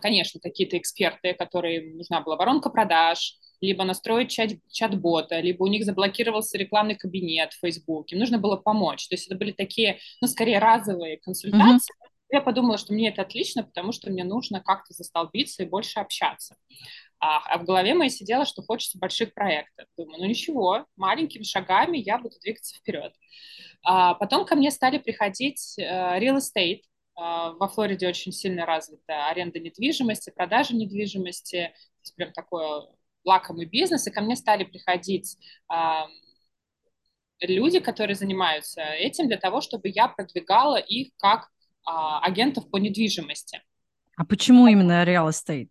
конечно, 0.00 0.40
какие-то 0.40 0.76
эксперты, 0.78 1.34
которые 1.34 1.94
нужна 1.94 2.20
была 2.20 2.36
воронка 2.36 2.70
продаж, 2.70 3.36
либо 3.60 3.84
настроить 3.84 4.30
чат, 4.30 4.50
чат-бота, 4.70 5.40
либо 5.40 5.64
у 5.64 5.66
них 5.66 5.84
заблокировался 5.84 6.58
рекламный 6.58 6.96
кабинет 6.96 7.52
в 7.52 7.60
Фейсбуке. 7.60 8.16
Нужно 8.16 8.38
было 8.38 8.56
помочь. 8.56 9.08
То 9.08 9.14
есть 9.14 9.26
это 9.26 9.36
были 9.36 9.52
такие, 9.52 9.98
ну, 10.20 10.28
скорее 10.28 10.58
разовые 10.58 11.18
консультации. 11.18 11.92
Mm-hmm. 11.92 12.06
Я 12.30 12.40
подумала, 12.40 12.76
что 12.76 12.92
мне 12.92 13.08
это 13.10 13.22
отлично, 13.22 13.62
потому 13.62 13.92
что 13.92 14.10
мне 14.10 14.24
нужно 14.24 14.60
как-то 14.60 14.92
застолбиться 14.92 15.62
и 15.62 15.66
больше 15.66 16.00
общаться. 16.00 16.56
А, 17.20 17.38
а 17.38 17.58
в 17.58 17.64
голове 17.64 17.94
моей 17.94 18.10
сидела, 18.10 18.44
что 18.44 18.62
хочется 18.62 18.98
больших 18.98 19.32
проектов. 19.32 19.86
Думаю, 19.96 20.20
ну 20.20 20.26
ничего, 20.26 20.86
маленькими 20.96 21.44
шагами 21.44 21.98
я 21.98 22.18
буду 22.18 22.36
двигаться 22.40 22.76
вперед. 22.76 23.12
А 23.84 24.14
потом 24.14 24.44
ко 24.44 24.56
мне 24.56 24.70
стали 24.70 24.98
приходить 24.98 25.76
uh, 25.78 26.20
real 26.20 26.38
estate. 26.38 26.82
Uh, 27.18 27.54
во 27.58 27.68
Флориде 27.68 28.06
очень 28.08 28.32
сильно 28.32 28.66
развита 28.66 29.28
аренда 29.28 29.58
недвижимости, 29.58 30.30
продажа 30.30 30.74
недвижимости. 30.74 31.72
То 32.04 32.12
прям 32.14 32.32
такое 32.32 32.82
лакомый 33.26 33.66
бизнес, 33.66 34.06
и 34.06 34.10
ко 34.10 34.20
мне 34.20 34.36
стали 34.36 34.64
приходить 34.64 35.36
а, 35.68 36.06
люди, 37.40 37.80
которые 37.80 38.14
занимаются 38.14 38.82
этим 38.82 39.28
для 39.28 39.36
того, 39.36 39.60
чтобы 39.60 39.88
я 39.88 40.08
продвигала 40.08 40.76
их 40.76 41.08
как 41.18 41.48
а, 41.84 42.20
агентов 42.20 42.70
по 42.70 42.78
недвижимости. 42.78 43.60
А 44.16 44.24
почему 44.24 44.66
именно 44.66 45.04
real 45.04 45.28
estate? 45.28 45.68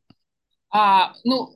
А, 0.70 1.14
ну, 1.24 1.50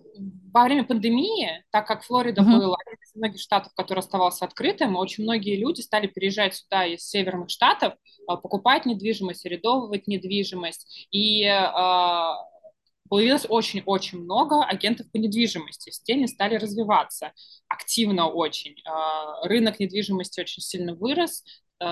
во 0.54 0.64
время 0.64 0.86
пандемии, 0.86 1.64
так 1.72 1.86
как 1.88 2.04
Флорида 2.04 2.42
uh-huh. 2.42 2.58
был 2.58 2.76
один 2.76 2.98
из 3.02 3.16
многих 3.16 3.42
штатов, 3.42 3.74
который 3.76 4.00
оставался 4.00 4.46
открытым, 4.46 4.96
очень 4.96 5.24
многие 5.24 5.58
люди 5.58 5.82
стали 5.82 6.08
переезжать 6.08 6.56
сюда 6.56 6.86
из 6.86 7.08
северных 7.08 7.50
штатов, 7.50 7.96
а, 8.28 8.38
покупать 8.38 8.86
недвижимость, 8.86 9.46
арендовывать 9.46 10.08
недвижимость. 10.08 11.08
И 11.12 11.46
а, 11.46 12.38
появилось 13.10 13.46
очень-очень 13.50 14.20
много 14.20 14.64
агентов 14.64 15.12
по 15.12 15.18
недвижимости. 15.18 15.90
Все 15.90 16.28
стали 16.28 16.56
развиваться 16.56 17.34
активно 17.68 18.28
очень. 18.28 18.76
А, 18.86 19.46
рынок 19.48 19.80
недвижимости 19.80 20.40
очень 20.40 20.62
сильно 20.62 20.94
вырос, 20.94 21.44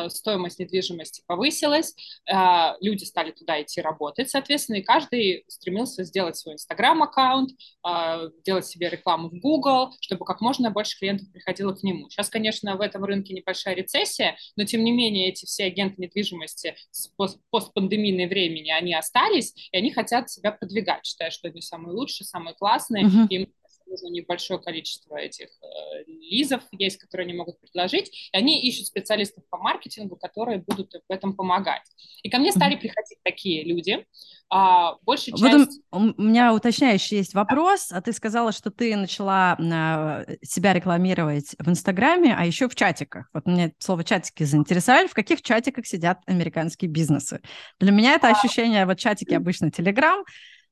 стоимость 0.10 0.60
недвижимости 0.60 1.24
повысилась, 1.26 1.96
э, 2.32 2.74
люди 2.82 3.04
стали 3.04 3.32
туда 3.32 3.62
идти 3.62 3.82
работать, 3.82 4.30
соответственно, 4.30 4.78
и 4.78 4.82
каждый 4.82 5.46
стремился 5.48 6.04
сделать 6.04 6.38
свой 6.38 6.56
Инстаграм-аккаунт, 6.56 7.52
э, 7.88 8.30
делать 8.44 8.66
себе 8.66 8.90
рекламу 8.90 9.30
в 9.30 9.40
Google, 9.40 9.94
чтобы 10.02 10.26
как 10.26 10.42
можно 10.42 10.72
больше 10.72 10.98
клиентов 10.98 11.32
приходило 11.32 11.74
к 11.74 11.84
нему. 11.84 12.10
Сейчас, 12.10 12.30
конечно, 12.30 12.76
в 12.76 12.82
этом 12.82 13.04
рынке 13.04 13.34
небольшая 13.34 13.76
рецессия, 13.76 14.38
но, 14.56 14.66
тем 14.66 14.84
не 14.84 14.92
менее, 14.92 15.30
эти 15.30 15.46
все 15.46 15.66
агенты 15.66 16.02
недвижимости 16.02 16.76
с 16.92 17.10
постпандемийной 17.50 18.28
времени, 18.28 18.72
они 18.72 18.94
остались, 18.94 19.70
и 19.72 19.78
они 19.78 19.92
хотят 19.92 20.30
себя 20.30 20.52
продвигать, 20.52 21.06
считая, 21.06 21.32
что 21.32 21.48
они 21.48 21.62
самые 21.62 21.94
лучшие, 21.94 22.26
самые 22.26 22.56
классные, 22.56 23.06
uh-huh. 23.06 23.28
им 23.30 23.54
нужно 23.88 24.08
небольшое 24.10 24.60
количество 24.60 25.16
этих 25.16 25.48
э, 25.48 26.04
лизов 26.08 26.64
есть, 26.72 26.98
которые 26.98 27.26
они 27.26 27.34
могут 27.34 27.60
предложить, 27.60 28.30
и 28.32 28.38
они 28.38 28.62
ищут 28.62 28.88
специалистов 28.88 29.44
по 29.50 29.58
маркетингу, 29.58 30.16
которые 30.16 30.60
будут 30.60 30.94
в 30.94 31.12
этом 31.12 31.36
помогать. 31.36 31.84
И 32.24 32.30
ко 32.30 32.38
мне 32.38 32.52
стали 32.52 32.76
приходить 32.76 33.18
такие 33.24 33.64
люди, 33.64 34.06
а, 34.50 34.96
большая 35.06 35.36
часть... 35.36 35.82
Вот 35.92 36.16
у 36.18 36.22
меня 36.22 36.54
уточняющий 36.54 37.18
есть 37.18 37.34
вопрос. 37.34 37.92
А 37.92 38.02
ты 38.02 38.14
сказала, 38.14 38.52
что 38.52 38.72
ты 38.72 38.96
начала 38.96 39.58
а, 39.60 40.24
себя 40.42 40.74
рекламировать 40.74 41.56
в 41.60 41.70
Инстаграме, 41.70 42.36
а 42.38 42.46
еще 42.46 42.70
в 42.70 42.76
чатиках. 42.76 43.30
Вот 43.34 43.46
мне 43.46 43.74
слово 43.80 44.04
чатики 44.04 44.44
заинтересовали. 44.44 45.08
В 45.08 45.14
каких 45.14 45.42
чатиках 45.42 45.86
сидят 45.86 46.20
американские 46.28 46.90
бизнесы? 46.90 47.42
Для 47.80 47.92
меня 47.92 48.14
это 48.14 48.30
а. 48.30 48.32
ощущение, 48.32 48.86
вот 48.86 48.98
чатики 48.98 49.34
обычно 49.34 49.70
Телеграм, 49.70 50.24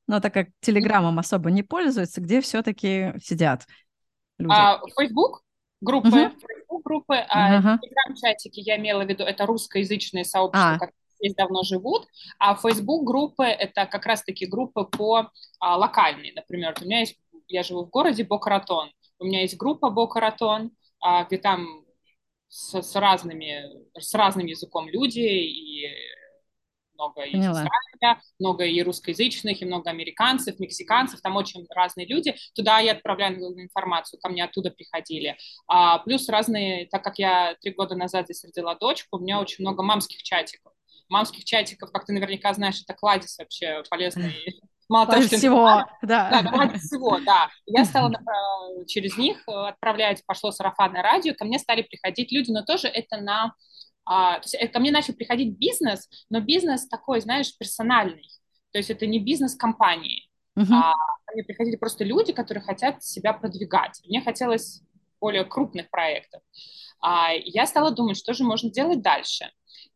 но 0.06 0.20
так 0.20 0.34
как 0.34 0.48
Телеграмом 0.60 1.18
особо 1.18 1.50
не 1.50 1.62
пользуются, 1.62 2.20
где 2.20 2.40
все-таки 2.40 3.14
сидят 3.22 3.66
люди? 4.38 4.54
А, 4.54 4.80
Facebook 4.98 5.42
группы, 5.80 6.08
uh-huh. 6.08 6.32
Facebook 6.40 6.84
группы, 6.84 7.16
а 7.28 7.58
uh-huh. 7.58 7.78
Телеграм-чатики, 7.80 8.60
я 8.60 8.76
имела 8.76 9.04
в 9.04 9.08
виду, 9.08 9.24
это 9.24 9.46
русскоязычные 9.46 10.24
сообщества, 10.24 10.70
а. 10.70 10.74
которые 10.74 10.94
здесь 11.18 11.34
давно 11.34 11.62
живут, 11.62 12.06
а 12.38 12.54
Facebook 12.54 13.04
группы 13.04 13.44
это 13.44 13.86
как 13.86 14.06
раз-таки 14.06 14.46
группы 14.46 14.84
по 14.84 15.30
а, 15.60 15.76
локальные, 15.76 16.32
например, 16.34 16.74
у 16.80 16.84
меня 16.84 17.00
есть, 17.00 17.18
я 17.48 17.62
живу 17.62 17.84
в 17.84 17.90
городе 17.90 18.24
Бокаратон, 18.24 18.90
у 19.18 19.24
меня 19.24 19.42
есть 19.42 19.56
группа 19.56 19.90
Бокаратон, 19.90 20.72
а, 21.00 21.24
где 21.24 21.38
там 21.38 21.84
с, 22.48 22.80
с 22.80 22.94
разными, 22.94 23.64
с 23.98 24.14
разным 24.14 24.46
языком 24.46 24.88
люди 24.88 25.20
и 25.20 25.86
много 26.98 27.22
из 27.22 27.38
Израиля, 27.38 28.20
много 28.38 28.64
и 28.64 28.82
русскоязычных, 28.82 29.62
и 29.62 29.64
много 29.64 29.90
американцев, 29.90 30.58
мексиканцев, 30.58 31.20
там 31.20 31.36
очень 31.36 31.66
разные 31.74 32.06
люди. 32.06 32.34
Туда 32.54 32.80
я 32.80 32.92
отправляю 32.92 33.36
информацию, 33.60 34.20
ко 34.20 34.28
мне 34.28 34.44
оттуда 34.44 34.70
приходили. 34.70 35.36
А, 35.68 35.98
плюс 35.98 36.28
разные, 36.28 36.86
так 36.86 37.04
как 37.04 37.18
я 37.18 37.56
три 37.60 37.72
года 37.72 37.94
назад 37.94 38.26
здесь 38.26 38.44
родила 38.44 38.74
дочку, 38.74 39.16
у 39.16 39.20
меня 39.20 39.40
очень 39.40 39.62
много 39.62 39.82
мамских 39.82 40.22
чатиков. 40.22 40.72
Мамских 41.08 41.44
чатиков, 41.44 41.92
как 41.92 42.04
ты 42.04 42.12
наверняка 42.12 42.52
знаешь, 42.52 42.82
это 42.82 42.94
кладезь 42.94 43.38
вообще 43.38 43.82
полезный 43.88 44.34
Мало 44.88 45.06
того, 45.06 45.22
что 45.22 45.36
всего, 45.36 45.84
да. 46.02 46.42
Да, 46.42 46.78
всего, 46.78 47.18
да. 47.20 47.48
Я 47.66 47.84
стала 47.84 48.12
через 48.86 49.16
них 49.16 49.42
отправлять, 49.46 50.22
пошло 50.26 50.52
сарафанное 50.52 51.02
радио, 51.02 51.34
ко 51.34 51.44
мне 51.44 51.58
стали 51.58 51.82
приходить 51.82 52.30
люди, 52.30 52.52
но 52.52 52.62
тоже 52.62 52.86
это 52.86 53.16
на 53.16 53.52
а, 54.06 54.36
то 54.36 54.44
есть 54.44 54.54
э, 54.54 54.68
ко 54.68 54.78
мне 54.78 54.90
начал 54.90 55.12
приходить 55.14 55.58
бизнес, 55.58 56.08
но 56.30 56.40
бизнес 56.40 56.86
такой, 56.88 57.20
знаешь, 57.20 57.56
персональный. 57.58 58.28
То 58.72 58.78
есть 58.78 58.90
это 58.90 59.06
не 59.06 59.18
бизнес 59.18 59.54
компании. 59.54 60.28
Uh-huh. 60.56 60.72
А, 60.72 60.92
ко 61.24 61.34
мне 61.34 61.42
приходили 61.42 61.76
просто 61.76 62.04
люди, 62.04 62.32
которые 62.32 62.62
хотят 62.62 63.02
себя 63.02 63.32
продвигать. 63.32 64.00
Мне 64.06 64.22
хотелось 64.22 64.82
более 65.20 65.44
крупных 65.44 65.90
проектов. 65.90 66.40
А, 67.00 67.32
я 67.32 67.66
стала 67.66 67.90
думать, 67.90 68.16
что 68.16 68.32
же 68.32 68.44
можно 68.44 68.70
делать 68.70 69.02
дальше. 69.02 69.50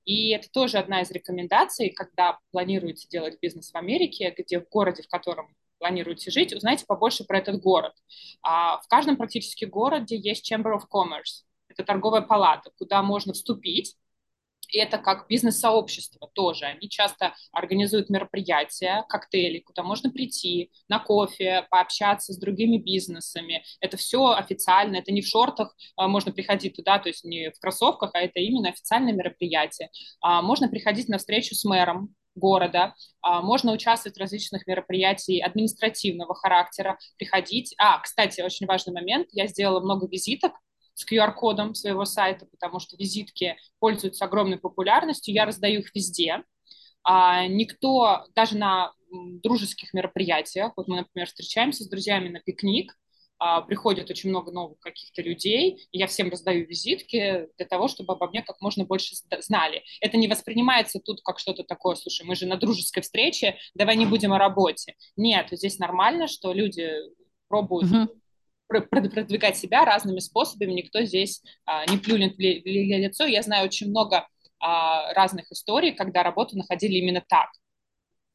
И 0.04 0.30
это 0.30 0.50
тоже 0.50 0.78
одна 0.78 1.02
из 1.02 1.11
рекомендаций, 1.11 1.90
когда 1.90 2.38
планируете 2.50 3.06
делать 3.08 3.38
бизнес 3.40 3.70
в 3.70 3.76
Америке, 3.76 4.34
где 4.36 4.61
в 4.61 4.68
городе, 4.68 5.02
в 5.02 5.08
котором 5.08 5.54
планируете 5.78 6.30
жить, 6.30 6.52
узнайте 6.52 6.84
побольше 6.86 7.24
про 7.24 7.38
этот 7.38 7.61
город. 7.61 7.94
А, 8.42 8.78
в 8.78 8.88
каждом 8.88 9.16
практически 9.16 9.64
городе 9.64 10.16
есть 10.16 10.50
Chamber 10.50 10.74
of 10.74 10.82
Commerce. 10.92 11.44
Это 11.81 11.89
торговая 11.89 12.22
палата, 12.22 12.70
куда 12.78 13.03
можно 13.03 13.33
вступить 13.33 13.97
и 14.72 14.78
это 14.78 14.99
как 14.99 15.26
бизнес-сообщество 15.28 16.31
тоже. 16.33 16.66
Они 16.66 16.89
часто 16.89 17.35
организуют 17.53 18.11
мероприятия, 18.11 19.05
коктейли, 19.09 19.61
куда 19.61 19.83
можно 19.83 20.11
прийти 20.11 20.70
на 20.89 20.99
кофе, 20.99 21.66
пообщаться 21.70 22.33
с 22.33 22.39
другими 22.39 22.78
бизнесами. 22.78 23.64
Это 23.81 23.97
все 23.97 24.33
официально, 24.33 24.97
это 24.97 25.12
не 25.12 25.22
в 25.22 25.26
шортах, 25.26 25.74
а, 25.97 26.09
можно 26.09 26.33
приходить 26.33 26.76
туда, 26.76 26.99
то 26.99 27.09
есть 27.09 27.24
не 27.24 27.51
в 27.51 27.59
кроссовках, 27.59 28.11
а 28.14 28.20
это 28.20 28.41
именно 28.41 28.68
официальное 28.68 29.12
мероприятие. 29.12 29.91
А, 30.20 30.43
можно 30.43 30.68
приходить 30.68 31.09
на 31.09 31.18
встречу 31.18 31.55
с 31.55 31.64
мэром, 31.64 32.14
города, 32.37 32.95
а, 33.22 33.43
можно 33.43 33.72
участвовать 33.72 34.16
в 34.16 34.20
различных 34.20 34.66
мероприятиях 34.68 35.45
административного 35.47 36.35
характера, 36.35 36.97
приходить. 37.18 37.74
А, 37.76 37.99
кстати, 37.99 38.41
очень 38.41 38.66
важный 38.66 38.95
момент, 38.95 39.28
я 39.33 39.49
сделала 39.49 39.81
много 39.81 40.07
визиток 40.07 40.53
с 41.01 41.11
QR-кодом 41.11 41.74
своего 41.74 42.05
сайта, 42.05 42.46
потому 42.46 42.78
что 42.78 42.96
визитки 42.96 43.57
пользуются 43.78 44.24
огромной 44.24 44.59
популярностью. 44.59 45.34
Я 45.34 45.46
раздаю 45.46 45.80
их 45.80 45.94
везде. 45.94 46.42
А 47.03 47.46
никто, 47.46 48.24
даже 48.34 48.59
на 48.59 48.92
дружеских 49.42 49.94
мероприятиях, 49.94 50.72
вот 50.76 50.86
мы, 50.88 50.96
например, 50.96 51.26
встречаемся 51.26 51.84
с 51.84 51.88
друзьями 51.88 52.28
на 52.28 52.40
пикник, 52.40 52.94
а, 53.38 53.62
приходит 53.62 54.11
очень 54.11 54.28
много 54.28 54.53
новых 54.53 54.78
каких-то 54.80 55.22
людей, 55.22 55.88
и 55.90 55.98
я 55.98 56.07
всем 56.07 56.28
раздаю 56.28 56.66
визитки 56.66 57.48
для 57.57 57.66
того, 57.66 57.88
чтобы 57.88 58.12
обо 58.12 58.28
мне 58.28 58.42
как 58.42 58.61
можно 58.61 58.84
больше 58.84 59.16
знали. 59.40 59.82
Это 60.03 60.18
не 60.18 60.28
воспринимается 60.28 61.01
тут 61.01 61.22
как 61.22 61.38
что-то 61.38 61.64
такое, 61.64 61.96
слушай, 61.96 62.26
мы 62.26 62.34
же 62.34 62.46
на 62.46 62.57
дружеской 62.57 63.03
встрече, 63.03 63.57
давай 63.74 63.96
не 63.96 64.05
будем 64.05 64.34
о 64.34 64.38
работе. 64.38 64.94
Нет, 65.16 65.48
здесь 65.53 65.78
нормально, 65.78 66.28
что 66.28 66.53
люди 66.53 66.92
пробуют 67.48 67.90
uh-huh 67.90 68.20
продвигать 68.71 69.57
себя 69.57 69.85
разными 69.85 70.21
способами, 70.21 70.73
никто 70.73 71.03
здесь 71.03 71.43
а, 71.66 71.85
не 71.87 71.99
плюнет 71.99 72.37
в 72.37 72.39
лицо. 72.39 73.27
Я 73.27 73.43
знаю 73.43 73.66
очень 73.66 73.91
много 73.91 74.27
а, 74.61 75.12
разных 75.14 75.51
историй, 75.51 75.93
когда 75.93 76.23
работу 76.23 76.57
находили 76.57 76.95
именно 76.95 77.23
так. 77.29 77.51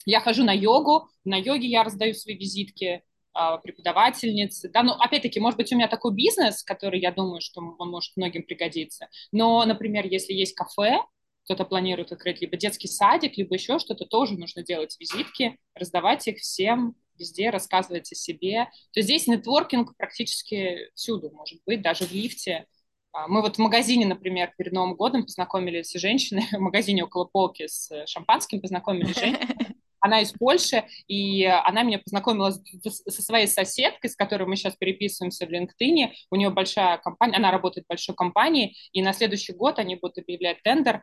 Я 0.06 0.20
хожу 0.20 0.44
на 0.44 0.54
йогу, 0.54 1.08
на 1.24 1.38
йоге 1.38 1.68
я 1.68 1.84
раздаю 1.84 2.14
свои 2.14 2.38
визитки, 2.38 3.02
а, 3.34 3.58
преподавательницы, 3.58 4.70
да, 4.70 4.82
ну, 4.84 4.94
опять-таки, 4.94 5.40
может 5.40 5.58
быть, 5.58 5.72
у 5.74 5.76
меня 5.76 5.88
такой 5.90 6.14
бизнес, 6.14 6.64
который, 6.64 7.02
я 7.02 7.12
думаю, 7.12 7.42
что 7.42 7.62
он 7.78 7.90
может 7.90 8.16
многим 8.16 8.44
пригодиться, 8.44 9.10
но, 9.34 9.66
например, 9.66 10.06
если 10.06 10.34
есть 10.34 10.56
кафе, 10.56 11.00
кто-то 11.46 11.64
планирует 11.64 12.12
открыть 12.12 12.42
либо 12.42 12.58
детский 12.58 12.88
садик, 12.88 13.38
либо 13.38 13.54
еще 13.56 13.80
что-то, 13.80 14.06
тоже 14.06 14.34
нужно 14.34 14.64
делать 14.64 14.98
визитки, 15.00 15.58
раздавать 15.76 16.28
их 16.28 16.40
всем 16.40 16.96
везде 17.18 17.50
рассказывать 17.50 18.12
о 18.12 18.16
себе. 18.16 18.66
То 18.92 19.00
есть 19.00 19.08
здесь 19.08 19.28
нетворкинг 19.28 19.96
практически 19.96 20.90
всюду 20.96 21.32
может 21.32 21.60
быть, 21.66 21.82
даже 21.82 22.06
в 22.06 22.12
лифте. 22.12 22.66
А, 23.12 23.28
мы 23.28 23.42
вот 23.42 23.56
в 23.56 23.60
магазине, 23.60 24.06
например, 24.06 24.54
перед 24.58 24.74
Новым 24.74 24.96
годом 24.96 25.24
познакомились 25.24 25.92
с 25.92 26.00
женщиной, 26.00 26.44
в 26.52 26.60
магазине 26.60 27.04
около 27.04 27.26
полки 27.26 27.68
с 27.68 28.06
шампанским 28.08 28.60
познакомились 28.60 29.16
женщины, 29.16 29.75
она 30.06 30.22
из 30.22 30.32
Польши, 30.32 30.86
и 31.08 31.44
она 31.46 31.84
меня 31.84 32.00
познакомила 32.00 32.52
со 32.52 33.22
своей 33.22 33.48
соседкой, 33.48 34.10
с 34.10 34.16
которой 34.16 34.46
мы 34.46 34.56
сейчас 34.56 34.76
переписываемся 34.76 35.48
в 35.48 35.50
LinkedIn. 35.50 36.12
У 36.30 36.36
нее 36.36 36.52
большая 36.52 36.98
компания, 37.00 37.38
она 37.38 37.52
работает 37.52 37.86
в 37.86 37.90
большой 37.90 38.16
компании, 38.16 38.76
и 38.94 39.02
на 39.02 39.14
следующий 39.14 39.54
год 39.54 39.80
они 39.80 39.96
будут 39.96 40.20
объявлять 40.20 40.62
тендер 40.62 41.02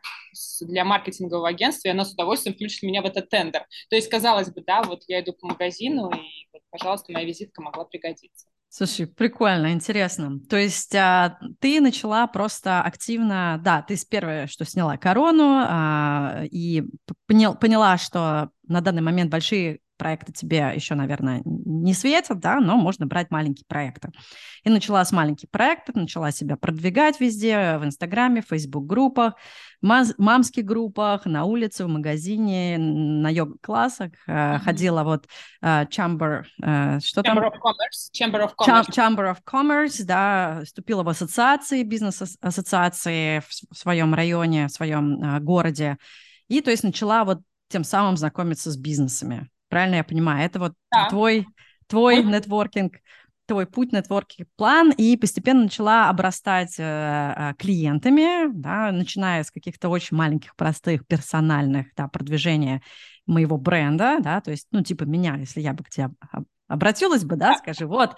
для 0.61 0.85
маркетингового 0.85 1.49
агентства, 1.49 1.89
и 1.89 1.91
она 1.91 2.05
с 2.05 2.13
удовольствием 2.13 2.55
включит 2.55 2.83
меня 2.83 3.01
в 3.01 3.05
этот 3.05 3.29
тендер. 3.29 3.65
То 3.89 3.95
есть, 3.97 4.09
казалось 4.09 4.49
бы, 4.51 4.63
да, 4.65 4.81
вот 4.83 5.03
я 5.07 5.19
иду 5.19 5.33
по 5.33 5.47
магазину, 5.47 6.09
и, 6.09 6.47
вот, 6.53 6.61
пожалуйста, 6.71 7.11
моя 7.11 7.25
визитка 7.25 7.61
могла 7.61 7.83
пригодиться. 7.83 8.47
Слушай, 8.75 9.05
прикольно, 9.05 9.71
интересно. 9.71 10.39
То 10.49 10.57
есть 10.57 10.95
а, 10.95 11.37
ты 11.59 11.79
начала 11.79 12.25
просто 12.25 12.81
активно, 12.81 13.61
да, 13.63 13.83
ты 13.83 13.95
с 13.95 14.03
первое, 14.03 14.47
что 14.47 14.65
сняла 14.65 14.97
корону 14.97 15.63
а, 15.63 16.41
и 16.49 16.83
понял, 17.27 17.53
поняла, 17.53 17.99
что 17.99 18.49
на 18.67 18.81
данный 18.81 19.03
момент 19.03 19.29
большие 19.29 19.81
проекты 19.97 20.31
тебе 20.31 20.71
еще, 20.75 20.95
наверное, 20.95 21.41
не 21.45 21.93
светят, 21.93 22.39
да, 22.39 22.59
но 22.59 22.77
можно 22.77 23.05
брать 23.05 23.31
маленькие 23.31 23.65
проекты. 23.67 24.09
И 24.63 24.69
начала 24.69 25.03
с 25.03 25.11
маленьких 25.11 25.49
проектов, 25.49 25.95
начала 25.95 26.31
себя 26.31 26.57
продвигать 26.57 27.19
везде, 27.19 27.77
в 27.77 27.85
Инстаграме, 27.85 28.41
в 28.41 28.47
Фейсбук-группах, 28.47 29.35
мамских 29.81 30.65
группах, 30.65 31.25
на 31.25 31.43
улице, 31.43 31.85
в 31.85 31.89
магазине, 31.89 32.77
на 32.77 33.29
йога-классах. 33.29 34.11
Mm-hmm. 34.27 34.59
Ходила 34.59 35.03
вот 35.03 35.27
uh, 35.61 35.87
Chamber, 35.89 36.43
uh, 36.61 36.99
что 37.01 37.21
Chamber 37.21 37.23
там? 37.23 37.37
Of 37.37 37.53
Commerce. 37.61 38.11
Chamber 38.13 38.43
of 38.43 38.53
Commerce. 38.57 38.89
Chamber 38.89 39.35
of 39.35 39.37
Commerce, 39.45 40.03
да, 40.03 40.61
вступила 40.63 41.03
в 41.03 41.09
ассоциации, 41.09 41.83
бизнес-ассоциации 41.83 43.41
в 43.41 43.75
своем 43.75 44.13
районе, 44.13 44.67
в 44.67 44.71
своем 44.71 45.21
uh, 45.21 45.39
городе. 45.39 45.97
И, 46.47 46.61
то 46.61 46.71
есть, 46.71 46.83
начала 46.83 47.25
вот 47.25 47.39
тем 47.67 47.83
самым 47.83 48.17
знакомиться 48.17 48.71
с 48.71 48.77
бизнесами. 48.77 49.49
Правильно 49.73 49.95
я 49.95 50.03
понимаю? 50.03 50.45
Это 50.45 50.59
вот 50.59 50.73
да. 50.91 51.09
твой, 51.09 51.47
твой 51.87 52.23
нетворкинг, 52.23 52.97
твой 53.47 53.65
путь, 53.65 53.91
нетворкинг 53.91 54.47
план, 54.55 54.91
и 54.95 55.17
постепенно 55.17 55.63
начала 55.63 56.11
обрастать 56.11 56.75
э, 56.77 56.83
э, 56.83 57.53
клиентами, 57.57 58.53
да, 58.53 58.91
начиная 58.91 59.43
с 59.43 59.49
каких-то 59.49 59.89
очень 59.89 60.15
маленьких, 60.15 60.55
простых, 60.55 61.07
персональных, 61.07 61.87
да, 61.97 62.07
продвижения 62.07 62.83
моего 63.25 63.57
бренда, 63.57 64.19
да, 64.19 64.41
то 64.41 64.51
есть, 64.51 64.67
ну, 64.71 64.83
типа 64.83 65.05
меня, 65.05 65.37
если 65.37 65.59
я 65.59 65.73
бы 65.73 65.83
к 65.83 65.89
тебе 65.89 66.09
обратилась 66.73 67.23
бы, 67.23 67.35
да, 67.35 67.55
скажи, 67.55 67.85
вот, 67.85 68.17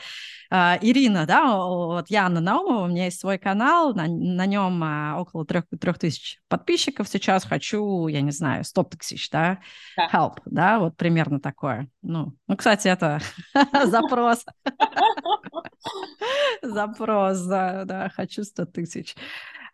э, 0.50 0.78
Ирина, 0.82 1.26
да, 1.26 1.58
вот 1.58 2.10
я 2.10 2.26
Анна 2.26 2.40
Наумова, 2.40 2.84
у 2.84 2.88
меня 2.88 3.06
есть 3.06 3.20
свой 3.20 3.38
канал, 3.38 3.94
на, 3.94 4.08
на 4.08 4.46
нем 4.46 4.84
э, 4.84 5.14
около 5.16 5.46
трех, 5.46 5.66
трех 5.80 6.00
тысяч 6.00 6.40
подписчиков 6.48 7.08
сейчас, 7.08 7.44
хочу, 7.44 8.08
я 8.08 8.22
не 8.22 8.32
знаю, 8.32 8.64
100 8.64 8.84
тысяч, 8.84 9.30
да, 9.30 9.60
да, 9.98 10.10
help, 10.12 10.38
да, 10.46 10.80
вот 10.80 10.96
примерно 10.98 11.40
такое. 11.40 11.88
Ну, 12.02 12.34
ну 12.48 12.58
кстати, 12.58 12.88
это 12.88 13.20
запрос. 13.86 14.46
Запрос, 16.62 17.42
да, 17.42 17.86
да, 17.86 18.10
хочу 18.10 18.44
100 18.44 18.66
тысяч. 18.66 19.16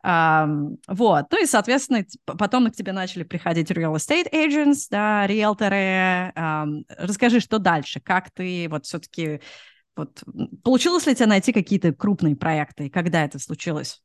Вот, 0.04 1.26
ну 1.32 1.44
и, 1.44 1.46
соответственно, 1.46 2.06
потом 2.26 2.70
к 2.72 2.76
тебе 2.76 2.92
начали 2.92 3.24
приходить 3.24 3.72
real 3.72 3.96
estate 3.96 4.32
agents, 4.32 4.88
да, 4.90 5.28
риэлторы. 5.28 6.34
Расскажи, 6.98 7.40
что 7.40 7.60
дальше, 7.60 8.00
как 8.00 8.32
ты 8.32 8.68
вот 8.70 8.86
все-таки, 8.86 9.42
вот, 9.96 10.24
получилось 10.64 11.06
ли 11.06 11.16
тебе 11.16 11.28
найти 11.28 11.54
какие-то 11.54 11.94
крупные 11.94 12.36
проекты, 12.36 12.88
и 12.88 12.90
когда 12.90 13.24
это 13.24 13.38
случилось? 13.38 14.02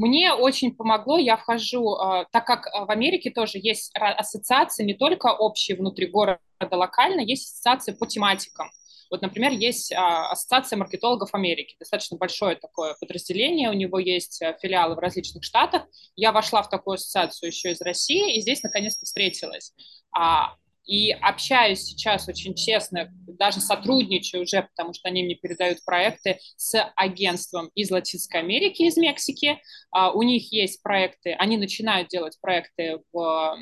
Мне 0.00 0.32
очень 0.32 0.74
помогло, 0.74 1.18
я 1.18 1.36
вхожу, 1.36 1.90
а, 1.96 2.24
так 2.32 2.46
как 2.46 2.66
а, 2.68 2.86
в 2.86 2.90
Америке 2.90 3.30
тоже 3.30 3.58
есть 3.58 3.92
ассоциации, 3.94 4.82
не 4.82 4.94
только 4.94 5.26
общие 5.26 5.76
внутри 5.76 6.06
города, 6.06 6.40
локально, 6.70 7.20
есть 7.20 7.52
ассоциации 7.52 7.92
по 7.92 8.06
тематикам. 8.06 8.70
Вот, 9.10 9.22
например, 9.22 9.50
есть 9.52 9.92
а, 9.92 10.30
Ассоциация 10.30 10.76
маркетологов 10.76 11.34
Америки, 11.34 11.76
достаточно 11.78 12.16
большое 12.16 12.56
такое 12.56 12.94
подразделение, 13.00 13.68
у 13.68 13.74
него 13.74 13.98
есть 13.98 14.40
э, 14.40 14.56
филиалы 14.62 14.94
в 14.94 14.98
различных 14.98 15.42
штатах. 15.42 15.82
Я 16.14 16.30
вошла 16.30 16.62
в 16.62 16.70
такую 16.70 16.94
ассоциацию 16.94 17.48
еще 17.48 17.72
из 17.72 17.80
России, 17.80 18.36
и 18.36 18.40
здесь 18.40 18.62
наконец-то 18.62 19.04
встретилась. 19.04 19.72
А, 20.16 20.54
и 20.86 21.10
общаюсь 21.12 21.82
сейчас 21.82 22.28
очень 22.28 22.54
честно, 22.54 23.12
даже 23.26 23.60
сотрудничаю 23.60 24.42
уже, 24.42 24.62
потому 24.62 24.94
что 24.94 25.08
они 25.08 25.22
мне 25.22 25.34
передают 25.34 25.84
проекты 25.84 26.38
с 26.56 26.80
агентством 26.96 27.70
из 27.74 27.90
Латинской 27.90 28.40
Америки, 28.40 28.82
из 28.82 28.96
Мексики. 28.96 29.60
А, 29.90 30.12
у 30.12 30.22
них 30.22 30.52
есть 30.52 30.82
проекты, 30.82 31.32
они 31.32 31.56
начинают 31.56 32.08
делать 32.08 32.38
проекты 32.40 33.00
в 33.12 33.56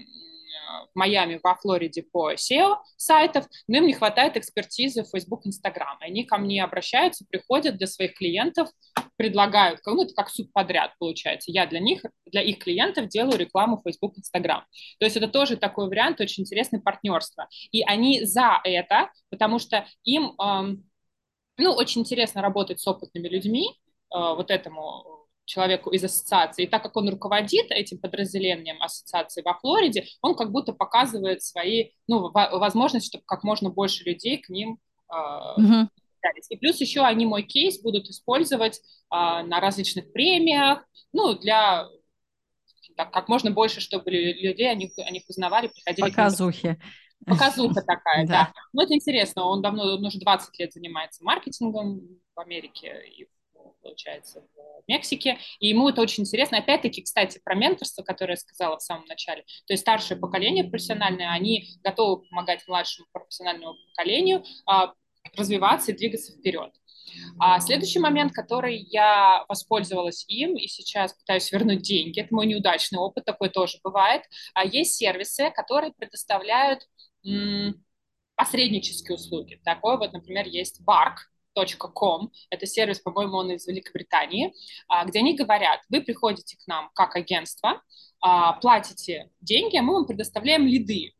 в 0.93 0.99
Майами, 0.99 1.41
во 1.43 1.55
Флориде 1.57 2.03
по 2.03 2.33
SEO 2.33 2.77
сайтов, 2.97 3.47
но 3.67 3.79
им 3.79 3.87
не 3.87 3.95
хватает 3.95 4.37
экспертизы 4.37 5.05
в 5.05 5.11
Facebook, 5.11 5.47
Instagram. 5.47 5.99
Они 6.01 6.25
ко 6.25 6.39
мне 6.39 6.63
обращаются, 6.63 7.25
приходят 7.29 7.77
для 7.77 7.87
своих 7.87 8.15
клиентов, 8.15 8.69
предлагают, 9.17 9.81
ну, 9.85 10.03
это 10.03 10.15
как 10.15 10.31
суд 10.31 10.53
подряд 10.53 10.93
получается. 10.99 11.51
Я 11.51 11.67
для 11.67 11.81
них, 11.81 12.03
для 12.27 12.43
их 12.43 12.59
клиентов 12.59 13.09
делаю 13.09 13.39
рекламу 13.39 13.77
в 13.77 13.83
Facebook, 13.83 14.17
Instagram. 14.17 14.65
То 14.99 15.05
есть 15.05 15.17
это 15.17 15.29
тоже 15.29 15.57
такой 15.57 15.89
вариант, 15.89 16.21
очень 16.21 16.43
интересный 16.43 16.81
партнерство. 16.81 17.49
И 17.73 17.83
они 17.83 18.25
за 18.25 18.61
это, 18.65 19.11
потому 19.31 19.59
что 19.59 19.87
им, 20.05 20.35
эм, 20.41 20.89
ну, 21.57 21.73
очень 21.73 22.03
интересно 22.03 22.43
работать 22.43 22.81
с 22.81 22.87
опытными 22.87 23.29
людьми, 23.29 23.71
э, 24.15 24.19
вот 24.19 24.51
этому 24.51 25.18
человеку 25.49 25.91
из 25.91 26.05
ассоциации. 26.05 26.65
И 26.65 26.67
так 26.67 26.83
как 26.83 26.95
он 26.97 27.09
руководит 27.09 27.71
этим 27.71 27.99
подразделением 27.99 28.81
ассоциации 28.83 29.43
во 29.43 29.55
Флориде, 29.55 30.05
он 30.21 30.37
как 30.37 30.53
будто 30.53 30.73
показывает 30.73 31.43
свои, 31.43 31.91
ну, 32.07 32.31
возможности, 32.31 33.09
чтобы 33.09 33.25
как 33.27 33.43
можно 33.45 33.71
больше 33.71 34.05
людей 34.05 34.39
к 34.39 34.51
ним 34.51 34.79
э, 35.11 35.17
uh-huh. 35.61 35.89
И 36.51 36.57
плюс 36.57 36.79
еще 36.81 37.01
они 37.03 37.25
мой 37.25 37.43
кейс 37.43 37.81
будут 37.81 38.09
использовать 38.09 38.77
э, 38.77 38.81
на 39.11 39.61
различных 39.61 40.13
премиях, 40.13 40.85
ну, 41.13 41.35
для 41.39 41.89
так, 42.97 43.13
как 43.13 43.29
можно 43.29 43.51
больше, 43.51 43.81
чтобы 43.81 44.11
людей 44.11 44.71
о 44.71 44.75
них, 44.75 44.91
о 44.99 45.11
них 45.11 45.23
узнавали, 45.29 45.69
приходили. 45.69 46.11
Показухи. 46.11 46.79
Показуха 47.25 47.81
такая, 47.83 48.27
да. 48.29 48.53
Ну, 48.73 48.83
это 48.83 48.95
интересно, 48.95 49.45
он 49.45 49.63
давно, 49.63 49.85
он 49.95 50.05
уже 50.05 50.19
20 50.19 50.59
лет 50.59 50.73
занимается 50.73 51.25
маркетингом 51.25 52.01
в 52.35 52.41
Америке 52.41 53.01
и 53.07 53.29
получается, 53.83 54.41
в 54.41 54.89
Мексике. 54.89 55.39
И 55.61 55.69
ему 55.69 55.89
это 55.89 56.01
очень 56.01 56.23
интересно. 56.23 56.59
Опять-таки, 56.59 57.03
кстати, 57.03 57.41
про 57.45 57.55
менторство, 57.55 58.03
которое 58.03 58.33
я 58.33 58.37
сказала 58.37 58.79
в 58.79 58.83
самом 58.83 59.05
начале. 59.07 59.43
То 59.67 59.73
есть 59.75 59.83
старшее 59.83 60.19
поколение 60.19 60.65
профессиональное, 60.65 61.31
они 61.31 61.69
готовы 61.83 62.27
помогать 62.29 62.67
младшему 62.67 63.07
профессиональному 63.13 63.75
поколению 63.91 64.45
а, 64.67 64.95
развиваться 65.37 65.93
и 65.93 65.97
двигаться 65.97 66.33
вперед. 66.33 66.73
А 67.39 67.61
следующий 67.61 67.99
момент, 67.99 68.33
который 68.33 68.77
я 68.77 69.45
воспользовалась 69.49 70.25
им 70.29 70.57
и 70.57 70.67
сейчас 70.67 71.15
пытаюсь 71.15 71.51
вернуть 71.51 71.83
деньги, 71.83 72.21
это 72.21 72.35
мой 72.35 72.47
неудачный 72.47 72.99
опыт, 72.99 73.25
такой 73.25 73.49
тоже 73.49 73.79
бывает. 73.83 74.23
А 74.55 74.65
есть 74.65 74.95
сервисы, 74.95 75.51
которые 75.51 75.93
предоставляют 75.93 76.87
посреднические 78.37 79.17
услуги. 79.17 79.61
Такой 79.65 79.99
вот, 79.99 80.13
например, 80.13 80.47
есть 80.47 80.81
Bark, 80.87 81.17
Com. 81.95 82.29
Это 82.51 82.67
сервис, 82.67 83.01
по-моему, 83.01 83.37
он 83.37 83.51
из 83.53 83.67
Великобритании, 83.67 84.55
а, 84.89 85.05
где 85.05 85.21
они 85.21 85.35
говорят, 85.35 85.81
вы 85.89 86.01
приходите 86.01 86.57
к 86.57 86.67
нам 86.67 86.91
как 86.95 87.17
агентство, 87.17 87.83
а, 88.21 88.55
платите 88.55 89.31
деньги, 89.41 89.77
а 89.77 89.83
мы 89.83 89.95
вам 89.95 90.07
предоставляем 90.07 90.67
лиды, 90.67 91.15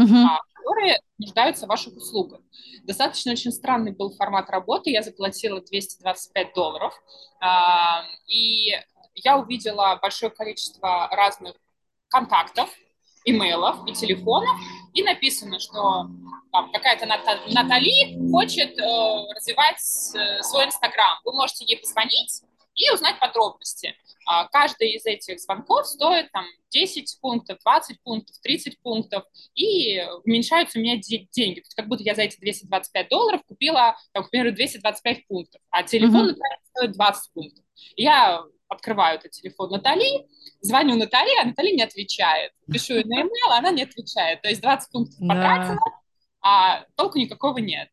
uh-huh. 0.00 0.26
которые 0.54 1.00
нуждаются 1.18 1.66
в 1.66 1.68
ваших 1.68 1.96
услугах. 1.96 2.40
Достаточно 2.84 3.32
очень 3.32 3.52
странный 3.52 3.92
был 3.92 4.14
формат 4.14 4.50
работы. 4.50 4.90
Я 4.90 5.02
заплатила 5.02 5.60
225 5.60 6.54
долларов, 6.54 6.94
и 8.28 8.70
я 9.14 9.38
увидела 9.38 9.98
большое 10.00 10.30
количество 10.30 11.08
разных 11.10 11.56
контактов, 12.08 12.70
имейлов 13.26 13.86
и 13.86 13.92
телефонов, 13.92 14.48
и 14.94 15.02
написано, 15.02 15.58
что 15.58 16.06
там, 16.52 16.72
какая-то 16.72 17.04
Натали 17.06 18.16
хочет 18.30 18.78
э, 18.78 19.34
развивать 19.34 19.76
э, 20.14 20.42
свой 20.42 20.64
Инстаграм. 20.64 21.18
Вы 21.24 21.32
можете 21.34 21.64
ей 21.66 21.76
позвонить 21.78 22.42
и 22.74 22.90
узнать 22.90 23.18
подробности. 23.18 23.94
А 24.26 24.48
каждый 24.48 24.92
из 24.92 25.04
этих 25.06 25.38
звонков 25.40 25.86
стоит 25.86 26.30
там 26.32 26.44
10 26.70 27.18
пунктов, 27.20 27.58
20 27.62 28.02
пунктов, 28.02 28.36
30 28.42 28.80
пунктов, 28.80 29.24
и 29.54 30.02
уменьшаются 30.24 30.78
у 30.78 30.82
меня 30.82 30.96
деньги. 30.96 31.60
То 31.60 31.66
есть 31.66 31.74
как 31.74 31.88
будто 31.88 32.02
я 32.02 32.14
за 32.14 32.22
эти 32.22 32.38
225 32.38 33.08
долларов 33.08 33.42
купила, 33.46 33.96
там, 34.12 34.24
к 34.24 34.30
примеру, 34.30 34.52
225 34.52 35.26
пунктов, 35.26 35.60
а 35.70 35.82
телефон, 35.82 36.26
например, 36.28 36.58
стоит 36.74 36.92
20 36.92 37.32
пунктов. 37.32 37.64
Я 37.96 38.42
открываю 38.68 39.18
этот 39.18 39.32
телефон 39.32 39.70
Натали, 39.70 40.26
звоню 40.60 40.96
Натали, 40.96 41.30
а 41.40 41.44
Натали 41.44 41.72
не 41.74 41.82
отвечает. 41.82 42.52
Пишу 42.70 42.94
ей 42.94 43.04
на 43.04 43.22
email, 43.22 43.58
она 43.58 43.70
не 43.70 43.82
отвечает. 43.82 44.42
То 44.42 44.48
есть 44.48 44.60
20 44.60 44.90
пунктов 44.90 45.18
потратила, 45.18 45.74
да. 45.74 45.92
а 46.42 46.84
толку 46.96 47.18
никакого 47.18 47.58
нет. 47.58 47.88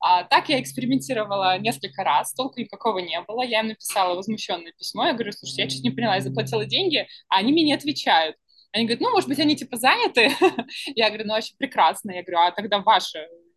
А, 0.00 0.24
так 0.24 0.48
я 0.48 0.60
экспериментировала 0.60 1.58
несколько 1.58 2.04
раз, 2.04 2.32
толку 2.32 2.60
никакого 2.60 2.98
не 2.98 3.20
было. 3.22 3.42
Я 3.42 3.60
им 3.60 3.68
написала 3.68 4.14
возмущенное 4.14 4.72
письмо. 4.72 5.06
Я 5.06 5.12
говорю, 5.12 5.32
слушай, 5.32 5.60
я 5.60 5.68
чуть 5.68 5.82
не 5.82 5.90
поняла, 5.90 6.16
я 6.16 6.20
заплатила 6.20 6.64
деньги, 6.64 7.06
а 7.28 7.38
они 7.38 7.52
мне 7.52 7.64
не 7.64 7.74
отвечают. 7.74 8.36
Они 8.72 8.84
говорят, 8.84 9.00
ну, 9.00 9.10
может 9.10 9.28
быть, 9.28 9.40
они 9.40 9.56
типа 9.56 9.76
заняты. 9.76 10.30
я 10.94 11.08
говорю, 11.08 11.26
ну, 11.26 11.32
вообще 11.32 11.54
прекрасно. 11.58 12.12
Я 12.12 12.22
говорю, 12.22 12.38
а 12.38 12.52
тогда 12.52 12.78
ваше, 12.78 13.26
ну, 13.30 13.47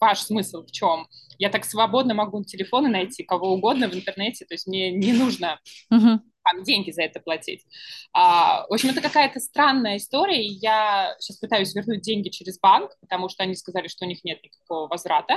ваш 0.00 0.20
смысл 0.20 0.64
в 0.64 0.70
чем? 0.70 1.08
Я 1.38 1.50
так 1.50 1.64
свободно 1.64 2.14
могу 2.14 2.42
телефоны 2.44 2.88
найти, 2.88 3.22
кого 3.22 3.52
угодно 3.52 3.88
в 3.88 3.94
интернете, 3.94 4.44
то 4.44 4.54
есть 4.54 4.66
мне 4.66 4.90
не 4.90 5.12
нужно 5.12 5.60
uh-huh. 5.92 6.18
там, 6.44 6.62
деньги 6.64 6.90
за 6.90 7.02
это 7.02 7.20
платить. 7.20 7.64
А, 8.12 8.66
в 8.68 8.72
общем, 8.72 8.90
это 8.90 9.00
какая-то 9.00 9.38
странная 9.38 9.98
история, 9.98 10.44
и 10.44 10.52
я 10.54 11.14
сейчас 11.20 11.38
пытаюсь 11.38 11.74
вернуть 11.74 12.02
деньги 12.02 12.28
через 12.28 12.58
банк, 12.58 12.90
потому 13.00 13.28
что 13.28 13.44
они 13.44 13.54
сказали, 13.54 13.88
что 13.88 14.04
у 14.04 14.08
них 14.08 14.24
нет 14.24 14.42
никакого 14.42 14.88
возврата, 14.88 15.36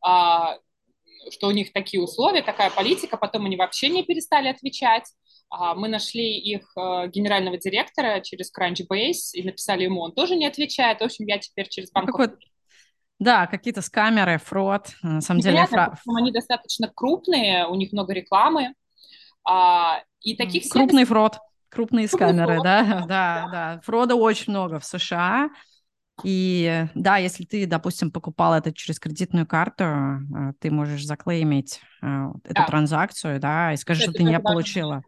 а, 0.00 0.58
что 1.30 1.48
у 1.48 1.52
них 1.52 1.72
такие 1.72 2.02
условия, 2.02 2.42
такая 2.42 2.70
политика, 2.70 3.16
потом 3.16 3.46
они 3.46 3.56
вообще 3.56 3.88
не 3.88 4.02
перестали 4.02 4.48
отвечать. 4.48 5.04
А, 5.50 5.74
мы 5.74 5.88
нашли 5.88 6.38
их 6.38 6.72
э, 6.76 7.08
генерального 7.08 7.58
директора 7.58 8.20
через 8.20 8.50
Crunchbase 8.50 9.34
и 9.34 9.42
написали 9.42 9.84
ему, 9.84 10.00
он 10.00 10.12
тоже 10.12 10.34
не 10.34 10.46
отвечает. 10.46 11.00
В 11.00 11.04
общем, 11.04 11.26
я 11.26 11.38
теперь 11.38 11.68
через 11.68 11.90
банк... 11.92 12.06
Какой 12.10 12.28
да, 13.22 13.46
какие-то 13.46 13.82
скамеры, 13.82 14.38
фрод. 14.38 14.90
На 15.02 15.20
самом 15.20 15.40
деле, 15.40 15.66
фра... 15.66 15.98
они 16.16 16.32
достаточно 16.32 16.90
крупные, 16.94 17.66
у 17.66 17.74
них 17.74 17.92
много 17.92 18.12
рекламы. 18.12 18.74
А, 19.44 20.00
и 20.20 20.36
таких 20.36 20.68
крупный 20.68 21.04
фрод, 21.04 21.38
крупные 21.68 22.08
скамеры, 22.08 22.60
да, 22.62 22.82
да, 22.84 23.06
да, 23.06 23.48
да. 23.50 23.80
Фрода 23.84 24.14
очень 24.14 24.52
много 24.52 24.78
в 24.78 24.84
США. 24.84 25.50
И 26.22 26.86
да, 26.94 27.16
если 27.16 27.44
ты, 27.44 27.66
допустим, 27.66 28.10
покупал 28.10 28.54
это 28.54 28.72
через 28.72 29.00
кредитную 29.00 29.46
карту, 29.46 29.84
э, 29.84 30.52
ты 30.60 30.70
можешь 30.70 31.04
заклеймить 31.04 31.80
э, 32.02 32.06
эту 32.44 32.54
да. 32.54 32.66
транзакцию, 32.66 33.40
да, 33.40 33.72
и 33.72 33.76
скажешь, 33.76 34.04
что 34.04 34.12
ты 34.12 34.22
не 34.22 34.38
получила. 34.38 35.02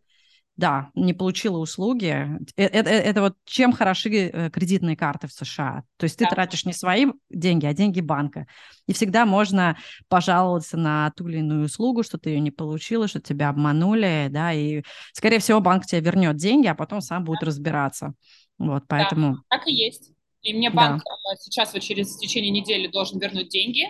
Да, 0.57 0.91
не 0.95 1.15
получила 1.15 1.59
услуги. 1.59 2.29
Это, 2.57 2.79
это, 2.79 2.91
это 2.91 3.21
вот 3.21 3.37
чем 3.45 3.73
хороши 3.73 4.11
э, 4.11 4.51
кредитные 4.51 4.97
карты 4.97 5.27
в 5.27 5.33
США. 5.33 5.83
То 5.97 6.05
есть 6.05 6.17
ты 6.17 6.25
да. 6.25 6.31
тратишь 6.31 6.65
не 6.65 6.73
свои 6.73 7.07
деньги, 7.29 7.67
а 7.67 7.75
деньги 7.75 8.01
банка. 8.01 8.47
И 8.87 8.93
всегда 8.93 9.27
можно 9.27 9.77
пожаловаться 10.09 10.77
на 10.77 11.11
ту 11.17 11.29
или 11.29 11.39
иную 11.39 11.65
услугу, 11.65 12.05
что 12.05 12.19
ты 12.19 12.31
ее 12.31 12.41
не 12.41 12.53
получила, 12.53 13.09
что 13.09 13.21
тебя 13.21 13.49
обманули, 13.49 14.29
да, 14.31 14.53
и, 14.53 14.83
скорее 15.13 15.41
всего, 15.41 15.61
банк 15.61 15.87
тебе 15.87 16.01
вернет 16.01 16.37
деньги, 16.37 16.69
а 16.69 16.75
потом 16.75 17.01
сам 17.01 17.25
будет 17.25 17.41
да. 17.41 17.47
разбираться. 17.47 18.15
Вот, 18.59 18.85
поэтому... 18.87 19.35
Да, 19.51 19.59
так 19.59 19.67
и 19.67 19.75
есть. 19.75 20.13
И 20.43 20.55
мне 20.55 20.71
банк 20.71 21.03
да. 21.05 21.37
сейчас 21.41 21.73
вот 21.73 21.83
через 21.83 22.15
в 22.15 22.21
течение 22.21 22.51
недели 22.51 22.87
должен 22.87 23.19
вернуть 23.19 23.49
деньги. 23.49 23.87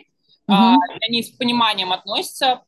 Угу. 0.47 0.57
Они 1.09 1.23
с 1.23 1.31
пониманием 1.31 1.93
относятся, 1.93 2.63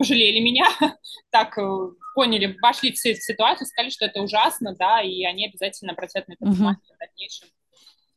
пожалели 0.00 0.40
меня, 0.40 0.66
так 1.30 1.58
э, 1.58 1.90
поняли, 2.14 2.56
вошли 2.62 2.90
в 2.90 2.96
ситуацию, 2.96 3.66
сказали, 3.66 3.90
что 3.90 4.06
это 4.06 4.22
ужасно, 4.22 4.74
да, 4.74 5.02
и 5.02 5.24
они 5.24 5.46
обязательно 5.46 5.92
обратят 5.92 6.26
на 6.26 6.32
это 6.32 6.46
внимание 6.46 6.80
uh-huh. 6.90 6.94
в 6.94 6.98
дальнейшем. 6.98 7.48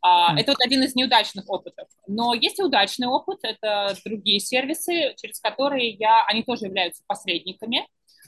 А, 0.01 0.39
это 0.39 0.53
вот 0.53 0.61
один 0.61 0.81
из 0.83 0.95
неудачных 0.95 1.49
опытов. 1.49 1.89
Но 2.07 2.33
есть 2.33 2.59
и 2.59 2.63
удачный 2.63 3.07
опыт, 3.07 3.39
это 3.43 3.93
другие 4.05 4.39
сервисы, 4.39 5.13
через 5.17 5.41
которые 5.41 5.91
я, 5.91 6.23
они 6.25 6.43
тоже 6.43 6.65
являются 6.67 7.03
посредниками. 7.05 7.85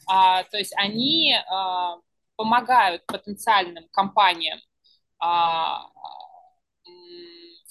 А, 0.07 0.43
то 0.43 0.57
есть 0.57 0.73
они 0.75 1.33
а, 1.33 1.95
помогают 2.35 3.05
потенциальным 3.05 3.87
компаниям 3.91 4.59
а, 5.19 5.87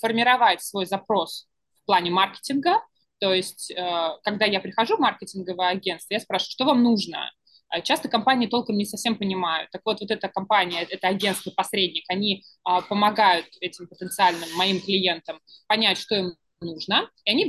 формировать 0.00 0.62
свой 0.62 0.86
запрос 0.86 1.46
в 1.82 1.86
плане 1.86 2.10
маркетинга, 2.10 2.80
то 3.24 3.32
есть, 3.32 3.70
э, 3.70 4.18
когда 4.22 4.44
я 4.44 4.60
прихожу 4.60 4.98
в 4.98 5.00
маркетинговое 5.00 5.68
агентство, 5.68 6.12
я 6.12 6.20
спрашиваю, 6.20 6.50
что 6.50 6.64
вам 6.66 6.82
нужно? 6.82 7.32
А 7.70 7.80
часто 7.80 8.06
компании 8.10 8.48
толком 8.48 8.76
не 8.76 8.84
совсем 8.84 9.16
понимают. 9.16 9.70
Так 9.70 9.80
вот, 9.86 10.02
вот 10.02 10.10
эта 10.10 10.28
компания, 10.28 10.82
это 10.82 11.08
агентство-посредник, 11.08 12.04
они 12.08 12.44
а, 12.64 12.82
помогают 12.82 13.46
этим 13.62 13.88
потенциальным 13.88 14.46
моим 14.56 14.78
клиентам 14.78 15.40
понять, 15.68 15.96
что 15.96 16.16
им 16.16 16.34
нужно, 16.60 17.08
и 17.24 17.30
они 17.30 17.46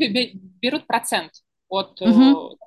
берут 0.62 0.88
процент 0.88 1.34
от 1.68 2.02
угу. 2.02 2.58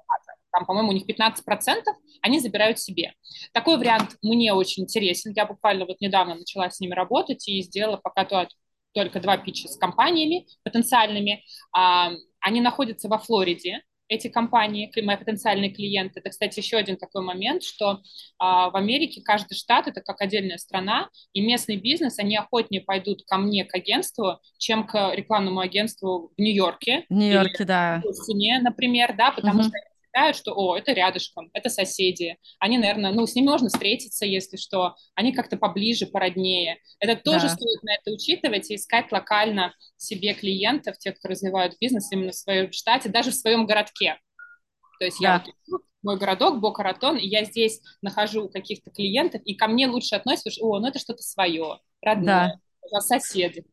там, 0.52 0.66
по-моему, 0.66 0.90
у 0.90 0.92
них 0.92 1.09
15%, 1.09 1.84
они 2.20 2.40
забирают 2.40 2.78
себе. 2.78 3.14
Такой 3.54 3.78
вариант 3.78 4.16
мне 4.20 4.52
очень 4.52 4.82
интересен. 4.82 5.32
Я 5.34 5.46
буквально 5.46 5.86
вот 5.86 5.98
недавно 6.02 6.34
начала 6.34 6.68
с 6.68 6.78
ними 6.78 6.92
работать 6.92 7.48
и 7.48 7.62
сделала 7.62 7.96
пока 7.96 8.26
то, 8.26 8.46
только 9.05 9.20
два 9.20 9.36
питча 9.36 9.68
с 9.68 9.76
компаниями 9.76 10.46
потенциальными. 10.64 11.44
Они 11.72 12.61
находятся 12.61 13.09
во 13.09 13.18
Флориде, 13.18 13.82
эти 14.09 14.28
компании, 14.28 14.90
мои 15.03 15.16
потенциальные 15.16 15.70
клиенты. 15.70 16.20
Это, 16.20 16.30
кстати, 16.30 16.59
еще 16.59 16.78
один 16.78 16.96
такой 16.96 17.22
момент, 17.22 17.62
что 17.62 18.01
а, 18.38 18.70
в 18.70 18.76
Америке 18.76 19.20
каждый 19.22 19.55
штат 19.55 19.86
это 19.86 20.01
как 20.01 20.20
отдельная 20.20 20.57
страна, 20.57 21.11
и 21.32 21.40
местный 21.40 21.76
бизнес, 21.76 22.18
они 22.18 22.36
охотнее 22.36 22.80
пойдут 22.80 23.24
ко 23.26 23.36
мне, 23.36 23.64
к 23.64 23.74
агентству, 23.74 24.40
чем 24.59 24.86
к 24.86 25.14
рекламному 25.14 25.61
агентству 25.61 26.32
в 26.36 26.40
Нью-Йорке. 26.40 27.05
В 27.09 27.14
Нью-Йорке, 27.14 27.64
да. 27.64 28.03
В 28.03 28.12
Стене, 28.14 28.61
например, 28.62 29.14
да, 29.16 29.30
потому 29.30 29.61
угу. 29.61 29.68
что 29.68 29.72
считают, 30.19 30.37
что, 30.37 30.53
о, 30.55 30.77
это 30.77 30.93
рядышком, 30.93 31.51
это 31.53 31.69
соседи. 31.69 32.37
Они, 32.59 32.79
наверное, 32.79 33.12
ну, 33.12 33.27
с 33.27 33.35
ними 33.35 33.47
можно 33.47 33.69
встретиться, 33.69 34.27
если 34.27 34.57
что. 34.57 34.95
Они 35.14 35.33
как-то 35.33 35.57
поближе, 35.57 36.07
породнее. 36.07 36.79
Это 36.99 37.16
тоже 37.16 37.47
да. 37.47 37.49
стоит 37.51 37.83
на 37.83 37.95
это 37.95 38.11
учитывать 38.11 38.71
и 38.71 38.75
искать 38.75 39.11
локально 39.12 39.75
себе 39.97 40.35
клиентов, 40.35 40.99
тех, 40.99 41.19
кто 41.19 41.29
развивают 41.29 41.77
бизнес 41.81 42.11
именно 42.12 42.33
в 42.33 42.37
своем 42.37 42.73
штате, 42.73 43.09
даже 43.09 43.31
в 43.31 43.35
своем 43.35 43.66
городке. 43.66 44.19
То 44.99 45.05
есть 45.05 45.21
да. 45.21 45.45
я 45.47 45.79
мой 46.03 46.16
городок, 46.16 46.61
Бока-Ратон, 46.61 47.16
и 47.16 47.27
я 47.27 47.45
здесь 47.45 47.81
нахожу 48.03 48.49
каких-то 48.49 48.91
клиентов, 48.91 49.43
и 49.45 49.55
ко 49.55 49.69
мне 49.69 49.87
лучше 49.87 50.16
относятся, 50.16 50.51
что, 50.51 50.66
о, 50.66 50.81
ну 50.81 50.89
это 50.89 50.99
что-то 50.99 51.23
свое, 51.23 51.79
родное, 52.03 52.61
да. 52.91 53.01
соседи. 53.01 53.64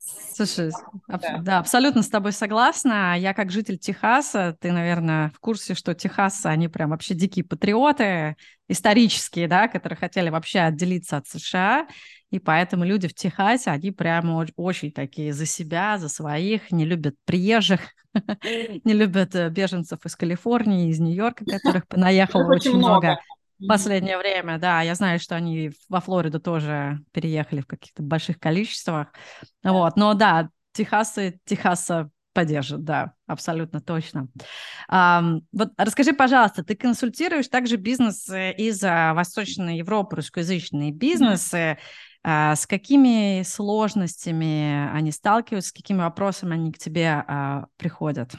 Слушай, 0.00 0.70
аб- 1.08 1.20
да. 1.20 1.38
да, 1.38 1.58
абсолютно 1.58 2.02
с 2.02 2.08
тобой 2.08 2.32
согласна. 2.32 3.18
Я 3.18 3.34
как 3.34 3.50
житель 3.50 3.78
Техаса, 3.78 4.56
ты, 4.58 4.72
наверное, 4.72 5.30
в 5.30 5.40
курсе, 5.40 5.74
что 5.74 5.94
Техас, 5.94 6.46
они 6.46 6.68
прям 6.68 6.90
вообще 6.90 7.14
дикие 7.14 7.44
патриоты, 7.44 8.36
исторические, 8.68 9.48
да, 9.48 9.68
которые 9.68 9.98
хотели 9.98 10.30
вообще 10.30 10.60
отделиться 10.60 11.18
от 11.18 11.26
США, 11.26 11.86
и 12.30 12.38
поэтому 12.38 12.84
люди 12.84 13.08
в 13.08 13.14
Техасе, 13.14 13.70
они 13.70 13.90
прямо 13.90 14.46
очень 14.56 14.92
такие 14.92 15.32
за 15.32 15.44
себя, 15.44 15.98
за 15.98 16.08
своих, 16.08 16.70
не 16.70 16.86
любят 16.86 17.16
приезжих, 17.26 17.80
не 18.84 18.92
любят 18.94 19.34
э, 19.34 19.50
беженцев 19.50 19.98
из 20.06 20.16
Калифорнии, 20.16 20.90
из 20.90 21.00
Нью-Йорка, 21.00 21.44
которых 21.44 21.86
понаехало 21.88 22.54
очень 22.54 22.76
много 22.76 23.18
последнее 23.66 24.18
время, 24.18 24.58
да, 24.58 24.82
я 24.82 24.94
знаю, 24.94 25.18
что 25.18 25.36
они 25.36 25.70
во 25.88 26.00
Флориду 26.00 26.40
тоже 26.40 27.00
переехали 27.12 27.60
в 27.60 27.66
каких-то 27.66 28.02
больших 28.02 28.38
количествах, 28.38 29.08
да. 29.62 29.72
вот, 29.72 29.96
но 29.96 30.14
да, 30.14 30.48
Техасы, 30.72 31.40
Техаса 31.44 32.10
поддержат, 32.32 32.84
да, 32.84 33.12
абсолютно 33.26 33.80
точно. 33.80 34.28
Um, 34.90 35.40
вот 35.52 35.70
расскажи, 35.76 36.12
пожалуйста, 36.12 36.62
ты 36.62 36.76
консультируешь 36.76 37.48
также 37.48 37.76
бизнес 37.76 38.28
из 38.28 38.82
Восточной 38.82 39.78
Европы, 39.78 40.16
русскоязычные 40.16 40.92
бизнесы, 40.92 41.78
mm-hmm. 42.26 42.52
uh, 42.52 42.56
с 42.56 42.66
какими 42.66 43.42
сложностями 43.42 44.90
они 44.92 45.10
сталкиваются, 45.10 45.70
с 45.70 45.72
какими 45.72 45.98
вопросами 45.98 46.54
они 46.54 46.72
к 46.72 46.78
тебе 46.78 47.24
uh, 47.28 47.64
приходят? 47.76 48.30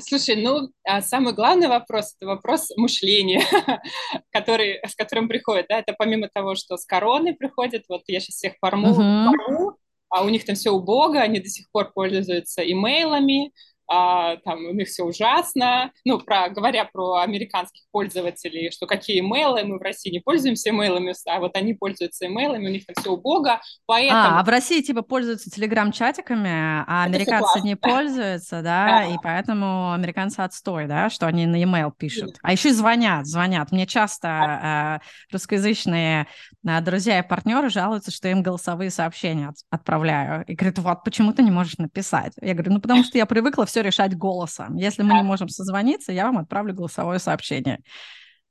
Слушай, 0.00 0.36
ну, 0.36 0.70
а 0.84 1.02
самый 1.02 1.34
главный 1.34 1.68
вопрос– 1.68 2.14
это 2.16 2.26
вопрос 2.26 2.70
мышления, 2.76 3.42
который, 4.30 4.80
с 4.86 4.94
которым 4.94 5.28
приходит, 5.28 5.66
да, 5.68 5.78
это 5.78 5.94
помимо 5.96 6.28
того, 6.32 6.54
что 6.54 6.76
с 6.76 6.84
короной 6.84 7.34
приходит, 7.34 7.84
вот 7.88 8.02
я 8.06 8.20
сейчас 8.20 8.36
всех 8.36 8.58
порму, 8.60 8.88
uh-huh. 8.88 9.26
порму 9.26 9.76
а 10.12 10.24
у 10.24 10.28
них 10.28 10.44
там 10.44 10.54
все 10.54 10.70
убого, 10.70 11.18
они 11.18 11.40
до 11.40 11.48
сих 11.48 11.70
пор 11.70 11.90
пользуются 11.92 12.62
имейлами, 12.62 13.50
а, 13.92 14.36
там 14.38 14.64
у 14.64 14.72
них 14.72 14.88
все 14.88 15.04
ужасно. 15.04 15.92
Ну, 16.06 16.18
про, 16.18 16.48
говоря 16.48 16.88
про 16.90 17.16
американских 17.16 17.82
пользователей, 17.90 18.70
что 18.70 18.86
какие 18.86 19.20
имейлы, 19.20 19.64
мы 19.64 19.78
в 19.78 19.82
России 19.82 20.10
не 20.10 20.20
пользуемся 20.20 20.70
имейлами, 20.70 21.12
а 21.28 21.40
вот 21.40 21.54
они 21.56 21.74
пользуются 21.74 22.26
имейлами, 22.26 22.68
у 22.68 22.70
них 22.70 22.86
там 22.86 22.94
все 22.98 23.10
убого, 23.10 23.60
поэтому... 23.84 24.36
А, 24.36 24.40
а 24.40 24.44
в 24.44 24.48
России 24.48 24.80
типа 24.80 25.02
пользуются 25.02 25.50
телеграм-чатиками, 25.50 26.84
а 26.86 27.04
американцы 27.04 27.60
не 27.60 27.76
пользуются, 27.76 28.62
да, 28.62 29.04
и 29.04 29.16
поэтому 29.22 29.92
американцы 29.92 30.40
отстой, 30.40 30.86
да, 30.86 31.10
что 31.10 31.26
они 31.26 31.46
на 31.46 31.62
имейл 31.62 31.90
пишут. 31.90 32.38
А 32.42 32.52
еще 32.52 32.72
звонят, 32.72 33.26
звонят. 33.26 33.72
Мне 33.72 33.86
часто 33.86 35.00
э, 35.02 35.32
русскоязычные 35.32 36.26
э, 36.66 36.80
друзья 36.80 37.18
и 37.18 37.28
партнеры 37.28 37.68
жалуются, 37.68 38.10
что 38.10 38.28
им 38.28 38.42
голосовые 38.42 38.90
сообщения 38.90 39.48
от, 39.48 39.56
отправляю. 39.70 40.44
И 40.46 40.54
говорят, 40.54 40.78
вот, 40.78 41.04
почему 41.04 41.32
ты 41.34 41.42
не 41.42 41.50
можешь 41.50 41.76
написать? 41.76 42.32
Я 42.40 42.54
говорю, 42.54 42.72
ну, 42.72 42.80
потому 42.80 43.04
что 43.04 43.18
я 43.18 43.26
привыкла 43.26 43.66
все 43.66 43.81
решать 43.82 44.16
голосом. 44.16 44.76
Если 44.76 45.02
мы 45.02 45.14
не 45.14 45.22
можем 45.22 45.48
созвониться, 45.48 46.12
я 46.12 46.26
вам 46.26 46.38
отправлю 46.38 46.74
голосовое 46.74 47.18
сообщение. 47.18 47.80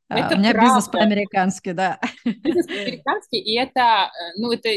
А, 0.09 0.19
это 0.19 0.35
У 0.35 0.39
меня 0.39 0.51
правда. 0.51 0.67
бизнес 0.67 0.87
по-американски, 0.89 1.71
да. 1.71 1.99
Бизнес 2.25 2.67
по-американски, 2.67 3.35
и 3.35 3.57
это, 3.57 3.79
э, 4.09 4.39
ну, 4.39 4.51
это 4.51 4.69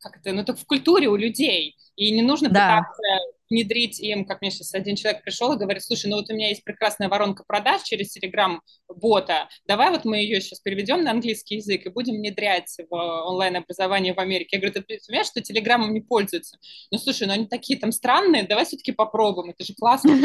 как 0.00 0.18
это, 0.18 0.32
ну, 0.32 0.42
это 0.42 0.54
в 0.54 0.64
культуре 0.64 1.08
у 1.08 1.16
людей. 1.16 1.76
И 1.96 2.12
не 2.12 2.22
нужно 2.22 2.48
да. 2.48 2.78
пытаться 2.78 3.37
внедрить 3.50 4.00
им, 4.00 4.24
как 4.24 4.40
мне 4.40 4.50
сейчас 4.50 4.74
один 4.74 4.96
человек 4.96 5.22
пришел 5.22 5.52
и 5.52 5.58
говорит, 5.58 5.82
слушай, 5.82 6.08
ну 6.08 6.16
вот 6.16 6.30
у 6.30 6.34
меня 6.34 6.48
есть 6.48 6.64
прекрасная 6.64 7.08
воронка 7.08 7.44
продаж 7.46 7.82
через 7.82 8.16
Telegram-бота, 8.16 9.48
давай 9.66 9.90
вот 9.90 10.04
мы 10.04 10.18
ее 10.18 10.40
сейчас 10.40 10.60
переведем 10.60 11.02
на 11.02 11.10
английский 11.10 11.56
язык 11.56 11.86
и 11.86 11.90
будем 11.90 12.14
внедрять 12.14 12.76
в 12.90 12.94
онлайн-образование 12.94 14.14
в 14.14 14.18
Америке. 14.18 14.56
Я 14.56 14.60
говорю, 14.60 14.74
ты 14.74 14.82
понимаешь, 14.82 15.26
что 15.26 15.40
Телеграмом 15.40 15.92
не 15.92 16.00
пользуются? 16.00 16.58
Ну, 16.90 16.98
слушай, 16.98 17.26
ну 17.26 17.32
они 17.32 17.46
такие 17.46 17.78
там 17.78 17.92
странные, 17.92 18.44
давай 18.44 18.64
все-таки 18.64 18.92
попробуем, 18.92 19.50
это 19.50 19.64
же 19.64 19.74
классно. 19.74 20.18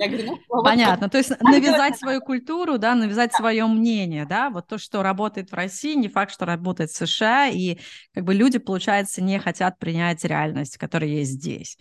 Я 0.00 0.08
говорю, 0.08 0.38
ну, 0.48 0.62
Понятно, 0.62 1.06
вот, 1.06 1.12
то 1.12 1.18
есть 1.18 1.30
навязать 1.40 1.98
свою 1.98 2.22
культуру, 2.22 2.78
да, 2.78 2.94
навязать 2.94 3.32
да. 3.32 3.36
свое 3.36 3.66
мнение, 3.66 4.24
да, 4.24 4.48
вот 4.48 4.66
то, 4.66 4.78
что 4.78 5.02
работает 5.02 5.50
в 5.50 5.54
России, 5.54 5.94
не 5.94 6.08
факт, 6.08 6.32
что 6.32 6.46
работает 6.46 6.90
в 6.90 6.96
США, 6.96 7.48
и 7.48 7.76
как 8.14 8.24
бы 8.24 8.32
люди, 8.32 8.58
получается, 8.58 9.22
не 9.22 9.38
хотят 9.38 9.78
принять 9.78 10.24
реальность, 10.24 10.78
которая 10.78 11.10
есть 11.10 11.32
здесь, 11.32 11.76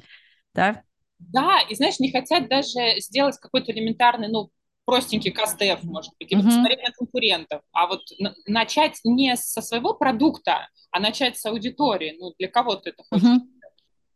да? 0.53 0.83
Да, 1.19 1.61
и 1.69 1.75
знаешь, 1.75 1.99
не 1.99 2.11
хотят 2.11 2.49
даже 2.49 2.99
сделать 2.99 3.37
какой-то 3.37 3.71
элементарный, 3.71 4.27
ну, 4.27 4.49
простенький 4.83 5.31
КСТФ, 5.31 5.83
может 5.83 6.11
быть, 6.19 6.29
или 6.29 6.41
mm-hmm. 6.41 6.45
посмотреть 6.45 6.81
на 6.83 6.91
конкурентов, 6.91 7.61
а 7.71 7.87
вот 7.87 8.01
начать 8.47 8.99
не 9.05 9.37
со 9.37 9.61
своего 9.61 9.93
продукта, 9.93 10.67
а 10.91 10.99
начать 10.99 11.37
с 11.37 11.45
аудитории, 11.45 12.17
ну, 12.19 12.33
для 12.37 12.49
кого 12.49 12.75
ты 12.75 12.89
это 12.89 13.03
хочешь 13.09 13.25
mm-hmm 13.25 13.58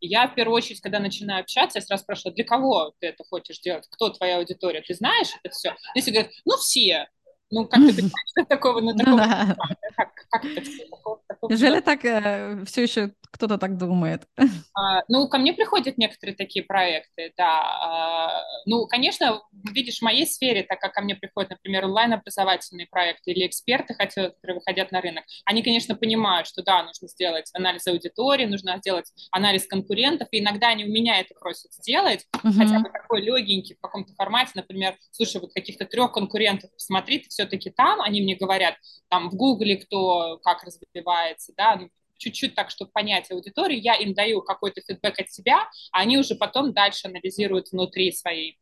я 0.07 0.27
в 0.27 0.35
первую 0.35 0.55
очередь, 0.55 0.81
когда 0.81 0.99
начинаю 0.99 1.41
общаться, 1.41 1.79
я 1.79 1.85
сразу 1.85 2.03
спрашиваю, 2.03 2.35
для 2.35 2.43
кого 2.43 2.93
ты 2.99 3.07
это 3.07 3.23
хочешь 3.23 3.59
делать, 3.59 3.87
кто 3.89 4.09
твоя 4.09 4.37
аудитория, 4.37 4.81
ты 4.81 4.93
знаешь 4.93 5.29
это 5.43 5.53
все? 5.53 5.75
Если 5.95 6.11
говорят, 6.11 6.31
ну 6.45 6.57
все, 6.57 7.07
ну, 7.49 7.65
как 7.65 7.79
ты 7.81 7.93
понимаешь, 7.93 8.47
такого, 8.49 8.81
ну, 8.81 8.93
такого, 8.97 9.17
как, 9.95 10.13
как 10.29 10.45
это 10.45 10.61
все, 10.61 10.85
такого, 10.85 11.21
такого, 11.27 11.51
Неужели 11.51 11.79
так 11.79 12.03
э, 12.03 12.63
все 12.65 12.83
еще 12.83 13.13
кто-то 13.33 13.57
так 13.57 13.77
думает. 13.77 14.27
А, 14.75 15.03
ну, 15.07 15.27
ко 15.27 15.37
мне 15.37 15.53
приходят 15.53 15.99
некоторые 15.99 16.35
такие 16.35 16.65
проекты, 16.65 17.31
да. 17.37 17.61
А, 17.61 18.43
ну, 18.65 18.87
конечно, 18.87 19.39
видишь, 19.71 19.99
в 19.99 20.01
моей 20.01 20.25
сфере, 20.25 20.63
так 20.63 20.79
как 20.79 20.93
ко 20.93 21.01
мне 21.01 21.15
приходят, 21.15 21.51
например, 21.51 21.85
онлайн-образовательные 21.85 22.87
проекты 22.87 23.31
или 23.31 23.45
эксперты, 23.45 23.93
которые 23.93 24.33
выходят 24.41 24.91
на 24.91 24.99
рынок, 24.99 25.25
они, 25.45 25.61
конечно, 25.61 25.95
понимают, 25.95 26.47
что 26.47 26.63
да, 26.63 26.83
нужно 26.83 27.07
сделать 27.07 27.51
анализ 27.53 27.85
аудитории, 27.85 28.45
нужно 28.45 28.77
сделать 28.77 29.11
анализ 29.31 29.67
конкурентов, 29.67 30.27
и 30.31 30.39
иногда 30.39 30.69
они 30.69 30.85
у 30.85 30.89
меня 30.89 31.19
это 31.19 31.35
просят 31.39 31.71
сделать, 31.73 32.25
uh-huh. 32.35 32.51
хотя 32.51 32.79
бы 32.79 32.89
такой 32.89 33.21
легенький 33.21 33.75
в 33.75 33.81
каком-то 33.81 34.13
формате, 34.15 34.53
например, 34.55 34.95
слушай, 35.11 35.39
вот 35.39 35.53
каких-то 35.53 35.85
трех 35.85 36.13
конкурентов 36.13 36.71
посмотри, 36.73 37.19
ты 37.19 37.29
все-таки 37.29 37.69
там, 37.69 38.01
они 38.01 38.21
мне 38.21 38.35
говорят, 38.35 38.75
там 39.09 39.29
в 39.29 39.35
Гугле 39.35 39.77
кто 39.77 40.39
как 40.43 40.63
развивается, 40.63 41.53
да, 41.55 41.75
ну, 41.75 41.89
чуть-чуть 42.23 42.55
так, 42.55 42.69
чтобы 42.69 42.91
понять 42.91 43.29
аудиторию, 43.31 43.81
я 43.81 43.95
им 43.95 44.13
даю 44.13 44.41
какой-то 44.41 44.81
фидбэк 44.81 45.19
от 45.19 45.31
себя, 45.31 45.69
а 45.91 45.99
они 45.99 46.17
уже 46.17 46.35
потом 46.35 46.73
дальше 46.73 47.07
анализируют 47.07 47.71
внутри 47.71 48.11
своей 48.11 48.59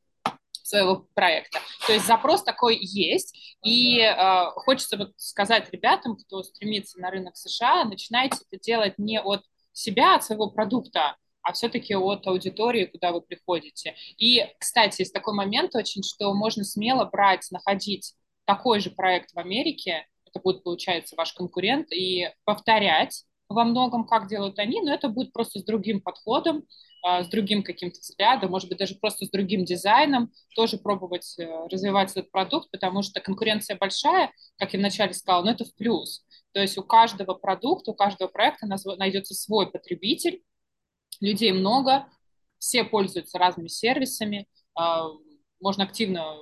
своего 0.63 1.07
проекта. 1.13 1.59
То 1.85 1.93
есть 1.93 2.05
запрос 2.05 2.43
такой 2.43 2.77
есть, 2.79 3.57
и 3.63 3.99
э, 3.99 4.45
хочется 4.55 4.95
вот 4.95 5.11
сказать 5.17 5.69
ребятам, 5.71 6.15
кто 6.15 6.43
стремится 6.43 6.99
на 6.99 7.11
рынок 7.11 7.35
США, 7.35 7.83
начинайте 7.83 8.37
это 8.49 8.61
делать 8.63 8.97
не 8.97 9.19
от 9.19 9.43
себя, 9.73 10.15
от 10.15 10.23
своего 10.23 10.49
продукта, 10.49 11.17
а 11.43 11.53
все-таки 11.53 11.95
от 11.95 12.25
аудитории, 12.25 12.85
куда 12.85 13.11
вы 13.11 13.21
приходите. 13.21 13.95
И, 14.17 14.45
кстати, 14.59 15.01
есть 15.01 15.13
такой 15.13 15.33
момент 15.33 15.75
очень, 15.75 16.03
что 16.03 16.33
можно 16.33 16.63
смело 16.63 17.03
брать, 17.05 17.49
находить 17.51 18.13
такой 18.45 18.79
же 18.79 18.91
проект 18.91 19.33
в 19.33 19.39
Америке, 19.39 20.05
это 20.25 20.39
будет, 20.39 20.63
получается, 20.63 21.15
ваш 21.17 21.33
конкурент, 21.33 21.91
и 21.91 22.29
повторять 22.45 23.25
во 23.51 23.63
многом, 23.63 24.05
как 24.05 24.27
делают 24.27 24.59
они, 24.59 24.81
но 24.81 24.93
это 24.93 25.09
будет 25.09 25.33
просто 25.33 25.59
с 25.59 25.63
другим 25.63 26.01
подходом, 26.01 26.63
а, 27.03 27.23
с 27.23 27.29
другим 27.29 27.63
каким-то 27.63 27.99
взглядом, 27.99 28.51
может 28.51 28.69
быть, 28.69 28.77
даже 28.77 28.95
просто 28.95 29.25
с 29.25 29.29
другим 29.29 29.65
дизайном, 29.65 30.31
тоже 30.55 30.77
пробовать 30.77 31.35
э, 31.39 31.67
развивать 31.69 32.11
этот 32.11 32.29
продукт, 32.31 32.69
потому 32.71 33.01
что 33.01 33.19
конкуренция 33.21 33.75
большая, 33.77 34.31
как 34.57 34.73
я 34.73 34.79
вначале 34.79 35.13
сказала, 35.13 35.43
но 35.43 35.51
это 35.51 35.65
в 35.65 35.73
плюс. 35.75 36.23
То 36.51 36.61
есть 36.61 36.77
у 36.77 36.83
каждого 36.83 37.33
продукта, 37.33 37.91
у 37.91 37.95
каждого 37.95 38.27
проекта 38.27 38.67
найдется 38.97 39.33
свой 39.33 39.71
потребитель, 39.71 40.43
людей 41.19 41.51
много, 41.53 42.07
все 42.59 42.83
пользуются 42.83 43.39
разными 43.39 43.67
сервисами, 43.67 44.47
а, 44.75 45.07
можно 45.59 45.85
активно 45.85 46.37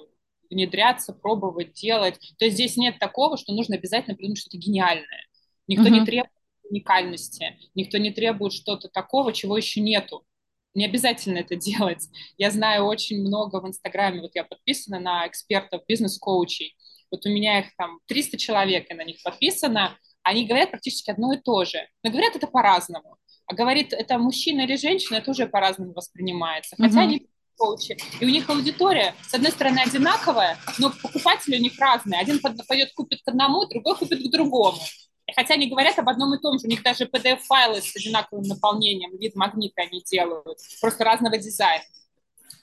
внедряться, 0.49 1.13
пробовать, 1.13 1.73
делать. 1.73 2.19
То 2.37 2.45
есть 2.45 2.55
здесь 2.55 2.75
нет 2.75 2.99
такого, 2.99 3.37
что 3.37 3.53
нужно 3.53 3.75
обязательно 3.75 4.15
придумать 4.15 4.39
что-то 4.39 4.57
гениальное. 4.57 5.27
Никто 5.67 5.87
mm-hmm. 5.87 5.91
не 5.91 6.05
требует 6.05 6.38
уникальности. 6.69 7.57
Никто 7.75 7.97
не 7.97 8.11
требует 8.11 8.53
что-то 8.53 8.89
такого, 8.89 9.33
чего 9.33 9.57
еще 9.57 9.81
нету. 9.81 10.25
Не 10.73 10.85
обязательно 10.85 11.39
это 11.39 11.55
делать. 11.57 12.07
Я 12.37 12.51
знаю 12.51 12.85
очень 12.85 13.21
много 13.21 13.61
в 13.61 13.67
Инстаграме, 13.67 14.21
вот 14.21 14.31
я 14.35 14.43
подписана 14.43 14.99
на 14.99 15.27
экспертов, 15.27 15.83
бизнес-коучей. 15.87 16.75
Вот 17.11 17.25
у 17.25 17.29
меня 17.29 17.59
их 17.59 17.75
там 17.75 17.99
300 18.07 18.37
человек, 18.37 18.91
и 18.91 18.93
на 18.93 19.03
них 19.03 19.17
подписано. 19.23 19.97
Они 20.21 20.45
говорят 20.45 20.69
практически 20.69 21.09
одно 21.09 21.33
и 21.33 21.37
то 21.37 21.65
же. 21.65 21.87
Но 22.03 22.11
говорят 22.11 22.35
это 22.35 22.45
по-разному. 22.45 23.17
А 23.47 23.55
говорит, 23.55 23.93
это 23.93 24.19
мужчина 24.19 24.61
или 24.61 24.75
женщина, 24.75 25.17
это 25.17 25.31
уже 25.31 25.47
по-разному 25.47 25.93
воспринимается. 25.93 26.75
Хотя 26.77 26.99
mm-hmm. 26.99 27.03
они 27.03 27.27
коучи. 27.59 27.97
И 28.19 28.25
у 28.25 28.29
них 28.29 28.49
аудитория, 28.49 29.13
с 29.27 29.33
одной 29.33 29.51
стороны, 29.51 29.79
одинаковая, 29.79 30.57
но 30.77 30.91
покупатели 30.91 31.57
у 31.57 31.61
них 31.61 31.77
разные. 31.77 32.21
Один 32.21 32.39
пойдет 32.39 32.93
купит 32.93 33.21
к 33.21 33.27
одному, 33.27 33.65
другой 33.65 33.97
купит 33.97 34.19
к 34.19 34.31
другому. 34.31 34.79
Хотя 35.35 35.55
они 35.55 35.67
говорят 35.67 35.97
об 35.99 36.09
одном 36.09 36.33
и 36.33 36.39
том 36.39 36.59
же, 36.59 36.67
у 36.67 36.69
них 36.69 36.83
даже 36.83 37.05
PDF-файлы 37.05 37.81
с 37.81 37.95
одинаковым 37.95 38.43
наполнением, 38.43 39.17
вид 39.17 39.35
магнита 39.35 39.81
они 39.81 40.01
делают, 40.03 40.57
просто 40.81 41.03
разного 41.03 41.37
дизайна. 41.37 41.83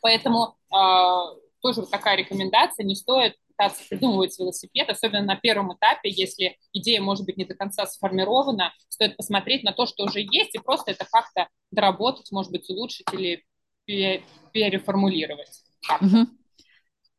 Поэтому 0.01 0.57
э, 0.71 1.41
тоже 1.61 1.81
вот 1.81 1.91
такая 1.91 2.17
рекомендация, 2.17 2.85
не 2.85 2.95
стоит 2.95 3.37
пытаться 3.49 3.83
придумывать 3.89 4.39
велосипед, 4.39 4.89
особенно 4.89 5.23
на 5.23 5.37
первом 5.37 5.75
этапе, 5.75 6.11
если 6.11 6.59
идея 6.73 7.01
может 7.01 7.25
быть 7.25 7.37
не 7.37 7.45
до 7.45 7.55
конца 7.55 7.87
сформирована, 7.87 8.73
стоит 8.89 9.17
посмотреть 9.17 9.65
на 9.65 9.73
то, 9.73 9.87
что 9.87 10.05
уже 10.05 10.21
есть, 10.21 10.55
и 10.55 10.59
просто 10.59 10.91
это 10.93 11.07
как-то 11.11 11.49
доработать, 11.71 12.31
может 12.33 12.53
быть, 12.53 12.69
улучшить 12.69 13.07
или 13.13 13.45
переформулировать. 13.87 15.63
Угу. 16.01 16.27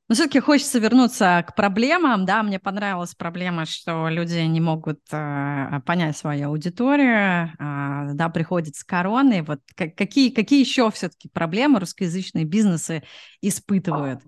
Но 0.09 0.15
все-таки 0.15 0.39
хочется 0.39 0.79
вернуться 0.79 1.43
к 1.45 1.53
проблемам, 1.55 2.25
да, 2.25 2.41
мне 2.41 2.59
понравилась 2.59 3.13
проблема, 3.13 3.65
что 3.65 4.07
люди 4.07 4.39
не 4.39 4.61
могут 4.61 5.01
э, 5.11 5.81
понять 5.85 6.15
свою 6.15 6.49
аудиторию, 6.49 7.51
э, 7.59 8.13
да, 8.13 8.29
приходят 8.29 8.75
с 8.75 8.85
короной, 8.85 9.41
вот 9.41 9.59
как, 9.75 9.95
какие, 9.95 10.29
какие 10.29 10.61
еще 10.61 10.89
все-таки 10.91 11.27
проблемы 11.27 11.81
русскоязычные 11.81 12.45
бизнесы 12.45 13.03
испытывают? 13.41 14.21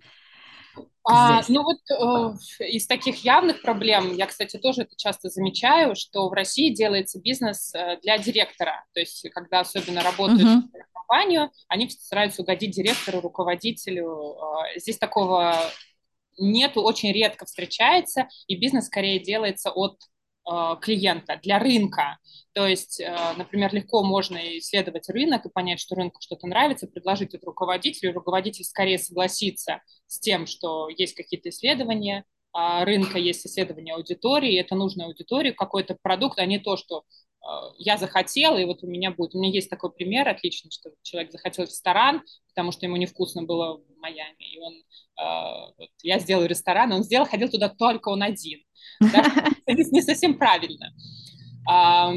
А, 1.11 1.41
ну 1.47 1.63
вот 1.63 1.79
э, 1.89 2.65
из 2.65 2.87
таких 2.87 3.23
явных 3.23 3.61
проблем, 3.61 4.15
я, 4.15 4.27
кстати, 4.27 4.57
тоже 4.57 4.83
это 4.83 4.95
часто 4.95 5.29
замечаю, 5.29 5.95
что 5.95 6.29
в 6.29 6.33
России 6.33 6.73
делается 6.73 7.19
бизнес 7.19 7.73
э, 7.73 7.97
для 8.01 8.17
директора, 8.17 8.85
то 8.93 8.99
есть 8.99 9.27
когда 9.31 9.61
особенно 9.61 10.01
работают 10.01 10.41
uh-huh 10.41 10.79
компанию, 11.09 11.51
они 11.67 11.89
стараются 11.89 12.41
угодить 12.41 12.71
директору, 12.71 13.19
руководителю. 13.21 14.37
А, 14.39 14.77
здесь 14.77 14.97
такого 14.97 15.55
нету, 16.37 16.81
очень 16.81 17.11
редко 17.11 17.45
встречается, 17.45 18.27
и 18.47 18.55
бизнес 18.55 18.85
скорее 18.85 19.19
делается 19.19 19.71
от 19.71 19.97
клиента, 20.81 21.39
для 21.43 21.59
рынка. 21.59 22.17
То 22.53 22.65
есть, 22.65 23.01
а, 23.01 23.33
например, 23.35 23.73
легко 23.73 24.03
можно 24.03 24.37
исследовать 24.57 25.09
рынок 25.09 25.45
и 25.45 25.49
понять, 25.49 25.79
что 25.79 25.95
рынку 25.95 26.21
что-то 26.21 26.47
нравится, 26.47 26.87
предложить 26.87 27.33
это 27.33 27.45
руководителю, 27.45 28.11
и 28.11 28.13
руководитель 28.13 28.65
скорее 28.65 28.97
согласится 28.97 29.81
с 30.07 30.19
тем, 30.19 30.47
что 30.47 30.89
есть 30.89 31.15
какие-то 31.15 31.49
исследования 31.49 32.25
рынка, 32.51 33.19
есть 33.19 33.45
исследования 33.45 33.93
аудитории, 33.93 34.59
это 34.59 34.73
нужно 34.73 35.05
аудитории, 35.05 35.51
какой-то 35.51 35.95
продукт, 36.01 36.39
а 36.39 36.45
не 36.47 36.57
то, 36.57 36.77
что 36.77 37.03
Э, 37.03 37.28
я 37.77 37.97
захотела, 37.97 38.57
и 38.57 38.65
вот 38.65 38.83
у 38.83 38.87
меня 38.87 39.11
будет, 39.11 39.33
у 39.33 39.39
меня 39.39 39.51
есть 39.51 39.69
такой 39.69 39.91
пример 39.91 40.27
отличный, 40.27 40.71
что 40.71 40.91
человек 41.01 41.31
захотел 41.31 41.65
ресторан, 41.65 42.21
потому 42.49 42.71
что 42.71 42.85
ему 42.85 42.97
невкусно 42.97 43.43
было 43.43 43.77
в 43.77 43.97
Майами, 43.97 44.53
и 44.53 44.59
он, 44.59 44.73
э, 44.73 45.73
вот, 45.77 45.89
я 46.03 46.19
сделаю 46.19 46.49
ресторан, 46.49 46.91
он 46.91 47.03
сделал, 47.03 47.25
ходил 47.25 47.49
туда 47.49 47.69
только 47.69 48.09
он 48.09 48.21
один. 48.21 48.59
Да? 48.99 49.23
Не 49.67 50.01
совсем 50.01 50.37
правильно. 50.37 50.93
То 51.65 52.13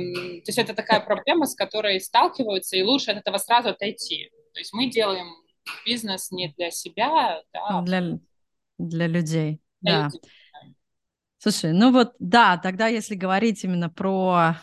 есть 0.46 0.58
это 0.58 0.72
такая 0.72 1.00
проблема, 1.00 1.46
с 1.46 1.54
которой 1.54 2.00
сталкиваются, 2.00 2.76
и 2.76 2.82
лучше 2.82 3.10
от 3.10 3.18
этого 3.18 3.36
сразу 3.36 3.70
отойти. 3.70 4.30
То 4.54 4.60
есть 4.60 4.72
мы 4.72 4.90
делаем 4.90 5.26
бизнес 5.84 6.30
не 6.30 6.48
для 6.56 6.70
себя, 6.70 7.42
да, 7.52 7.60
а 7.68 7.82
для, 7.82 8.18
для 8.78 9.06
людей. 9.06 9.60
Для 9.80 9.92
да. 9.92 10.04
людей. 10.06 10.20
Слушай, 11.38 11.72
ну 11.72 11.92
вот 11.92 12.14
да, 12.18 12.56
тогда 12.56 12.86
если 12.86 13.14
говорить 13.14 13.62
именно 13.64 13.90
про 13.90 14.56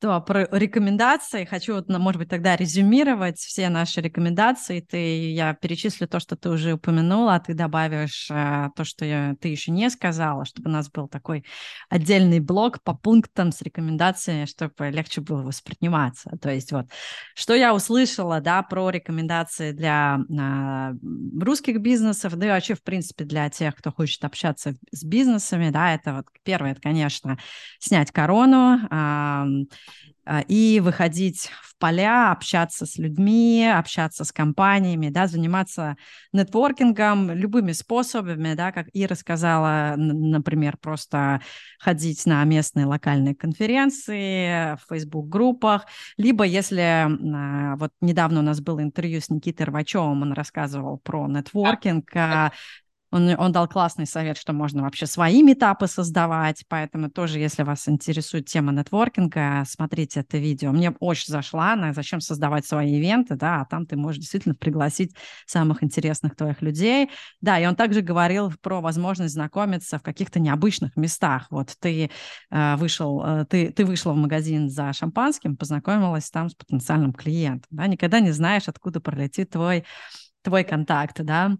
да, 0.00 0.18
про 0.20 0.48
рекомендации. 0.50 1.44
Хочу, 1.44 1.74
вот, 1.74 1.88
может 1.88 2.18
быть, 2.18 2.30
тогда 2.30 2.56
резюмировать 2.56 3.38
все 3.38 3.68
наши 3.68 4.00
рекомендации. 4.00 4.80
Ты, 4.80 5.30
я 5.32 5.52
перечислю 5.52 6.08
то, 6.08 6.20
что 6.20 6.36
ты 6.36 6.48
уже 6.48 6.72
упомянула, 6.72 7.34
а 7.34 7.40
ты 7.40 7.52
добавишь 7.52 8.28
э, 8.30 8.68
то, 8.74 8.84
что 8.84 9.04
я, 9.04 9.34
ты 9.40 9.48
еще 9.48 9.70
не 9.72 9.90
сказала, 9.90 10.46
чтобы 10.46 10.70
у 10.70 10.72
нас 10.72 10.90
был 10.90 11.06
такой 11.06 11.44
отдельный 11.90 12.40
блок 12.40 12.82
по 12.82 12.94
пунктам 12.94 13.52
с 13.52 13.60
рекомендациями, 13.60 14.46
чтобы 14.46 14.88
легче 14.88 15.20
было 15.20 15.42
восприниматься. 15.42 16.30
То 16.40 16.50
есть 16.50 16.72
вот, 16.72 16.86
что 17.34 17.54
я 17.54 17.74
услышала, 17.74 18.40
да, 18.40 18.62
про 18.62 18.88
рекомендации 18.88 19.72
для 19.72 20.18
э, 20.30 20.94
русских 21.42 21.80
бизнесов, 21.80 22.36
да 22.36 22.46
и 22.46 22.50
вообще, 22.50 22.74
в 22.74 22.82
принципе, 22.82 23.24
для 23.24 23.50
тех, 23.50 23.76
кто 23.76 23.92
хочет 23.92 24.24
общаться 24.24 24.74
с 24.92 25.04
бизнесами, 25.04 25.68
да, 25.68 25.92
это 25.92 26.14
вот 26.14 26.26
первое, 26.42 26.72
это, 26.72 26.80
конечно, 26.80 27.38
снять 27.78 28.10
корону, 28.12 28.78
а, 28.90 29.44
и 30.48 30.80
выходить 30.82 31.50
в 31.62 31.76
поля, 31.78 32.30
общаться 32.30 32.86
с 32.86 32.98
людьми, 32.98 33.66
общаться 33.66 34.24
с 34.24 34.32
компаниями, 34.32 35.08
да, 35.08 35.26
заниматься 35.26 35.96
нетворкингом 36.32 37.32
любыми 37.32 37.72
способами, 37.72 38.54
да, 38.54 38.70
как 38.70 38.88
Ира 38.92 39.16
сказала, 39.16 39.94
например, 39.96 40.76
просто 40.76 41.40
ходить 41.78 42.26
на 42.26 42.44
местные 42.44 42.86
локальные 42.86 43.34
конференции, 43.34 44.76
в 44.76 44.80
Facebook-группах, 44.88 45.86
либо 46.18 46.44
если 46.44 46.80
а, 46.80 47.76
вот 47.76 47.92
недавно 48.00 48.40
у 48.40 48.42
нас 48.42 48.60
было 48.60 48.82
интервью 48.82 49.20
с 49.20 49.30
Никитой 49.30 49.66
Рвачевым, 49.66 50.22
он 50.22 50.32
рассказывал 50.32 50.98
про 50.98 51.26
нетворкинг, 51.26 52.10
Он, 53.10 53.28
он 53.38 53.52
дал 53.52 53.68
классный 53.68 54.06
совет, 54.06 54.38
что 54.38 54.52
можно 54.52 54.82
вообще 54.82 55.06
свои 55.06 55.42
метапы 55.42 55.86
создавать, 55.86 56.64
поэтому 56.68 57.10
тоже, 57.10 57.38
если 57.38 57.62
вас 57.62 57.88
интересует 57.88 58.46
тема 58.46 58.72
нетворкинга, 58.72 59.64
смотрите 59.66 60.20
это 60.20 60.38
видео. 60.38 60.70
Мне 60.70 60.90
очень 61.00 61.32
зашла 61.32 61.74
на 61.74 61.92
зачем 61.92 62.20
создавать 62.20 62.66
свои 62.66 62.98
ивенты, 62.98 63.34
да, 63.34 63.62
а 63.62 63.64
там 63.64 63.86
ты 63.86 63.96
можешь 63.96 64.20
действительно 64.20 64.54
пригласить 64.54 65.14
самых 65.46 65.82
интересных 65.82 66.36
твоих 66.36 66.62
людей. 66.62 67.10
Да, 67.40 67.58
и 67.58 67.66
он 67.66 67.74
также 67.74 68.00
говорил 68.00 68.52
про 68.60 68.80
возможность 68.80 69.34
знакомиться 69.34 69.98
в 69.98 70.02
каких-то 70.02 70.38
необычных 70.38 70.96
местах. 70.96 71.46
Вот 71.50 71.74
ты 71.80 72.10
э, 72.50 72.76
вышел, 72.76 73.22
э, 73.24 73.44
ты, 73.46 73.72
ты 73.72 73.84
вышла 73.84 74.12
в 74.12 74.16
магазин 74.16 74.70
за 74.70 74.92
шампанским, 74.92 75.56
познакомилась 75.56 76.30
там 76.30 76.48
с 76.48 76.54
потенциальным 76.54 77.12
клиентом, 77.12 77.68
да, 77.70 77.86
никогда 77.86 78.20
не 78.20 78.30
знаешь, 78.30 78.68
откуда 78.68 79.00
пролетит 79.00 79.50
твой, 79.50 79.84
твой 80.42 80.64
контакт, 80.64 81.20
да. 81.22 81.56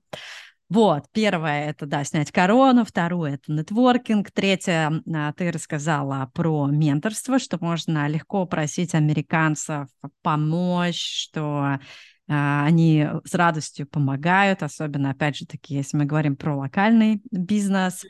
Вот, 0.71 1.07
первое 1.13 1.69
это, 1.69 1.85
да, 1.85 2.05
снять 2.05 2.31
корону, 2.31 2.85
второе 2.85 3.35
это 3.35 3.53
нетворкинг, 3.53 4.31
третье 4.31 5.03
а, 5.13 5.33
ты 5.33 5.51
рассказала 5.51 6.31
про 6.33 6.69
менторство, 6.69 7.41
что 7.41 7.59
можно 7.61 8.07
легко 8.07 8.47
просить 8.47 8.95
американцев 8.95 9.89
помочь, 10.23 11.03
что 11.03 11.81
а, 12.29 12.65
они 12.65 13.05
с 13.25 13.35
радостью 13.35 13.89
помогают, 13.89 14.63
особенно, 14.63 15.11
опять 15.11 15.39
же 15.39 15.45
таки, 15.45 15.75
если 15.75 15.97
мы 15.97 16.05
говорим 16.05 16.37
про 16.37 16.57
локальный 16.57 17.21
бизнес. 17.33 18.05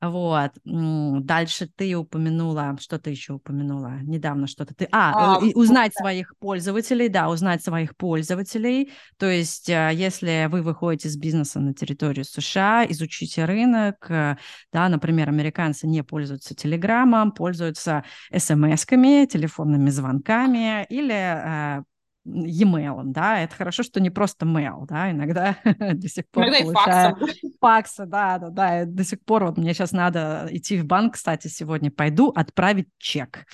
Вот. 0.00 0.52
Дальше 0.64 1.68
ты 1.74 1.96
упомянула, 1.96 2.76
что 2.80 3.00
ты 3.00 3.10
еще 3.10 3.32
упомянула 3.34 3.98
недавно 4.02 4.46
что-то 4.46 4.72
ты... 4.74 4.88
А, 4.92 5.36
а 5.36 5.38
узнать 5.54 5.92
да. 5.96 6.02
своих 6.02 6.36
пользователей, 6.38 7.08
да, 7.08 7.28
узнать 7.28 7.64
своих 7.64 7.96
пользователей. 7.96 8.92
То 9.16 9.26
есть, 9.26 9.68
э, 9.68 9.90
если 9.92 10.46
вы 10.50 10.62
выходите 10.62 11.08
из 11.08 11.16
бизнеса 11.16 11.58
на 11.58 11.74
территорию 11.74 12.24
США, 12.24 12.86
изучите 12.88 13.44
рынок, 13.44 14.08
э, 14.08 14.36
да, 14.72 14.88
например, 14.88 15.30
американцы 15.30 15.88
не 15.88 16.04
пользуются 16.04 16.54
телеграммом, 16.54 17.32
пользуются 17.32 18.04
смс-ками, 18.32 19.26
телефонными 19.26 19.90
звонками 19.90 20.86
или 20.88 21.78
э, 21.78 21.82
e-mail, 22.28 23.02
да, 23.04 23.40
это 23.40 23.54
хорошо, 23.54 23.82
что 23.82 24.00
не 24.00 24.10
просто 24.10 24.46
mail, 24.46 24.86
да, 24.86 25.10
иногда 25.10 25.56
до 25.64 26.08
сих 26.08 26.28
пор 26.28 26.44
иногда 26.44 26.64
получаю 26.64 27.16
факсы, 27.60 28.06
да, 28.06 28.38
да, 28.38 28.50
да, 28.50 28.84
до 28.84 29.04
сих 29.04 29.20
пор 29.24 29.44
вот 29.44 29.58
мне 29.58 29.74
сейчас 29.74 29.92
надо 29.92 30.48
идти 30.50 30.78
в 30.78 30.84
банк, 30.84 31.14
кстати, 31.14 31.48
сегодня 31.48 31.90
пойду 31.90 32.30
отправить 32.30 32.88
чек. 32.98 33.46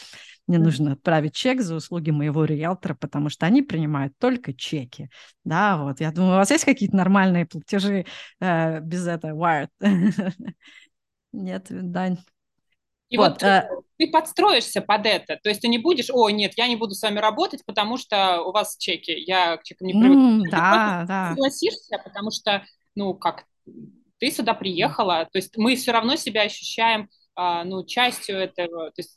Мне 0.46 0.58
нужно 0.58 0.92
отправить 0.92 1.34
чек 1.34 1.62
за 1.62 1.74
услуги 1.74 2.10
моего 2.10 2.44
риэлтора, 2.44 2.94
потому 2.94 3.30
что 3.30 3.46
они 3.46 3.62
принимают 3.62 4.12
только 4.18 4.52
чеки. 4.52 5.08
Да, 5.42 5.78
вот. 5.78 6.00
Я 6.00 6.12
думаю, 6.12 6.34
у 6.34 6.36
вас 6.36 6.50
есть 6.50 6.66
какие-то 6.66 6.96
нормальные 6.96 7.46
платежи 7.46 8.04
э, 8.40 8.80
без 8.80 9.06
этого 9.06 9.32
wired? 9.32 9.70
Нет, 11.32 11.66
Дань. 11.70 12.18
И 13.10 13.16
вот, 13.16 13.34
вот 13.34 13.42
э... 13.42 13.68
ты 13.98 14.10
подстроишься 14.10 14.80
под 14.80 15.06
это. 15.06 15.38
То 15.42 15.48
есть 15.48 15.60
ты 15.60 15.68
не 15.68 15.78
будешь, 15.78 16.10
о, 16.10 16.30
нет, 16.30 16.52
я 16.56 16.66
не 16.66 16.76
буду 16.76 16.94
с 16.94 17.02
вами 17.02 17.18
работать, 17.18 17.64
потому 17.64 17.96
что 17.96 18.42
у 18.42 18.52
вас 18.52 18.76
чеки, 18.76 19.12
я 19.12 19.56
к 19.56 19.62
чекам 19.62 19.88
не 19.88 19.92
привык. 19.92 20.18
Mm, 20.18 20.50
да, 20.50 21.04
да. 21.06 21.28
Согласишься, 21.30 21.98
потому 22.02 22.30
что, 22.30 22.64
ну, 22.94 23.14
как, 23.14 23.44
ты 24.18 24.30
сюда 24.30 24.54
приехала, 24.54 25.28
то 25.30 25.38
есть 25.38 25.56
мы 25.56 25.76
все 25.76 25.92
равно 25.92 26.16
себя 26.16 26.42
ощущаем, 26.42 27.08
а, 27.34 27.64
ну, 27.64 27.84
частью 27.84 28.38
этого, 28.38 28.90
то 28.90 28.98
есть 28.98 29.14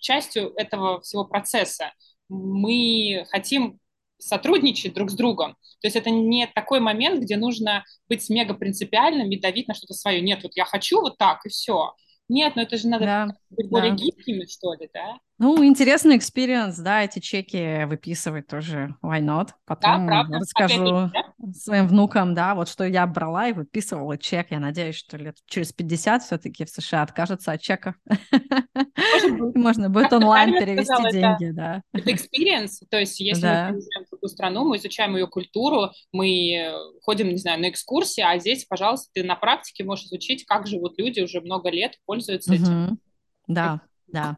частью 0.00 0.52
этого 0.56 1.00
всего 1.00 1.24
процесса. 1.24 1.92
Мы 2.28 3.26
хотим 3.30 3.78
сотрудничать 4.18 4.94
друг 4.94 5.10
с 5.10 5.14
другом. 5.14 5.56
То 5.80 5.88
есть 5.88 5.96
это 5.96 6.10
не 6.10 6.46
такой 6.46 6.80
момент, 6.80 7.22
где 7.22 7.36
нужно 7.36 7.84
быть 8.08 8.28
мега 8.30 8.54
принципиальным 8.54 9.30
и 9.30 9.38
давить 9.38 9.68
на 9.68 9.74
что-то 9.74 9.94
свое. 9.94 10.20
Нет, 10.20 10.42
вот 10.42 10.52
я 10.54 10.64
хочу 10.64 11.00
вот 11.00 11.18
так, 11.18 11.44
и 11.44 11.48
все. 11.48 11.94
Нет, 12.28 12.54
ну 12.56 12.62
это 12.62 12.76
же 12.76 12.88
надо 12.88 13.04
да, 13.04 13.28
быть 13.50 13.68
более 13.68 13.92
да. 13.92 13.96
гибкими, 13.96 14.44
что 14.46 14.74
ли, 14.74 14.90
да? 14.92 15.18
Ну, 15.38 15.62
интересный 15.64 16.16
experience, 16.16 16.78
да, 16.78 17.04
эти 17.04 17.18
чеки 17.18 17.84
выписывать 17.84 18.46
тоже, 18.46 18.96
why 19.02 19.20
not? 19.20 19.50
Потом 19.66 20.06
да, 20.06 20.26
расскажу 20.30 21.10
да? 21.12 21.52
своим 21.52 21.86
внукам, 21.86 22.34
да, 22.34 22.54
вот 22.54 22.68
что 22.68 22.84
я 22.84 23.06
брала 23.06 23.48
и 23.48 23.52
выписывала 23.52 24.16
чек. 24.16 24.50
Я 24.50 24.60
надеюсь, 24.60 24.96
что 24.96 25.18
лет 25.18 25.36
через 25.46 25.72
50 25.74 26.22
все-таки 26.22 26.64
в 26.64 26.70
США 26.70 27.02
откажутся 27.02 27.52
от 27.52 27.60
чеков. 27.60 27.94
Можно 29.54 29.90
будет 29.90 30.12
онлайн 30.12 30.52
перевести 30.52 31.12
деньги, 31.12 31.50
да. 31.50 31.82
Это 31.92 32.10
experience, 32.10 32.86
то 32.90 32.98
есть 32.98 33.20
если 33.20 33.46
мы 33.46 33.80
другую 34.26 34.28
страну, 34.28 34.64
мы 34.64 34.76
изучаем 34.76 35.16
ее 35.16 35.26
культуру, 35.26 35.92
мы 36.12 36.72
ходим, 37.02 37.28
не 37.28 37.36
знаю, 37.36 37.60
на 37.60 37.70
экскурсии, 37.70 38.22
а 38.22 38.38
здесь, 38.38 38.64
пожалуйста, 38.64 39.10
ты 39.14 39.24
на 39.24 39.36
практике 39.36 39.84
можешь 39.84 40.06
изучить, 40.06 40.44
как 40.44 40.66
живут 40.66 40.98
люди 40.98 41.20
уже 41.20 41.40
много 41.40 41.70
лет, 41.70 41.98
пользуются 42.04 42.54
этим. 42.54 42.98
Да, 43.46 43.80
да. 44.08 44.36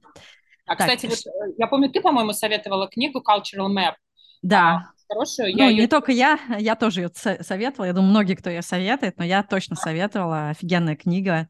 А, 0.67 0.77
так. 0.77 0.81
кстати, 0.81 1.07
вот, 1.07 1.19
э, 1.19 1.55
я 1.57 1.67
помню, 1.67 1.91
ты, 1.91 2.01
по-моему, 2.01 2.33
советовала 2.33 2.89
книгу 2.89 3.23
Cultural 3.27 3.73
Map. 3.75 3.95
Да. 4.43 4.93
А, 5.09 5.13
хорошую. 5.15 5.53
Ну, 5.53 5.59
я 5.59 5.69
ее... 5.69 5.81
не 5.81 5.87
только 5.87 6.13
я, 6.13 6.39
я 6.59 6.77
тоже 6.77 7.01
ее 7.01 7.11
советовала. 7.15 7.87
Я 7.87 7.95
думаю, 7.95 8.11
многие, 8.11 8.35
кто 8.35 8.51
ее 8.51 8.61
советует, 8.61 9.17
но 9.17 9.25
я 9.25 9.43
точно 9.43 9.77
советовала. 9.77 10.51
Офигенная 10.51 10.95
книга. 10.95 11.49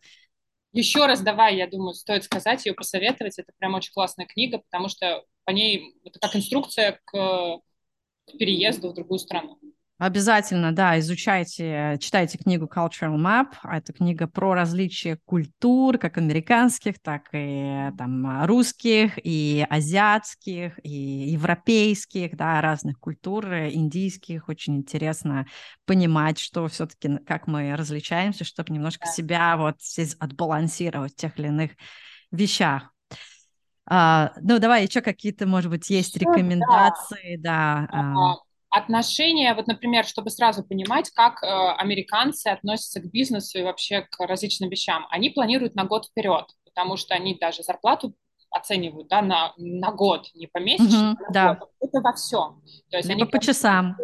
Еще 0.72 1.05
раз 1.07 1.20
давай, 1.20 1.57
я 1.57 1.66
думаю, 1.66 1.95
стоит 1.95 2.22
сказать, 2.22 2.64
ее 2.64 2.74
посоветовать. 2.74 3.41
Это 3.41 3.53
прям 3.59 3.74
очень 3.74 3.93
классная 3.93 4.26
книга, 4.26 4.59
потому 4.59 4.89
что 4.89 5.24
по 5.45 5.51
ней 5.51 5.97
это 6.05 6.20
как 6.20 6.36
инструкция 6.36 7.01
к, 7.05 7.59
к 8.32 8.38
переезду 8.38 8.90
в 8.90 8.94
другую 8.94 9.18
страну. 9.18 9.58
Обязательно, 9.98 10.70
да, 10.70 10.96
изучайте, 11.00 11.96
читайте 12.00 12.38
книгу 12.38 12.70
Cultural 12.72 13.16
Map. 13.16 13.46
Это 13.64 13.92
книга 13.92 14.28
про 14.28 14.54
различия 14.54 15.18
культур, 15.24 15.98
как 15.98 16.18
американских, 16.18 17.00
так 17.02 17.28
и 17.32 17.90
там 17.98 18.46
русских, 18.46 19.18
и 19.20 19.66
азиатских, 19.68 20.78
и 20.84 21.30
европейских, 21.32 22.36
да, 22.36 22.60
разных 22.60 23.00
культур, 23.00 23.52
индийских. 23.52 24.48
Очень 24.48 24.76
интересно 24.76 25.48
понимать, 25.84 26.38
что 26.38 26.68
все-таки, 26.68 27.18
как 27.26 27.48
мы 27.48 27.74
различаемся, 27.74 28.44
чтобы 28.44 28.72
немножко 28.72 29.08
себя 29.08 29.56
вот 29.56 29.82
здесь 29.82 30.14
отбалансировать 30.20 31.14
в 31.14 31.16
тех 31.16 31.36
или 31.40 31.48
иных 31.48 31.72
вещах. 32.30 32.92
Uh, 33.91 34.30
ну, 34.43 34.59
давай 34.59 34.84
еще 34.84 35.01
какие-то, 35.01 35.47
может 35.47 35.70
быть, 35.70 35.89
есть 35.89 36.16
рекомендации, 36.16 37.36
да. 37.36 37.89
да 37.91 38.14
uh 38.14 38.34
отношения, 38.70 39.55
вот, 39.55 39.66
например, 39.66 40.05
чтобы 40.05 40.30
сразу 40.30 40.62
понимать, 40.62 41.11
как 41.11 41.43
э, 41.43 41.47
американцы 41.47 42.49
относятся 42.49 43.01
к 43.01 43.11
бизнесу 43.11 43.59
и 43.59 43.62
вообще 43.62 44.03
к 44.03 44.20
различным 44.26 44.68
вещам, 44.68 45.07
они 45.11 45.30
планируют 45.30 45.74
на 45.74 45.84
год 45.84 46.07
вперед, 46.07 46.45
потому 46.64 46.97
что 46.97 47.14
они 47.14 47.36
даже 47.39 47.62
зарплату 47.62 48.14
оценивают 48.51 49.09
да, 49.09 49.22
на, 49.22 49.53
на 49.57 49.91
год, 49.93 50.28
не 50.34 50.47
помесячно, 50.47 51.12
угу, 51.12 51.24
а 51.28 51.32
да. 51.32 51.55
год. 51.55 51.70
Это 51.80 52.01
во 52.01 52.12
всем. 52.14 52.62
То 52.91 52.97
есть 52.97 53.09
либо 53.09 53.22
они 53.22 53.30
по 53.30 53.39
часам. 53.39 53.97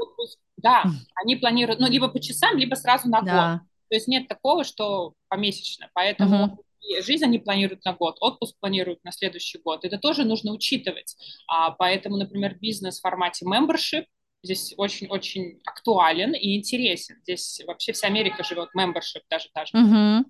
Да, 0.56 0.84
они 1.22 1.36
планируют, 1.36 1.80
ну, 1.80 1.88
либо 1.88 2.08
по 2.08 2.20
часам, 2.20 2.56
либо 2.56 2.74
сразу 2.74 3.08
на 3.08 3.20
да. 3.22 3.52
год. 3.52 3.60
То 3.90 3.94
есть 3.96 4.08
нет 4.08 4.28
такого, 4.28 4.64
что 4.64 5.14
помесячно. 5.28 5.88
Поэтому 5.94 6.44
угу. 6.44 6.64
Жизнь 7.00 7.24
они 7.24 7.38
планируют 7.38 7.84
на 7.84 7.92
год, 7.92 8.16
отпуск 8.20 8.56
планируют 8.60 9.02
на 9.04 9.12
следующий 9.12 9.58
год. 9.58 9.84
Это 9.84 9.98
тоже 9.98 10.24
нужно 10.24 10.52
учитывать. 10.52 11.16
А, 11.46 11.70
поэтому, 11.70 12.16
например, 12.16 12.56
бизнес 12.58 12.98
в 12.98 13.02
формате 13.02 13.46
membership, 13.46 14.06
здесь 14.42 14.74
очень-очень 14.76 15.60
актуален 15.64 16.34
и 16.34 16.56
интересен. 16.56 17.16
Здесь 17.22 17.62
вообще 17.66 17.92
вся 17.92 18.06
Америка 18.06 18.44
живет 18.44 18.68
membership 18.76 19.22
даже 19.30 19.48
даже. 19.54 19.72
Uh-huh. 19.74 20.24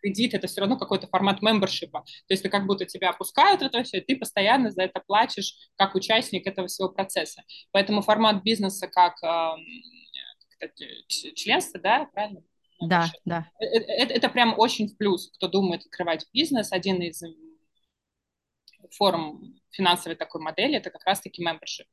Кредит 0.00 0.32
это 0.32 0.46
все 0.46 0.60
равно 0.60 0.78
какой-то 0.78 1.08
формат 1.08 1.42
мембершипа. 1.42 2.00
То 2.00 2.34
есть 2.34 2.48
как 2.48 2.66
будто 2.66 2.86
тебя 2.86 3.10
опускают 3.10 3.60
в 3.60 3.64
это 3.64 3.82
все, 3.82 3.98
и 3.98 4.00
ты 4.00 4.16
постоянно 4.16 4.70
за 4.70 4.82
это 4.82 5.02
платишь 5.06 5.54
как 5.76 5.94
участник 5.94 6.46
этого 6.46 6.68
всего 6.68 6.88
процесса. 6.88 7.42
Поэтому 7.72 8.00
формат 8.00 8.42
бизнеса 8.42 8.88
как 8.88 9.16
э, 9.22 10.68
членство, 11.34 11.80
да, 11.80 12.08
правильно? 12.12 12.42
Да, 12.80 13.06
да. 13.24 13.48
Это, 13.58 13.90
это, 13.92 14.14
это 14.14 14.28
прям 14.28 14.54
очень 14.56 14.88
в 14.88 14.96
плюс, 14.96 15.30
кто 15.32 15.48
думает 15.48 15.82
открывать 15.84 16.26
бизнес. 16.32 16.72
Один 16.72 17.02
из 17.02 17.22
форм 18.96 19.54
финансовой 19.70 20.16
такой 20.16 20.40
модели, 20.40 20.76
это 20.76 20.90
как 20.90 21.04
раз-таки 21.04 21.44
membership. 21.44 21.86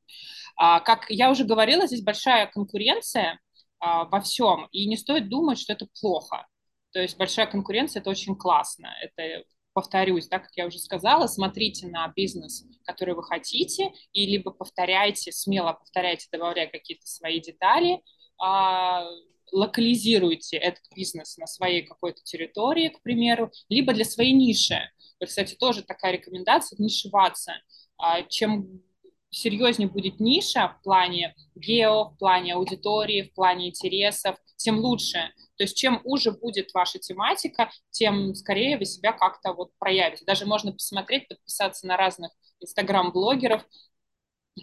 А, 0.55 0.79
как 0.79 1.05
я 1.09 1.29
уже 1.31 1.43
говорила, 1.43 1.87
здесь 1.87 2.03
большая 2.03 2.47
конкуренция 2.47 3.39
а, 3.79 4.05
во 4.05 4.21
всем, 4.21 4.67
и 4.71 4.87
не 4.87 4.97
стоит 4.97 5.29
думать, 5.29 5.59
что 5.59 5.73
это 5.73 5.87
плохо. 5.99 6.47
То 6.91 7.01
есть 7.01 7.17
большая 7.17 7.47
конкуренция– 7.47 7.99
это 8.01 8.09
очень 8.09 8.35
классно. 8.35 8.89
Это, 9.01 9.43
повторюсь, 9.73 10.27
да, 10.29 10.39
как 10.39 10.51
я 10.55 10.67
уже 10.67 10.79
сказала, 10.79 11.27
смотрите 11.27 11.87
на 11.87 12.07
бизнес, 12.15 12.63
который 12.85 13.13
вы 13.13 13.23
хотите, 13.23 13.91
и 14.13 14.25
либо 14.25 14.51
повторяйте, 14.51 15.31
смело 15.33 15.73
повторяйте, 15.73 16.27
добавляя 16.31 16.67
какие-то 16.67 17.05
свои 17.05 17.41
детали, 17.41 18.01
а, 18.37 19.05
локализируйте 19.51 20.57
этот 20.57 20.83
бизнес 20.95 21.37
на 21.37 21.47
своей 21.47 21.83
какой-то 21.83 22.21
территории, 22.23 22.89
к 22.89 23.01
примеру, 23.01 23.51
либо 23.69 23.93
для 23.93 24.05
своей 24.05 24.33
ниши. 24.33 24.79
Вот, 25.19 25.29
кстати, 25.29 25.55
тоже 25.55 25.83
такая 25.83 26.13
рекомендация– 26.13 26.77
нишеваться. 26.79 27.53
А, 27.97 28.23
чем 28.23 28.81
серьезнее 29.29 29.89
будет 29.89 30.19
ниша 30.19 30.77
в 30.79 30.83
плане 30.83 31.35
гео, 31.55 32.09
в 32.09 32.17
плане 32.17 32.53
аудитории, 32.53 33.23
в 33.23 33.33
плане 33.33 33.69
интересов, 33.69 34.37
тем 34.57 34.79
лучше. 34.79 35.31
То 35.57 35.63
есть 35.63 35.77
чем 35.77 36.01
уже 36.03 36.31
будет 36.31 36.73
ваша 36.73 36.99
тематика, 36.99 37.69
тем 37.91 38.33
скорее 38.35 38.77
вы 38.77 38.85
себя 38.85 39.11
как-то 39.11 39.53
вот 39.53 39.71
проявите. 39.77 40.25
Даже 40.25 40.45
можно 40.45 40.71
посмотреть, 40.71 41.27
подписаться 41.27 41.85
на 41.87 41.97
разных 41.97 42.31
инстаграм-блогеров, 42.61 43.65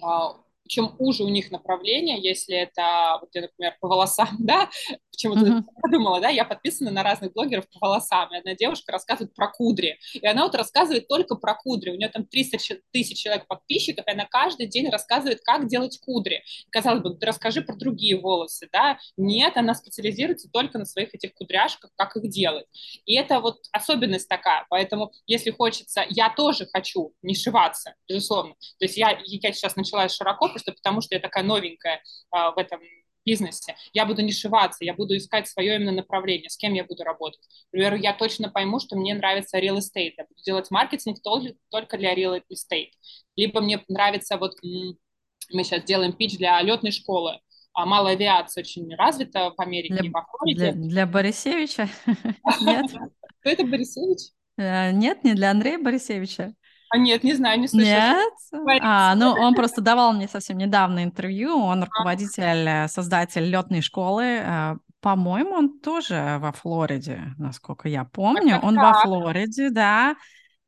а, 0.02 0.36
чем 0.68 0.94
уже 0.98 1.24
у 1.24 1.28
них 1.28 1.50
направление, 1.50 2.20
если 2.20 2.56
это, 2.56 3.18
вот 3.20 3.30
я, 3.34 3.42
например, 3.42 3.76
по 3.80 3.88
волосам, 3.88 4.28
да, 4.38 4.70
почему-то 5.10 5.40
mm-hmm. 5.40 5.62
подумала, 5.82 6.20
да, 6.20 6.28
я 6.28 6.44
подписана 6.44 6.90
на 6.90 7.02
разных 7.02 7.32
блогеров 7.32 7.66
по 7.68 7.86
волосам, 7.86 8.32
и 8.32 8.38
одна 8.38 8.54
девушка 8.54 8.92
рассказывает 8.92 9.34
про 9.34 9.48
кудри, 9.48 9.98
и 10.14 10.26
она 10.26 10.44
вот 10.44 10.54
рассказывает 10.54 11.08
только 11.08 11.36
про 11.36 11.54
кудри, 11.54 11.90
у 11.90 11.96
нее 11.96 12.08
там 12.08 12.24
300 12.24 12.80
тысяч 12.92 13.18
человек 13.18 13.46
подписчиков, 13.46 14.06
и 14.06 14.10
она 14.10 14.24
каждый 14.24 14.66
день 14.66 14.88
рассказывает, 14.88 15.40
как 15.42 15.66
делать 15.66 15.98
кудри. 16.00 16.42
Казалось 16.70 17.02
бы, 17.02 17.14
ты 17.14 17.26
расскажи 17.26 17.62
про 17.62 17.76
другие 17.76 18.18
волосы, 18.18 18.68
да, 18.72 18.98
нет, 19.16 19.56
она 19.56 19.74
специализируется 19.74 20.48
только 20.50 20.78
на 20.78 20.84
своих 20.84 21.14
этих 21.14 21.34
кудряшках, 21.34 21.90
как 21.96 22.16
их 22.16 22.28
делать. 22.30 22.66
И 23.04 23.14
это 23.14 23.40
вот 23.40 23.58
особенность 23.72 24.28
такая, 24.28 24.66
поэтому 24.70 25.12
если 25.26 25.50
хочется, 25.50 26.04
я 26.08 26.30
тоже 26.30 26.66
хочу 26.72 27.12
не 27.22 27.34
шиваться, 27.34 27.94
безусловно, 28.08 28.54
то 28.78 28.84
есть 28.84 28.96
я, 28.96 29.20
я 29.24 29.52
сейчас 29.52 29.76
начала 29.76 30.08
широко, 30.08 30.51
просто 30.52 30.72
потому 30.72 31.00
что 31.00 31.14
я 31.14 31.20
такая 31.20 31.44
новенькая 31.44 32.02
а, 32.30 32.52
в 32.52 32.58
этом 32.58 32.80
бизнесе. 33.24 33.76
Я 33.92 34.06
буду 34.06 34.22
не 34.22 34.32
шиваться, 34.32 34.84
я 34.84 34.94
буду 34.94 35.16
искать 35.16 35.48
свое 35.48 35.76
именно 35.76 35.92
направление, 35.92 36.50
с 36.50 36.56
кем 36.56 36.74
я 36.74 36.84
буду 36.84 37.04
работать. 37.04 37.40
Например, 37.72 37.94
я 37.94 38.14
точно 38.14 38.48
пойму, 38.48 38.80
что 38.80 38.96
мне 38.96 39.14
нравится 39.14 39.58
real 39.58 39.78
estate, 39.78 40.14
я 40.16 40.24
буду 40.24 40.42
делать 40.44 40.70
маркетинг 40.70 41.18
только 41.22 41.98
для 41.98 42.14
real 42.14 42.42
estate. 42.52 42.90
Либо 43.36 43.60
мне 43.60 43.82
нравится, 43.88 44.36
вот 44.36 44.54
мы 44.62 45.64
сейчас 45.64 45.84
делаем 45.84 46.12
пич 46.12 46.36
для 46.36 46.60
летной 46.62 46.90
школы, 46.90 47.40
а 47.74 47.86
малая 47.86 48.14
авиация 48.14 48.62
очень 48.62 48.94
развита 48.96 49.52
в 49.56 49.60
Америке 49.60 49.94
для, 49.94 50.06
и 50.06 50.10
во 50.10 50.24
Флориде. 50.24 50.72
Для, 50.72 50.88
для 50.88 51.06
Борисевича? 51.06 51.88
Нет? 52.60 52.86
Кто 53.40 53.50
это 53.50 53.64
Борисевич? 53.64 54.32
Э, 54.56 54.92
нет, 54.92 55.24
не 55.24 55.34
для 55.34 55.50
Андрея 55.50 55.78
Борисевича. 55.78 56.54
А 56.92 56.98
нет, 56.98 57.24
не 57.24 57.32
знаю, 57.34 57.58
не 57.58 57.68
слышала. 57.68 57.90
Нет? 57.90 58.82
А, 58.82 59.14
ну, 59.14 59.30
он 59.30 59.54
просто 59.56 59.80
давал 59.80 60.12
мне 60.12 60.28
совсем 60.28 60.58
недавно 60.58 61.04
интервью. 61.04 61.56
Он 61.58 61.84
руководитель, 61.84 62.68
э, 62.68 62.88
создатель 62.88 63.44
летной 63.44 63.80
школы. 63.80 64.24
Э, 64.24 64.76
по-моему, 65.00 65.54
он 65.54 65.80
тоже 65.80 66.36
во 66.38 66.52
Флориде, 66.52 67.34
насколько 67.38 67.88
я 67.88 68.04
помню. 68.04 68.60
Он 68.62 68.76
во 68.76 68.92
Флориде, 68.92 69.70
да. 69.70 70.16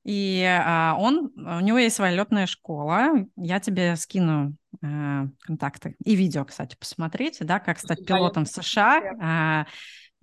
И 0.05 0.45
а, 0.45 0.97
он, 0.99 1.33
у 1.35 1.61
него 1.61 1.79
есть 1.79 1.97
своя 1.97 2.15
летная 2.15 2.47
школа. 2.47 3.27
Я 3.37 3.59
тебе 3.59 3.97
скину 3.97 4.55
а, 4.83 5.27
контакты 5.41 5.97
и 6.05 6.15
видео, 6.15 6.45
кстати, 6.45 6.77
посмотрите, 6.79 7.45
да, 7.45 7.59
как 7.59 7.79
стать 7.79 8.05
пилотом 8.05 8.45
в 8.45 8.49
США. 8.49 9.03
А, 9.21 9.67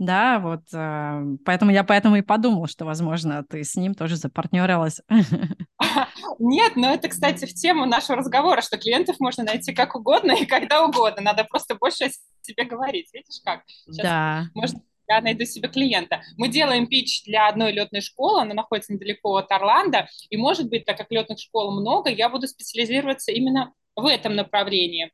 да, 0.02 0.40
вот 0.40 0.62
э, 0.74 1.38
поэтому 1.46 1.70
я 1.70 1.84
поэтому 1.84 2.16
и 2.16 2.24
подумала, 2.24 2.68
что, 2.68 2.86
возможно, 2.86 3.46
ты 3.48 3.64
с 3.64 3.76
ним 3.76 3.94
тоже 3.94 4.16
запартнерилась. 4.16 5.00
Нет, 6.40 6.76
но 6.76 6.92
это, 6.92 7.08
кстати, 7.08 7.46
в 7.46 7.54
тему 7.54 7.86
нашего 7.86 8.18
разговора, 8.18 8.62
что 8.62 8.80
клиентов 8.80 9.20
можно 9.20 9.44
найти 9.44 9.76
как 9.76 9.96
угодно 9.96 10.32
и 10.32 10.48
когда 10.48 10.84
угодно. 10.84 11.22
Надо 11.22 11.44
просто 11.44 11.76
больше 11.76 12.06
о 12.06 12.10
себе 12.42 12.64
говорить. 12.66 13.14
Видишь 13.14 13.42
как? 13.46 13.62
Сейчас, 13.68 14.04
да. 14.04 14.46
Может, 14.56 14.78
я 15.08 15.22
найду 15.22 15.46
себе 15.46 15.70
клиента. 15.70 16.24
Мы 16.36 16.48
делаем 16.48 16.88
пич 16.88 17.24
для 17.26 17.48
одной 17.48 17.72
летной 17.72 18.02
школы, 18.02 18.42
она 18.42 18.56
находится 18.56 18.94
недалеко 18.94 19.36
от 19.36 19.52
Орландо, 19.52 20.10
и, 20.32 20.38
может 20.38 20.68
быть, 20.68 20.84
так 20.86 20.98
как 20.98 21.12
летных 21.12 21.40
школ 21.40 21.80
много, 21.80 22.10
я 22.10 22.28
буду 22.28 22.48
специализироваться 22.48 23.32
именно 23.32 23.72
в 23.96 24.08
этом 24.08 24.34
направлении. 24.34 25.12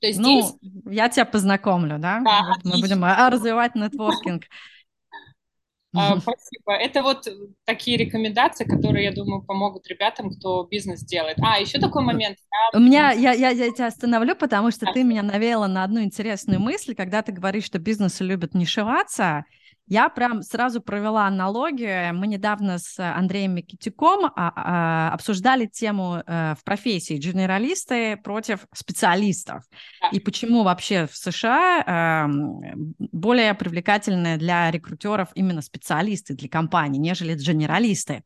То 0.00 0.06
есть 0.06 0.18
ну, 0.18 0.42
здесь... 0.42 0.72
я 0.86 1.08
тебя 1.08 1.24
познакомлю, 1.24 1.98
да? 1.98 2.20
да 2.20 2.42
вот 2.48 2.64
мы 2.64 2.80
будем 2.80 3.04
а, 3.04 3.30
развивать 3.30 3.74
нетворкинг. 3.74 4.44
А, 5.94 6.20
спасибо. 6.20 6.72
Это 6.72 7.02
вот 7.02 7.26
такие 7.64 7.96
рекомендации, 7.96 8.64
которые, 8.64 9.04
я 9.04 9.12
думаю, 9.12 9.42
помогут 9.42 9.86
ребятам, 9.88 10.30
кто 10.30 10.64
бизнес 10.64 11.00
делает. 11.00 11.38
А, 11.40 11.58
еще 11.58 11.78
такой 11.78 12.02
момент. 12.02 12.36
У 12.74 12.78
меня, 12.78 13.12
я, 13.12 13.32
я, 13.32 13.50
я 13.50 13.72
тебя 13.72 13.86
остановлю, 13.86 14.36
потому 14.36 14.70
что 14.70 14.86
ты 14.92 15.02
меня 15.02 15.22
навела 15.22 15.68
на 15.68 15.84
одну 15.84 16.02
интересную 16.02 16.60
мысль, 16.60 16.94
когда 16.94 17.22
ты 17.22 17.32
говоришь, 17.32 17.64
что 17.64 17.78
бизнесы 17.78 18.24
любят 18.24 18.54
нишеваться. 18.54 19.46
Я 19.88 20.08
прям 20.08 20.42
сразу 20.42 20.80
провела 20.80 21.26
аналогию. 21.26 22.12
Мы 22.14 22.26
недавно 22.26 22.78
с 22.78 22.98
Андреем 22.98 23.54
Микитюком 23.54 24.24
а, 24.24 24.52
а, 24.56 25.14
обсуждали 25.14 25.66
тему 25.66 26.22
э, 26.26 26.54
в 26.58 26.64
профессии 26.64 27.14
генералисты 27.14 28.16
против 28.16 28.66
специалистов. 28.74 29.62
И 30.10 30.18
почему 30.18 30.64
вообще 30.64 31.06
в 31.06 31.16
США 31.16 32.26
э, 32.26 32.76
более 32.98 33.54
привлекательны 33.54 34.38
для 34.38 34.72
рекрутеров 34.72 35.28
именно 35.34 35.62
специалисты 35.62 36.34
для 36.34 36.48
компаний, 36.48 36.98
нежели 36.98 37.34
генералисты. 37.34 38.24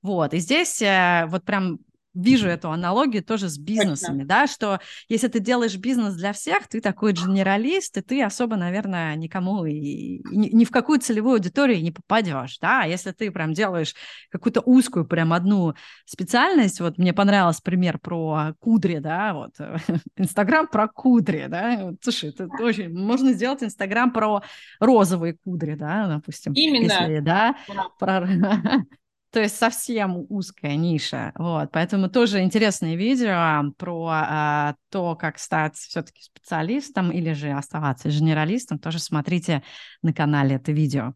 Вот, 0.00 0.32
и 0.32 0.38
здесь 0.38 0.80
э, 0.80 1.26
вот 1.28 1.44
прям 1.44 1.80
вижу 2.14 2.48
эту 2.48 2.70
аналогию 2.70 3.24
тоже 3.24 3.48
с 3.48 3.58
бизнесами, 3.58 4.20
Точно. 4.20 4.28
да, 4.28 4.46
что 4.46 4.80
если 5.08 5.28
ты 5.28 5.40
делаешь 5.40 5.76
бизнес 5.76 6.14
для 6.14 6.32
всех, 6.32 6.68
ты 6.68 6.80
такой 6.80 7.12
генералист, 7.12 7.96
и 7.98 8.02
ты 8.02 8.22
особо, 8.22 8.56
наверное, 8.56 9.14
никому 9.16 9.64
и, 9.64 10.20
ни, 10.30 10.48
ни 10.54 10.64
в 10.64 10.70
какую 10.70 11.00
целевую 11.00 11.34
аудиторию 11.34 11.82
не 11.82 11.90
попадешь, 11.90 12.58
да, 12.58 12.82
а 12.82 12.86
если 12.86 13.10
ты 13.10 13.30
прям 13.30 13.52
делаешь 13.52 13.94
какую-то 14.30 14.60
узкую 14.60 15.06
прям 15.06 15.32
одну 15.32 15.74
специальность, 16.04 16.80
вот 16.80 16.98
мне 16.98 17.12
понравился 17.12 17.62
пример 17.62 17.98
про 17.98 18.54
кудри, 18.60 18.98
да, 18.98 19.34
вот, 19.34 19.54
Инстаграм 20.16 20.68
про 20.68 20.88
кудри, 20.88 21.46
да, 21.48 21.86
вот, 21.86 21.96
слушай, 22.02 22.30
это 22.30 22.48
очень, 22.60 22.96
можно 22.96 23.32
сделать 23.32 23.62
Инстаграм 23.62 24.12
про 24.12 24.42
розовые 24.78 25.34
кудри, 25.34 25.74
да, 25.74 26.06
допустим. 26.06 26.52
Именно. 26.52 26.84
Если, 26.84 27.18
да, 27.20 27.56
про 27.98 28.26
то 29.34 29.40
есть 29.40 29.56
совсем 29.56 30.26
узкая 30.28 30.76
ниша. 30.76 31.32
Вот, 31.34 31.70
поэтому 31.72 32.08
тоже 32.08 32.42
интересное 32.42 32.94
видео 32.94 33.72
про 33.76 34.10
а, 34.12 34.74
то, 34.90 35.16
как 35.16 35.40
стать 35.40 35.74
все-таки 35.74 36.22
специалистом 36.22 37.10
или 37.10 37.32
же 37.32 37.50
оставаться 37.50 38.08
генералистом. 38.08 38.78
Тоже 38.78 39.00
смотрите 39.00 39.64
на 40.02 40.12
канале 40.14 40.54
это 40.54 40.70
видео. 40.70 41.14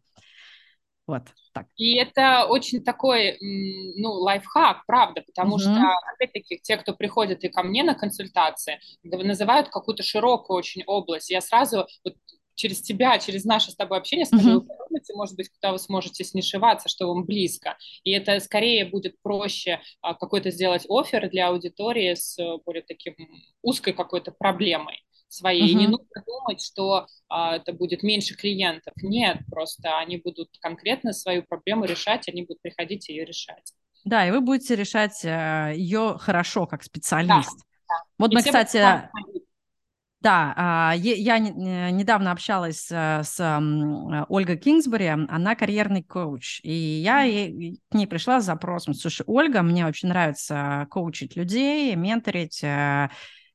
Вот 1.07 1.29
так. 1.53 1.67
И 1.77 1.95
это 1.95 2.45
очень 2.45 2.83
такой, 2.83 3.37
ну, 3.39 4.11
лайфхак, 4.11 4.85
правда, 4.85 5.23
потому 5.25 5.53
угу. 5.53 5.61
что, 5.61 5.81
опять-таки, 6.13 6.59
те, 6.61 6.75
кто 6.75 6.93
приходят 6.93 7.41
и 7.45 7.47
ко 7.47 7.63
мне 7.63 7.83
на 7.83 7.95
консультации, 7.95 8.81
называют 9.01 9.69
какую-то 9.69 10.03
широкую 10.03 10.57
очень 10.57 10.83
область. 10.85 11.29
Я 11.29 11.39
сразу, 11.39 11.87
вот 12.03 12.15
через 12.59 12.81
тебя, 12.81 13.17
через 13.19 13.45
наше 13.45 13.71
с 13.71 13.75
тобой 13.75 13.97
общение 13.97 14.25
скажу, 14.25 14.59
mm-hmm. 14.59 14.67
подумайте, 14.67 15.13
может 15.15 15.35
быть, 15.35 15.49
куда 15.49 15.71
вы 15.71 15.79
сможете 15.79 16.25
снишеваться, 16.25 16.89
что 16.89 17.07
вам 17.07 17.23
близко. 17.23 17.77
И 18.03 18.11
это 18.11 18.37
скорее 18.41 18.85
будет 18.85 19.15
проще 19.21 19.79
а, 20.01 20.13
какой-то 20.13 20.51
сделать 20.51 20.85
офер 20.89 21.29
для 21.29 21.47
аудитории 21.47 22.13
с 22.15 22.37
э, 22.37 22.57
более 22.65 22.83
таким 22.83 23.15
узкой 23.61 23.93
какой-то 23.93 24.31
проблемой 24.31 25.01
своей. 25.29 25.63
Mm-hmm. 25.63 25.71
И 25.71 25.75
не 25.75 25.87
нужно 25.87 26.23
думать, 26.25 26.61
что 26.61 27.07
а, 27.29 27.55
это 27.55 27.71
будет 27.71 28.03
меньше 28.03 28.35
клиентов. 28.35 28.93
Нет, 29.01 29.37
просто 29.49 29.97
они 29.97 30.17
будут 30.17 30.49
конкретно 30.59 31.13
свою 31.13 31.43
проблему 31.43 31.85
решать, 31.85 32.27
они 32.27 32.41
будут 32.41 32.61
приходить 32.61 33.07
ее 33.07 33.23
решать. 33.23 33.73
Да, 34.03 34.27
и 34.27 34.31
вы 34.31 34.41
будете 34.41 34.75
решать 34.75 35.23
э, 35.23 35.73
ее 35.75 36.17
хорошо, 36.19 36.67
как 36.67 36.83
специалист. 36.83 37.57
Да, 37.57 37.65
да. 37.87 38.03
Вот 38.17 38.31
и 38.31 38.35
мы, 38.35 38.43
кстати, 38.43 39.09
да, 40.21 40.53
а, 40.57 40.93
я 40.97 41.37
э, 41.37 41.91
недавно 41.91 42.31
общалась 42.31 42.89
э, 42.91 43.21
с 43.23 43.39
Ольгой 44.27 44.57
Кингсбери, 44.57 45.07
она 45.07 45.55
карьерный 45.55 46.03
коуч, 46.03 46.59
и 46.63 46.73
я 46.73 47.23
к 47.23 47.95
ней 47.95 48.07
пришла 48.07 48.41
с 48.41 48.45
запросом, 48.45 48.93
слушай, 48.93 49.23
Ольга, 49.27 49.61
мне 49.61 49.87
очень 49.87 50.09
нравится 50.09 50.87
коучить 50.89 51.37
людей, 51.37 51.95
менторить, 51.95 52.61
э, 52.63 53.09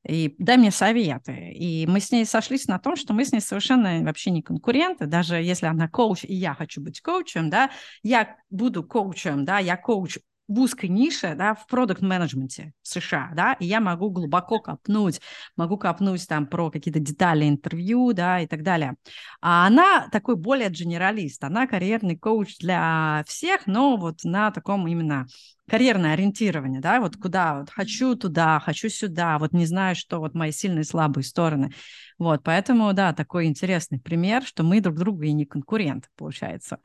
и 0.07 0.35
дай 0.39 0.57
мне 0.57 0.71
советы. 0.71 1.51
И 1.51 1.85
мы 1.87 1.99
с 1.99 2.11
ней 2.11 2.25
сошлись 2.25 2.67
на 2.67 2.79
том, 2.79 2.95
что 2.95 3.13
мы 3.13 3.25
с 3.25 3.31
ней 3.31 3.41
совершенно 3.41 4.03
вообще 4.03 4.31
не 4.31 4.41
конкуренты, 4.41 5.05
даже 5.05 5.35
если 5.35 5.67
она 5.67 5.87
коуч, 5.87 6.23
и 6.23 6.33
я 6.33 6.55
хочу 6.55 6.81
быть 6.81 6.99
коучем, 7.01 7.51
да, 7.51 7.69
я 8.01 8.37
буду 8.49 8.83
коучем, 8.83 9.45
да, 9.45 9.59
я 9.59 9.77
коуч 9.77 10.17
в 10.47 10.59
узкой 10.59 10.89
нише, 10.89 11.35
да, 11.35 11.55
в 11.55 11.65
продукт-менеджменте 11.67 12.73
США, 12.81 13.31
да, 13.35 13.53
и 13.53 13.65
я 13.65 13.79
могу 13.79 14.09
глубоко 14.09 14.59
копнуть, 14.59 15.21
могу 15.57 15.77
копнуть 15.77 16.27
там 16.27 16.45
про 16.47 16.69
какие-то 16.69 16.99
детали 16.99 17.47
интервью, 17.47 18.13
да, 18.13 18.39
и 18.39 18.47
так 18.47 18.63
далее. 18.63 18.95
А 19.41 19.65
она 19.67 20.07
такой 20.11 20.35
более 20.35 20.69
генералист, 20.69 21.43
она 21.43 21.67
карьерный 21.67 22.17
коуч 22.17 22.57
для 22.59 23.23
всех, 23.27 23.65
но 23.65 23.97
вот 23.97 24.23
на 24.23 24.51
таком 24.51 24.87
именно 24.87 25.25
карьерное 25.67 26.13
ориентирование, 26.13 26.79
да, 26.79 26.99
вот 26.99 27.17
куда 27.17 27.59
вот 27.59 27.69
хочу 27.71 28.15
туда, 28.15 28.59
хочу 28.59 28.89
сюда, 28.89 29.39
вот 29.39 29.51
не 29.51 29.65
знаю, 29.65 29.95
что 29.95 30.19
вот 30.19 30.35
мои 30.35 30.51
сильные 30.51 30.81
и 30.81 30.85
слабые 30.85 31.23
стороны. 31.23 31.71
Вот, 32.17 32.43
поэтому, 32.43 32.93
да, 32.93 33.13
такой 33.13 33.45
интересный 33.45 33.99
пример, 33.99 34.43
что 34.43 34.63
мы 34.63 34.79
друг 34.79 34.95
другу 34.95 35.23
и 35.23 35.33
не 35.33 35.45
конкуренты, 35.45 36.07
получается. 36.15 36.77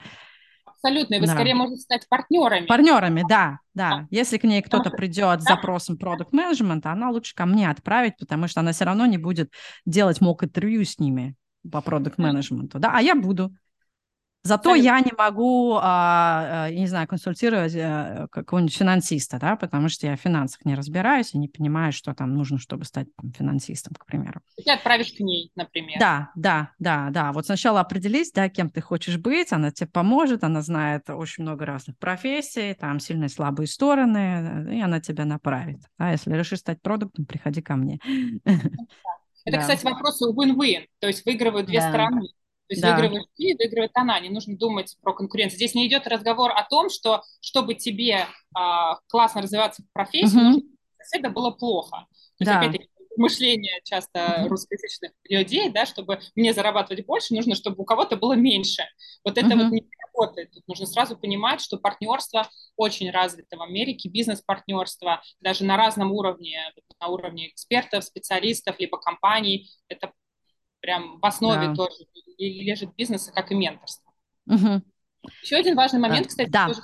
Абсолютно, 0.82 1.14
и 1.16 1.20
вы 1.20 1.26
да. 1.26 1.32
скорее 1.32 1.54
можете 1.54 1.82
стать 1.82 2.08
партнерами. 2.08 2.66
Партнерами, 2.66 3.22
да, 3.28 3.58
да. 3.74 4.06
Если 4.10 4.38
к 4.38 4.44
ней 4.44 4.62
кто-то 4.62 4.90
придет 4.90 5.42
с 5.42 5.44
запросом 5.44 5.98
продукт 5.98 6.32
менеджмента 6.32 6.92
она 6.92 7.10
лучше 7.10 7.34
ко 7.34 7.46
мне 7.46 7.68
отправить, 7.68 8.16
потому 8.18 8.48
что 8.48 8.60
она 8.60 8.72
все 8.72 8.84
равно 8.84 9.06
не 9.06 9.18
будет 9.18 9.52
делать 9.84 10.20
мок 10.20 10.44
интервью 10.44 10.84
с 10.84 10.98
ними 10.98 11.36
по 11.70 11.82
продукт 11.82 12.16
менеджменту 12.18 12.78
да, 12.78 12.92
а 12.94 13.02
я 13.02 13.14
буду. 13.14 13.54
Зато 14.43 14.70
Абсолютно. 14.70 14.88
я 14.88 15.01
не 15.01 15.12
могу, 15.18 15.74
а, 15.74 16.64
а, 16.64 16.70
не 16.70 16.86
знаю, 16.86 17.07
консультировать 17.07 17.74
а, 17.76 18.26
какого-нибудь 18.30 18.74
финансиста, 18.74 19.38
да, 19.38 19.55
потому 19.55 19.91
что 19.91 20.07
я 20.07 20.16
в 20.16 20.20
финансах 20.20 20.64
не 20.64 20.74
разбираюсь 20.74 21.34
и 21.34 21.38
не 21.38 21.49
понимаю, 21.49 21.93
что 21.93 22.14
там 22.14 22.34
нужно, 22.34 22.59
чтобы 22.59 22.86
стать 22.86 23.14
там, 23.16 23.32
финансистом, 23.32 23.95
к 23.99 24.07
примеру. 24.07 24.41
Ты 24.57 24.72
отправишь 24.72 25.12
к 25.12 25.20
ней, 25.20 25.53
например. 25.57 25.99
Да, 26.01 26.30
да, 26.34 26.70
да, 26.78 27.11
да. 27.11 27.32
Вот 27.32 27.45
сначала 27.45 27.80
определись, 27.80 28.32
да, 28.32 28.49
кем 28.49 28.70
ты 28.70 28.80
хочешь 28.80 29.18
быть, 29.18 29.53
она 29.53 29.72
тебе 29.72 29.88
поможет, 29.88 30.43
она 30.43 30.62
знает 30.62 31.11
очень 31.11 31.45
много 31.45 31.66
разных 31.66 31.99
профессий, 31.99 32.72
там 32.72 32.99
сильные 32.99 33.26
и 33.26 33.30
слабые 33.30 33.66
стороны, 33.66 34.74
и 34.74 34.80
она 34.80 35.01
тебя 35.01 35.26
направит. 35.26 35.82
Да, 35.99 36.12
если 36.12 36.32
решишь 36.32 36.61
стать 36.61 36.80
продуктом, 36.80 37.26
приходи 37.26 37.61
ко 37.61 37.76
мне. 37.76 38.01
Это, 39.45 39.57
да. 39.57 39.61
кстати, 39.61 39.84
вопрос 39.84 40.20
win-win, 40.22 40.86
то 40.99 41.07
есть 41.07 41.24
выигрывают 41.26 41.66
две 41.66 41.80
да. 41.80 41.88
стороны. 41.88 42.28
То 42.70 42.74
есть 42.74 42.82
да. 42.82 42.94
выигрывает 42.94 43.26
ты, 43.36 43.56
выигрывает 43.58 43.90
она. 43.94 44.20
Не 44.20 44.28
нужно 44.28 44.56
думать 44.56 44.96
про 45.02 45.12
конкуренцию. 45.12 45.56
Здесь 45.56 45.74
не 45.74 45.88
идет 45.88 46.06
разговор 46.06 46.52
о 46.52 46.62
том, 46.62 46.88
что 46.88 47.24
чтобы 47.40 47.74
тебе 47.74 48.26
а, 48.54 49.00
классно 49.08 49.42
развиваться 49.42 49.82
в 49.82 49.92
профессии, 49.92 50.58
угу. 50.58 50.62
соседа 51.02 51.30
было 51.30 51.50
плохо. 51.50 52.06
То 52.38 52.44
есть, 52.44 52.52
да. 52.52 52.60
опять-таки, 52.60 52.88
мышление 53.16 53.80
часто 53.82 54.46
русскоязычных 54.48 55.10
людей, 55.28 55.68
да, 55.70 55.84
чтобы 55.84 56.20
мне 56.36 56.54
зарабатывать 56.54 57.04
больше, 57.04 57.34
нужно, 57.34 57.56
чтобы 57.56 57.82
у 57.82 57.84
кого-то 57.84 58.16
было 58.16 58.34
меньше. 58.34 58.84
Вот 59.24 59.36
это 59.36 59.48
uh-huh. 59.48 59.64
вот 59.64 59.72
не 59.72 59.84
работает. 60.06 60.52
Тут 60.52 60.68
нужно 60.68 60.86
сразу 60.86 61.18
понимать, 61.18 61.60
что 61.60 61.76
партнерство 61.76 62.48
очень 62.76 63.10
развито 63.10 63.56
в 63.56 63.62
Америке, 63.62 64.08
бизнес-партнерство, 64.08 65.20
даже 65.40 65.64
на 65.64 65.76
разном 65.76 66.12
уровне, 66.12 66.72
на 67.00 67.08
уровне 67.08 67.48
экспертов, 67.48 68.04
специалистов, 68.04 68.78
либо 68.78 68.96
компаний. 68.96 69.70
Это 69.88 70.12
прям 70.80 71.18
в 71.20 71.26
основе 71.26 71.68
да. 71.68 71.74
тоже 71.74 72.04
лежит 72.38 72.94
бизнеса, 72.96 73.32
как 73.32 73.50
и 73.52 73.54
менторство. 73.54 74.12
Угу. 74.46 74.82
Еще 75.42 75.56
один 75.56 75.76
важный 75.76 76.00
момент, 76.00 76.28
кстати, 76.28 76.48
да. 76.48 76.68
тоже 76.68 76.80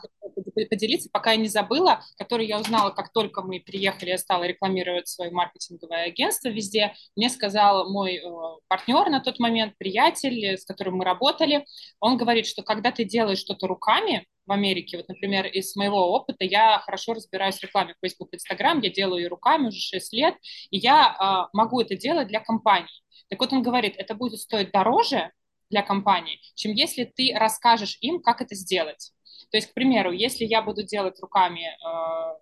поделиться, 0.68 1.08
пока 1.12 1.32
я 1.32 1.36
не 1.36 1.48
забыла, 1.48 2.02
который 2.18 2.46
я 2.46 2.58
узнала, 2.58 2.90
как 2.90 3.12
только 3.12 3.42
мы 3.42 3.60
приехали, 3.60 4.10
я 4.10 4.18
стала 4.18 4.44
рекламировать 4.44 5.08
свое 5.08 5.30
маркетинговое 5.30 6.04
агентство 6.04 6.48
везде. 6.48 6.94
Мне 7.14 7.30
сказал 7.30 7.90
мой 7.90 8.16
э, 8.16 8.22
партнер 8.68 9.08
на 9.10 9.20
тот 9.20 9.38
момент, 9.38 9.74
приятель, 9.78 10.56
с 10.56 10.64
которым 10.64 10.96
мы 10.96 11.04
работали, 11.04 11.64
он 12.00 12.16
говорит, 12.16 12.46
что 12.46 12.62
когда 12.62 12.92
ты 12.92 13.04
делаешь 13.04 13.38
что-то 13.38 13.66
руками, 13.66 14.26
в 14.46 14.52
Америке, 14.52 14.96
вот, 14.96 15.08
например, 15.08 15.46
из 15.46 15.74
моего 15.74 16.12
опыта, 16.12 16.44
я 16.44 16.78
хорошо 16.78 17.14
разбираюсь 17.14 17.56
в 17.56 17.62
рекламе 17.64 17.94
в 17.94 18.06
Facebook, 18.06 18.32
Instagram, 18.32 18.80
я 18.80 18.90
делаю 18.90 19.22
ее 19.22 19.28
руками 19.28 19.68
уже 19.68 19.80
6 19.80 20.12
лет, 20.12 20.36
и 20.70 20.78
я 20.78 21.16
э, 21.18 21.48
могу 21.52 21.80
это 21.80 21.96
делать 21.96 22.28
для 22.28 22.38
компаний. 22.40 23.02
Так 23.28 23.40
вот 23.40 23.52
он 23.52 23.62
говорит, 23.62 23.94
это 23.96 24.14
будет 24.14 24.38
стоить 24.38 24.70
дороже 24.70 25.32
для 25.70 25.82
компании, 25.82 26.40
чем 26.54 26.72
если 26.72 27.04
ты 27.04 27.32
расскажешь 27.34 27.98
им, 28.00 28.20
как 28.20 28.40
это 28.40 28.54
сделать. 28.54 29.12
То 29.50 29.56
есть, 29.56 29.70
к 29.70 29.74
примеру, 29.74 30.12
если 30.12 30.44
я 30.44 30.62
буду 30.62 30.82
делать 30.82 31.20
руками, 31.20 31.68
э, 31.68 32.38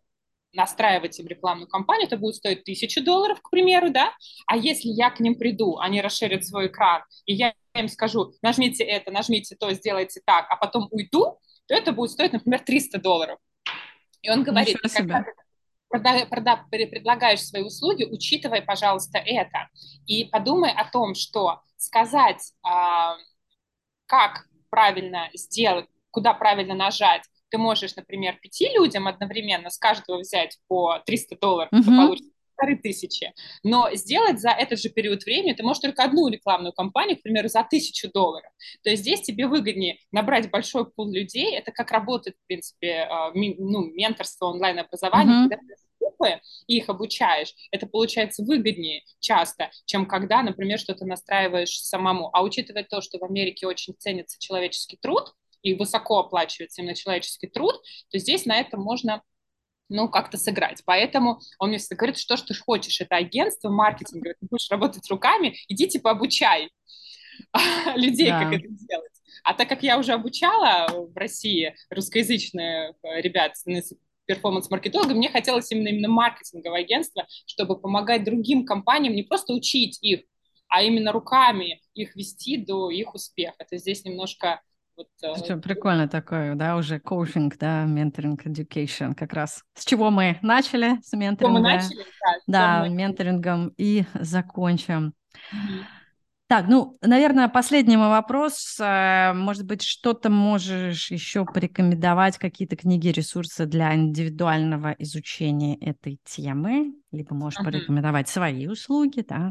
настраивать 0.52 1.18
им 1.18 1.26
рекламную 1.26 1.68
кампанию, 1.68 2.06
это 2.06 2.16
будет 2.16 2.36
стоить 2.36 2.64
тысячу 2.64 3.02
долларов, 3.02 3.40
к 3.42 3.50
примеру, 3.50 3.90
да, 3.90 4.12
а 4.46 4.56
если 4.56 4.88
я 4.88 5.10
к 5.10 5.20
ним 5.20 5.34
приду, 5.34 5.78
они 5.78 6.00
расширят 6.00 6.46
свой 6.46 6.68
экран, 6.68 7.02
и 7.26 7.34
я 7.34 7.54
им 7.74 7.88
скажу, 7.88 8.32
нажмите 8.40 8.84
это, 8.84 9.10
нажмите 9.10 9.56
то, 9.56 9.72
сделайте 9.72 10.20
так, 10.24 10.46
а 10.48 10.56
потом 10.56 10.88
уйду, 10.90 11.38
то 11.66 11.74
это 11.74 11.92
будет 11.92 12.12
стоить, 12.12 12.32
например, 12.32 12.60
300 12.60 13.00
долларов. 13.00 13.38
И 14.22 14.30
он 14.30 14.42
говорит, 14.42 14.78
когда 16.30 16.64
ты 16.70 16.86
предлагаешь 16.86 17.42
свои 17.42 17.62
услуги, 17.62 18.04
учитывай, 18.04 18.62
пожалуйста, 18.62 19.18
это. 19.18 19.68
И 20.06 20.24
подумай 20.24 20.72
о 20.72 20.90
том, 20.90 21.14
что 21.14 21.60
сказать, 21.84 22.52
а, 22.62 23.16
как 24.06 24.46
правильно 24.70 25.30
сделать, 25.34 25.86
куда 26.10 26.34
правильно 26.34 26.74
нажать, 26.74 27.22
ты 27.50 27.58
можешь, 27.58 27.94
например, 27.96 28.38
пяти 28.40 28.68
людям 28.74 29.06
одновременно 29.06 29.70
с 29.70 29.78
каждого 29.78 30.18
взять 30.18 30.58
по 30.66 30.98
300 31.06 31.36
долларов, 31.40 31.72
mm-hmm. 31.72 31.82
ты 31.82 31.86
получишь 31.86 32.26
полторы 32.56 32.76
тысячи. 32.76 33.32
Но 33.62 33.88
сделать 33.94 34.40
за 34.40 34.50
этот 34.50 34.80
же 34.80 34.88
период 34.88 35.24
времени 35.24 35.52
ты 35.52 35.62
можешь 35.62 35.82
только 35.82 36.04
одну 36.04 36.28
рекламную 36.28 36.72
кампанию, 36.72 37.18
к 37.18 37.22
примеру, 37.22 37.48
за 37.48 37.64
тысячу 37.68 38.10
долларов. 38.12 38.50
То 38.82 38.90
есть 38.90 39.02
здесь 39.02 39.22
тебе 39.22 39.46
выгоднее 39.46 39.98
набрать 40.12 40.50
большой 40.50 40.90
пул 40.90 41.12
людей. 41.12 41.56
Это 41.56 41.72
как 41.72 41.90
работает, 41.90 42.36
в 42.36 42.46
принципе, 42.46 43.06
а, 43.10 43.30
ну, 43.34 43.84
менторство, 43.92 44.46
онлайн-образование, 44.46 45.46
mm-hmm. 45.46 45.48
когда 45.48 45.56
ты 45.56 45.74
группы 46.04 46.40
и 46.66 46.76
их 46.76 46.88
обучаешь, 46.88 47.54
это 47.70 47.86
получается 47.86 48.42
выгоднее 48.42 49.02
часто, 49.20 49.70
чем 49.86 50.06
когда, 50.06 50.42
например, 50.42 50.78
что-то 50.78 51.04
настраиваешь 51.04 51.80
самому. 51.80 52.30
А 52.32 52.42
учитывая 52.42 52.84
то, 52.84 53.00
что 53.00 53.18
в 53.18 53.24
Америке 53.24 53.66
очень 53.66 53.94
ценится 53.98 54.38
человеческий 54.38 54.96
труд, 54.96 55.34
и 55.62 55.74
высоко 55.74 56.20
оплачивается 56.20 56.82
именно 56.82 56.94
человеческий 56.94 57.46
труд, 57.46 57.74
то 58.10 58.18
здесь 58.18 58.44
на 58.44 58.60
этом 58.60 58.80
можно 58.80 59.22
ну, 59.88 60.08
как-то 60.08 60.36
сыграть. 60.36 60.82
Поэтому 60.84 61.40
он 61.58 61.70
мне 61.70 61.78
всегда 61.78 61.96
говорит, 61.96 62.18
что 62.18 62.36
ж 62.36 62.42
ты 62.42 62.54
хочешь, 62.54 63.00
это 63.00 63.16
агентство 63.16 63.70
маркетинга, 63.70 64.34
ты 64.38 64.46
будешь 64.48 64.70
работать 64.70 65.08
руками, 65.10 65.56
иди 65.68 65.88
типа 65.88 66.10
обучай 66.10 66.70
людей, 67.96 68.28
да. 68.28 68.44
как 68.44 68.52
это 68.52 68.68
делать. 68.68 69.10
А 69.42 69.54
так 69.54 69.68
как 69.68 69.82
я 69.82 69.98
уже 69.98 70.12
обучала 70.12 70.86
в 70.88 71.16
России 71.16 71.74
русскоязычные 71.90 72.94
э, 73.02 73.20
ребят 73.20 73.56
перформанс-маркетолога, 74.26 75.14
мне 75.14 75.30
хотелось 75.30 75.70
именно, 75.70 75.88
именно 75.88 76.08
маркетинговое 76.08 76.80
агентство, 76.80 77.26
чтобы 77.46 77.78
помогать 77.78 78.24
другим 78.24 78.64
компаниям 78.64 79.14
не 79.14 79.22
просто 79.22 79.52
учить 79.52 79.98
их, 80.02 80.20
а 80.68 80.82
именно 80.82 81.12
руками 81.12 81.82
их 81.94 82.16
вести 82.16 82.56
до 82.56 82.90
их 82.90 83.14
успеха. 83.14 83.56
Это 83.58 83.76
здесь 83.76 84.04
немножко 84.04 84.60
вот, 84.96 85.08
Что, 85.18 85.54
э, 85.54 85.56
прикольно 85.56 86.08
такое, 86.08 86.54
да, 86.54 86.76
уже 86.76 87.00
коучинг, 87.00 87.58
да, 87.58 87.84
менторинг, 87.84 88.46
education, 88.46 89.14
как 89.14 89.32
раз. 89.32 89.64
С 89.74 89.84
чего 89.84 90.10
мы 90.10 90.38
начали, 90.40 91.00
с 91.02 91.12
менторинга. 91.12 91.58
Мы 91.58 91.60
начали, 91.60 92.04
да. 92.46 92.82
Да, 92.82 92.88
менторингом 92.88 93.72
и 93.76 94.04
закончим. 94.14 95.14
Mm-hmm. 95.52 95.93
Так, 96.54 96.68
ну, 96.68 96.96
наверное, 97.02 97.48
последний 97.48 97.96
мой 97.96 98.10
вопрос. 98.10 98.76
Э, 98.78 99.32
может 99.34 99.66
быть, 99.66 99.82
что-то 99.82 100.30
можешь 100.30 101.10
еще 101.10 101.44
порекомендовать, 101.44 102.38
какие-то 102.38 102.76
книги, 102.76 103.08
ресурсы 103.08 103.66
для 103.66 103.92
индивидуального 103.92 104.94
изучения 105.00 105.76
этой 105.80 106.20
темы? 106.22 106.94
Либо 107.10 107.34
можешь 107.34 107.58
uh-huh. 107.58 107.64
порекомендовать 107.64 108.28
свои 108.28 108.68
услуги, 108.68 109.24
да? 109.28 109.50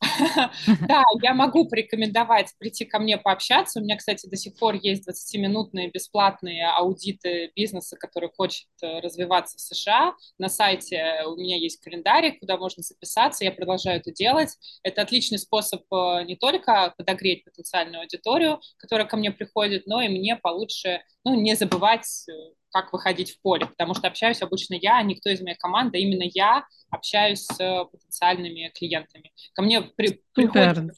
Да, 0.88 1.02
я 1.22 1.34
могу 1.34 1.68
порекомендовать 1.68 2.54
прийти 2.58 2.84
ко 2.84 2.98
мне 2.98 3.18
пообщаться. 3.18 3.80
У 3.80 3.82
меня, 3.82 3.96
кстати, 3.96 4.26
до 4.28 4.36
сих 4.36 4.56
пор 4.56 4.74
есть 4.74 5.08
20-минутные 5.08 5.90
бесплатные 5.90 6.68
аудиты 6.68 7.50
бизнеса, 7.54 7.96
который 7.96 8.30
хочет 8.34 8.68
э, 8.82 9.00
развиваться 9.00 9.56
в 9.56 9.60
США. 9.60 10.14
На 10.38 10.48
сайте 10.48 11.22
у 11.26 11.36
меня 11.36 11.56
есть 11.56 11.80
календарик, 11.80 12.40
куда 12.40 12.56
можно 12.56 12.82
записаться. 12.82 13.44
Я 13.44 13.52
продолжаю 13.52 14.00
это 14.00 14.12
делать. 14.12 14.56
Это 14.82 15.02
отличный 15.02 15.38
способ 15.38 15.82
э, 15.92 16.24
не 16.24 16.36
только 16.36 16.94
подогреть 16.96 17.44
потенциальную 17.44 18.02
аудиторию, 18.02 18.60
которая 18.78 19.06
ко 19.06 19.16
мне 19.16 19.30
приходит, 19.30 19.86
но 19.86 20.00
и 20.00 20.08
мне 20.08 20.36
получше 20.36 21.02
ну, 21.24 21.34
не 21.34 21.54
забывать 21.54 22.06
э, 22.28 22.32
как 22.70 22.92
выходить 22.92 23.32
в 23.32 23.40
поле, 23.40 23.66
потому 23.66 23.94
что 23.94 24.08
общаюсь 24.08 24.42
обычно 24.42 24.74
я, 24.74 24.98
а 24.98 25.02
никто 25.02 25.30
из 25.30 25.40
моей 25.40 25.56
команды, 25.56 25.98
именно 25.98 26.28
я 26.34 26.64
общаюсь 26.90 27.44
с 27.44 27.84
потенциальными 27.90 28.70
клиентами. 28.74 29.32
Ко 29.54 29.62
мне 29.62 29.82
при, 29.82 30.22
приходит, 30.34 30.92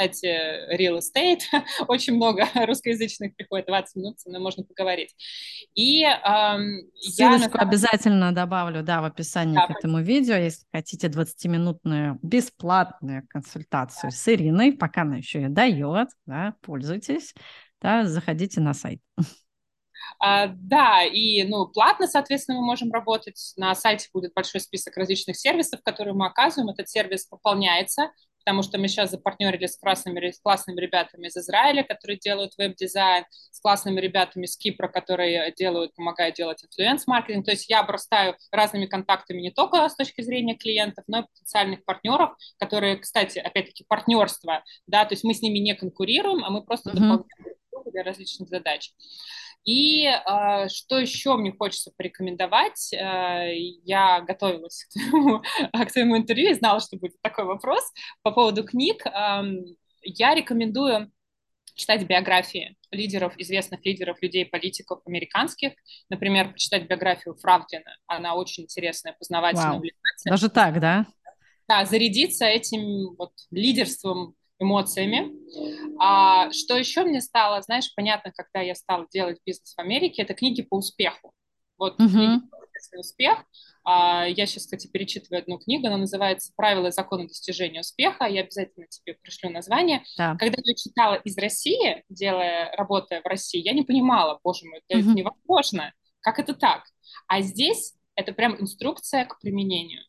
кстати, 0.00 0.74
real 0.74 0.98
estate, 0.98 1.40
очень 1.88 2.14
много 2.14 2.46
русскоязычных 2.54 3.34
приходит, 3.34 3.66
20 3.66 3.96
минут, 3.96 4.20
со 4.20 4.28
мной 4.28 4.40
можно 4.40 4.64
поговорить. 4.64 5.14
И 5.74 6.02
эм, 6.04 6.90
Ссылочку 6.94 7.58
я... 7.58 7.62
обязательно 7.62 8.32
добавлю, 8.32 8.82
да, 8.82 9.02
в 9.02 9.04
описании 9.04 9.56
да, 9.56 9.66
к 9.66 9.70
этому 9.70 10.00
видео, 10.00 10.36
если 10.36 10.64
хотите 10.72 11.08
20-минутную 11.08 12.18
бесплатную 12.22 13.26
консультацию 13.28 14.10
да. 14.10 14.16
с 14.16 14.28
Ириной, 14.28 14.72
пока 14.72 15.02
она 15.02 15.16
еще 15.16 15.42
и 15.42 15.48
дает, 15.48 16.08
да, 16.26 16.54
пользуйтесь, 16.62 17.34
да, 17.80 18.04
заходите 18.04 18.60
на 18.60 18.74
сайт. 18.74 19.00
А, 20.18 20.48
да, 20.48 21.04
и 21.04 21.42
ну, 21.44 21.66
платно, 21.66 22.06
соответственно, 22.06 22.58
мы 22.58 22.66
можем 22.66 22.92
работать. 22.92 23.52
На 23.56 23.74
сайте 23.74 24.08
будет 24.12 24.32
большой 24.34 24.60
список 24.60 24.96
различных 24.96 25.36
сервисов, 25.36 25.80
которые 25.82 26.14
мы 26.14 26.26
оказываем. 26.26 26.70
Этот 26.70 26.88
сервис 26.88 27.26
пополняется, 27.26 28.10
потому 28.44 28.62
что 28.62 28.78
мы 28.78 28.88
сейчас 28.88 29.10
запартнерили 29.10 29.66
с 29.66 29.76
классными, 29.76 30.30
с 30.30 30.40
классными 30.40 30.80
ребятами 30.80 31.28
из 31.28 31.36
Израиля, 31.36 31.84
которые 31.84 32.18
делают 32.18 32.52
веб-дизайн, 32.56 33.24
с 33.50 33.60
классными 33.60 34.00
ребятами 34.00 34.46
из 34.46 34.56
Кипра, 34.56 34.88
которые 34.88 35.52
делают, 35.56 35.94
помогают 35.94 36.36
делать 36.36 36.64
influence-маркетинг. 36.64 37.44
То 37.44 37.52
есть 37.52 37.68
я 37.68 37.80
обрастаю 37.80 38.36
разными 38.50 38.86
контактами 38.86 39.40
не 39.40 39.50
только 39.50 39.88
с 39.88 39.94
точки 39.94 40.22
зрения 40.22 40.56
клиентов, 40.56 41.04
но 41.06 41.20
и 41.20 41.22
потенциальных 41.22 41.84
партнеров, 41.84 42.36
которые, 42.58 42.96
кстати, 42.96 43.38
опять-таки 43.38 43.84
партнерство, 43.86 44.64
да, 44.86 45.04
то 45.04 45.14
есть 45.14 45.24
мы 45.24 45.34
с 45.34 45.42
ними 45.42 45.58
не 45.58 45.74
конкурируем, 45.74 46.44
а 46.44 46.50
мы 46.50 46.62
просто 46.64 46.90
mm-hmm. 46.90 46.94
дополняем 46.94 47.60
для 47.92 48.02
различных 48.02 48.48
задач. 48.48 48.92
И 49.64 50.06
э, 50.06 50.68
что 50.68 50.98
еще 50.98 51.36
мне 51.36 51.52
хочется 51.52 51.92
порекомендовать? 51.96 52.92
Э, 52.92 53.52
я 53.84 54.20
готовилась 54.20 54.84
к 54.84 54.92
твоему, 54.92 55.42
к 55.72 55.92
твоему 55.92 56.16
интервью 56.16 56.50
и 56.50 56.54
знала, 56.54 56.80
что 56.80 56.96
будет 56.96 57.20
такой 57.20 57.44
вопрос 57.44 57.82
по 58.22 58.30
поводу 58.30 58.64
книг. 58.64 59.04
Э, 59.06 59.42
я 60.02 60.34
рекомендую 60.34 61.10
читать 61.74 62.06
биографии 62.06 62.76
лидеров, 62.90 63.34
известных 63.36 63.84
лидеров, 63.84 64.20
людей, 64.20 64.44
политиков 64.44 65.00
американских. 65.06 65.72
Например, 66.08 66.52
почитать 66.52 66.86
биографию 66.86 67.36
Фравдина. 67.36 67.96
Она 68.06 68.34
очень 68.34 68.64
интересная, 68.64 69.14
познавательная, 69.18 69.76
увлекательная. 69.76 70.32
Даже 70.32 70.48
так, 70.48 70.80
да? 70.80 71.06
Да, 71.68 71.84
зарядиться 71.84 72.46
этим 72.46 73.14
вот 73.16 73.32
лидерством, 73.50 74.34
эмоциями. 74.60 75.32
А 75.98 76.50
что 76.52 76.76
еще 76.76 77.04
мне 77.04 77.20
стало, 77.20 77.60
знаешь, 77.62 77.92
понятно, 77.94 78.32
когда 78.32 78.60
я 78.60 78.74
стала 78.74 79.06
делать 79.12 79.38
бизнес 79.44 79.74
в 79.74 79.78
Америке, 79.78 80.22
это 80.22 80.34
книги 80.34 80.62
по 80.62 80.76
успеху. 80.76 81.32
Вот 81.78 81.98
uh-huh. 81.98 82.08
книги 82.08 82.40
по 82.50 82.98
успех. 82.98 83.44
А, 83.84 84.26
я 84.26 84.46
сейчас, 84.46 84.64
кстати, 84.64 84.86
перечитываю 84.86 85.40
одну 85.40 85.58
книгу, 85.58 85.86
она 85.86 85.96
называется 85.96 86.52
«Правила 86.56 86.88
и 86.88 86.92
законы 86.92 87.26
достижения 87.26 87.80
успеха». 87.80 88.26
Я 88.26 88.42
обязательно 88.42 88.86
тебе 88.88 89.14
пришлю 89.14 89.50
название. 89.50 90.04
Да. 90.16 90.36
Когда 90.36 90.58
я 90.62 90.74
читала 90.74 91.14
из 91.14 91.36
России, 91.38 92.04
делая, 92.08 92.70
работая 92.76 93.22
в 93.22 93.26
России, 93.26 93.62
я 93.62 93.72
не 93.72 93.82
понимала, 93.82 94.38
боже 94.42 94.66
мой, 94.66 94.82
это 94.88 95.00
угу. 95.00 95.16
невозможно. 95.16 95.92
Как 96.20 96.38
это 96.38 96.54
так? 96.54 96.84
А 97.26 97.40
здесь 97.40 97.94
это 98.14 98.32
прям 98.32 98.60
инструкция 98.60 99.24
к 99.24 99.40
применению. 99.40 100.02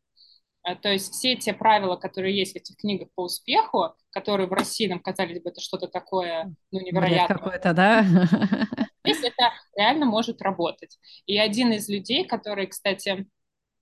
А, 0.64 0.76
то 0.76 0.90
есть 0.90 1.14
все 1.14 1.36
те 1.36 1.54
правила, 1.54 1.96
которые 1.96 2.38
есть 2.38 2.54
в 2.54 2.56
этих 2.58 2.78
книгах 2.78 3.10
по 3.16 3.24
успеху, 3.24 3.96
которые 4.12 4.48
в 4.48 4.54
России 4.54 4.88
нам 4.88 5.00
казались 5.00 5.42
бы 5.42 5.50
это 5.50 5.62
что-то 5.62 5.88
такое 5.88 6.54
ну, 6.72 6.80
невероятное. 6.80 7.38
какое-то, 7.38 7.74
да? 7.74 8.04
Здесь 9.04 9.24
это 9.24 9.52
реально 9.76 10.06
может 10.06 10.42
работать. 10.42 10.98
И 11.26 11.38
один 11.38 11.72
из 11.72 11.90
людей, 11.90 12.26
который, 12.26 12.68
кстати, 12.68 13.26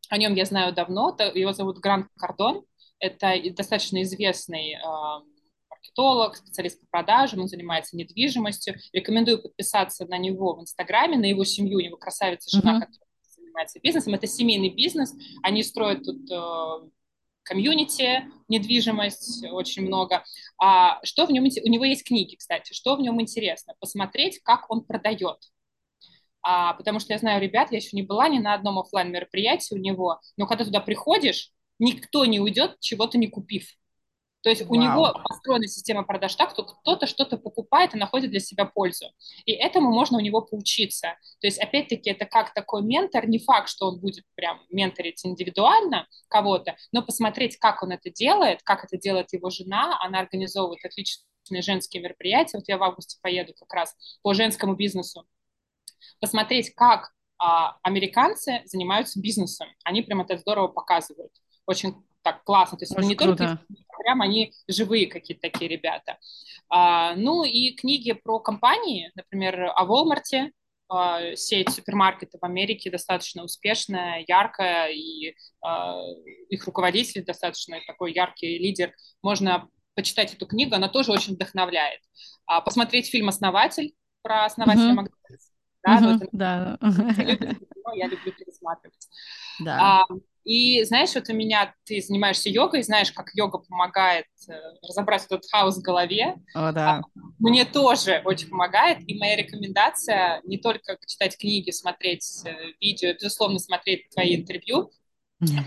о 0.09 0.17
нем 0.17 0.33
я 0.35 0.45
знаю 0.45 0.73
давно. 0.73 1.15
Его 1.33 1.51
зовут 1.51 1.79
Грант 1.79 2.07
Кардон. 2.17 2.63
Это 2.99 3.33
достаточно 3.51 4.01
известный 4.01 4.73
э, 4.73 4.79
маркетолог, 5.69 6.35
специалист 6.35 6.79
по 6.81 6.87
продажам, 6.89 7.41
он 7.41 7.47
занимается 7.47 7.95
недвижимостью. 7.95 8.75
Рекомендую 8.93 9.41
подписаться 9.41 10.05
на 10.05 10.17
него 10.17 10.55
в 10.55 10.61
Инстаграме, 10.61 11.17
на 11.17 11.25
его 11.25 11.43
семью, 11.43 11.77
у 11.77 11.81
него 11.81 11.97
красавица 11.97 12.49
жена, 12.49 12.77
uh-huh. 12.77 12.85
которая 12.85 13.08
занимается 13.59 13.79
бизнесом. 13.81 14.13
Это 14.13 14.27
семейный 14.27 14.69
бизнес. 14.69 15.13
Они 15.43 15.63
строят 15.63 16.03
тут 16.03 16.29
э, 16.31 16.89
комьюнити, 17.43 18.25
недвижимость 18.47 19.45
очень 19.51 19.83
много. 19.83 20.23
А 20.61 21.03
что 21.03 21.25
в 21.25 21.31
нем, 21.31 21.43
у 21.43 21.69
него 21.69 21.85
есть 21.85 22.05
книги, 22.05 22.35
кстати, 22.35 22.73
что 22.73 22.95
в 22.95 23.01
нем 23.01 23.19
интересно? 23.21 23.73
Посмотреть, 23.79 24.39
как 24.43 24.69
он 24.69 24.83
продает 24.83 25.37
а, 26.41 26.73
потому 26.75 27.01
что 27.01 27.11
я 27.11 27.19
знаю 27.19 27.41
ребят, 27.41 27.69
я 27.71 27.77
еще 27.79 27.89
не 27.91 28.01
была 28.01 28.29
ни 28.29 28.39
на 28.39 28.53
одном 28.53 28.79
офлайн 28.79 29.11
мероприятии 29.11 29.75
у 29.75 29.77
него, 29.77 30.21
но 30.37 30.47
когда 30.47 30.63
туда 30.63 30.79
приходишь, 30.79 31.51
никто 31.79 32.23
не 32.23 32.39
уйдет, 32.39 32.77
чего-то 32.79 33.17
не 33.17 33.27
купив. 33.27 33.67
То 34.41 34.49
есть 34.49 34.61
Вау. 34.61 34.71
у 34.71 34.75
него 34.81 35.21
построена 35.27 35.67
система 35.67 36.03
продаж 36.03 36.35
так, 36.35 36.51
что 36.51 36.63
кто-то 36.63 37.07
что-то 37.07 37.37
покупает 37.37 37.93
и 37.93 37.97
находит 37.97 38.31
для 38.31 38.39
себя 38.39 38.65
пользу. 38.65 39.07
И 39.45 39.51
этому 39.51 39.91
можно 39.91 40.17
у 40.17 40.21
него 40.21 40.41
поучиться. 40.41 41.17
То 41.41 41.47
есть, 41.47 41.59
опять-таки, 41.59 42.09
это 42.11 42.25
как 42.25 42.53
такой 42.53 42.81
ментор. 42.83 43.27
Не 43.27 43.39
факт, 43.39 43.69
что 43.69 43.87
он 43.87 43.99
будет 43.99 44.23
прям 44.35 44.61
менторить 44.69 45.25
индивидуально 45.25 46.07
кого-то, 46.29 46.77
но 46.91 47.01
посмотреть, 47.01 47.57
как 47.57 47.83
он 47.83 47.91
это 47.91 48.09
делает, 48.09 48.61
как 48.63 48.85
это 48.85 48.97
делает 48.97 49.33
его 49.33 49.49
жена. 49.49 49.97
Она 50.01 50.19
организовывает 50.19 50.83
отличные 50.85 51.61
женские 51.61 52.01
мероприятия. 52.01 52.57
Вот 52.57 52.67
я 52.67 52.77
в 52.77 52.83
августе 52.83 53.17
поеду 53.21 53.53
как 53.59 53.73
раз 53.73 53.95
по 54.21 54.33
женскому 54.33 54.75
бизнесу 54.75 55.27
посмотреть, 56.21 56.73
как 56.75 57.11
а, 57.37 57.77
американцы 57.83 58.61
занимаются 58.65 59.19
бизнесом. 59.19 59.67
Они 59.83 60.01
прям 60.01 60.21
это 60.21 60.37
здорово 60.37 60.67
показывают. 60.67 61.31
Очень 61.65 61.95
так 62.21 62.43
классно. 62.43 62.77
То 62.77 62.83
есть 62.83 62.97
Очень 62.97 63.09
не 63.09 63.15
круто. 63.15 63.37
только 63.37 63.59
прям 64.03 64.21
они 64.21 64.53
живые 64.67 65.07
какие-то 65.07 65.49
такие 65.49 65.69
ребята. 65.69 66.17
А, 66.69 67.15
ну 67.15 67.43
и 67.43 67.73
книги 67.73 68.11
про 68.11 68.39
компании, 68.39 69.11
например, 69.15 69.71
о 69.75 69.85
Walmart, 69.85 70.51
а, 70.89 71.35
сеть 71.35 71.69
супермаркетов 71.69 72.41
в 72.41 72.45
Америке 72.45 72.89
достаточно 72.89 73.43
успешная, 73.43 74.23
яркая, 74.27 74.89
и 74.89 75.35
а, 75.61 76.01
их 76.49 76.65
руководитель 76.65 77.23
достаточно 77.23 77.77
такой 77.87 78.13
яркий 78.13 78.57
лидер. 78.57 78.93
Можно 79.21 79.67
почитать 79.95 80.33
эту 80.33 80.47
книгу, 80.47 80.75
она 80.75 80.87
тоже 80.87 81.11
очень 81.11 81.33
вдохновляет. 81.35 82.01
А, 82.45 82.61
посмотреть 82.61 83.09
фильм 83.09 83.29
«Основатель» 83.29 83.93
про 84.21 84.45
основателя 84.45 84.91
mm-hmm. 84.91 84.95
Макдональдса 84.95 85.49
да, 85.81 85.97
uh-huh, 85.99 86.17
вот, 86.19 86.29
да. 86.33 86.77
я 87.95 88.07
люблю 88.07 88.33
пересматривать. 88.33 89.07
Да. 89.59 90.01
А, 90.01 90.05
и 90.49 90.83
знаешь, 90.83 91.13
вот 91.13 91.29
у 91.29 91.33
меня 91.33 91.75
ты 91.85 92.01
занимаешься 92.01 92.49
йогой, 92.49 92.81
знаешь, 92.81 93.11
как 93.11 93.29
йога 93.35 93.59
помогает 93.59 94.25
э, 94.47 94.53
разобрать 94.81 95.23
этот 95.25 95.43
хаос 95.47 95.77
в 95.77 95.83
голове. 95.83 96.37
О, 96.55 96.71
да. 96.71 96.89
А, 96.89 97.01
мне 97.37 97.65
тоже 97.65 98.23
очень 98.25 98.49
помогает, 98.49 98.97
и 99.07 99.15
моя 99.19 99.35
рекомендация 99.35 100.41
не 100.45 100.57
только 100.57 100.97
читать 101.05 101.37
книги, 101.37 101.69
смотреть 101.69 102.41
э, 102.45 102.51
видео, 102.81 103.13
безусловно, 103.13 103.59
смотреть 103.59 104.09
твои 104.09 104.37
интервью, 104.37 104.89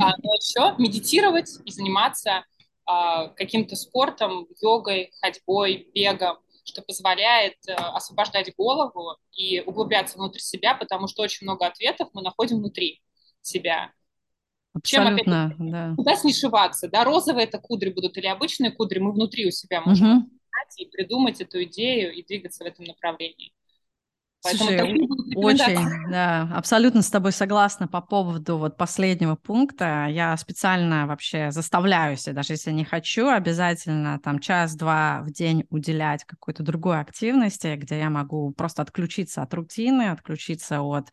а, 0.00 0.16
но 0.20 0.34
еще 0.34 0.74
медитировать 0.78 1.60
и 1.64 1.70
заниматься 1.70 2.44
а, 2.84 3.28
каким-то 3.28 3.76
спортом, 3.76 4.48
йогой, 4.60 5.12
ходьбой, 5.20 5.90
бегом 5.94 6.38
что 6.64 6.80
позволяет 6.80 7.56
э, 7.66 7.72
освобождать 7.72 8.54
голову 8.56 9.16
и 9.32 9.60
углубляться 9.60 10.16
внутрь 10.16 10.38
себя, 10.38 10.74
потому 10.74 11.08
что 11.08 11.22
очень 11.22 11.44
много 11.44 11.66
ответов 11.66 12.08
мы 12.12 12.22
находим 12.22 12.58
внутри 12.58 13.02
себя. 13.40 13.92
Абсолютно, 14.74 15.54
Чем, 15.56 15.70
да. 15.70 15.94
Куда 15.96 16.16
снишиваться, 16.16 16.88
да, 16.88 17.04
розовые 17.04 17.44
это 17.44 17.58
кудри 17.58 17.90
будут 17.90 18.16
или 18.16 18.26
обычные 18.26 18.70
кудри, 18.70 18.98
мы 18.98 19.12
внутри 19.12 19.46
у 19.46 19.50
себя 19.50 19.82
можем 19.82 20.18
угу. 20.18 20.30
и 20.78 20.86
придумать 20.86 21.40
эту 21.40 21.62
идею 21.64 22.12
и 22.12 22.24
двигаться 22.24 22.64
в 22.64 22.66
этом 22.66 22.86
направлении. 22.86 23.52
Слушай, 24.44 24.80
очень, 25.36 26.10
да, 26.10 26.48
абсолютно 26.52 27.02
с 27.02 27.10
тобой 27.10 27.30
согласна 27.30 27.86
по 27.86 28.00
поводу 28.00 28.58
вот 28.58 28.76
последнего 28.76 29.36
пункта. 29.36 30.06
Я 30.10 30.36
специально 30.36 31.06
вообще 31.06 31.52
заставляю 31.52 32.16
себя, 32.16 32.34
даже 32.34 32.54
если 32.54 32.72
не 32.72 32.84
хочу, 32.84 33.28
обязательно 33.28 34.18
там 34.18 34.40
час-два 34.40 35.22
в 35.22 35.30
день 35.30 35.64
уделять 35.70 36.24
какой-то 36.24 36.64
другой 36.64 37.00
активности, 37.00 37.76
где 37.76 37.98
я 37.98 38.10
могу 38.10 38.50
просто 38.52 38.82
отключиться 38.82 39.42
от 39.42 39.54
рутины, 39.54 40.10
отключиться 40.10 40.82
от 40.82 41.10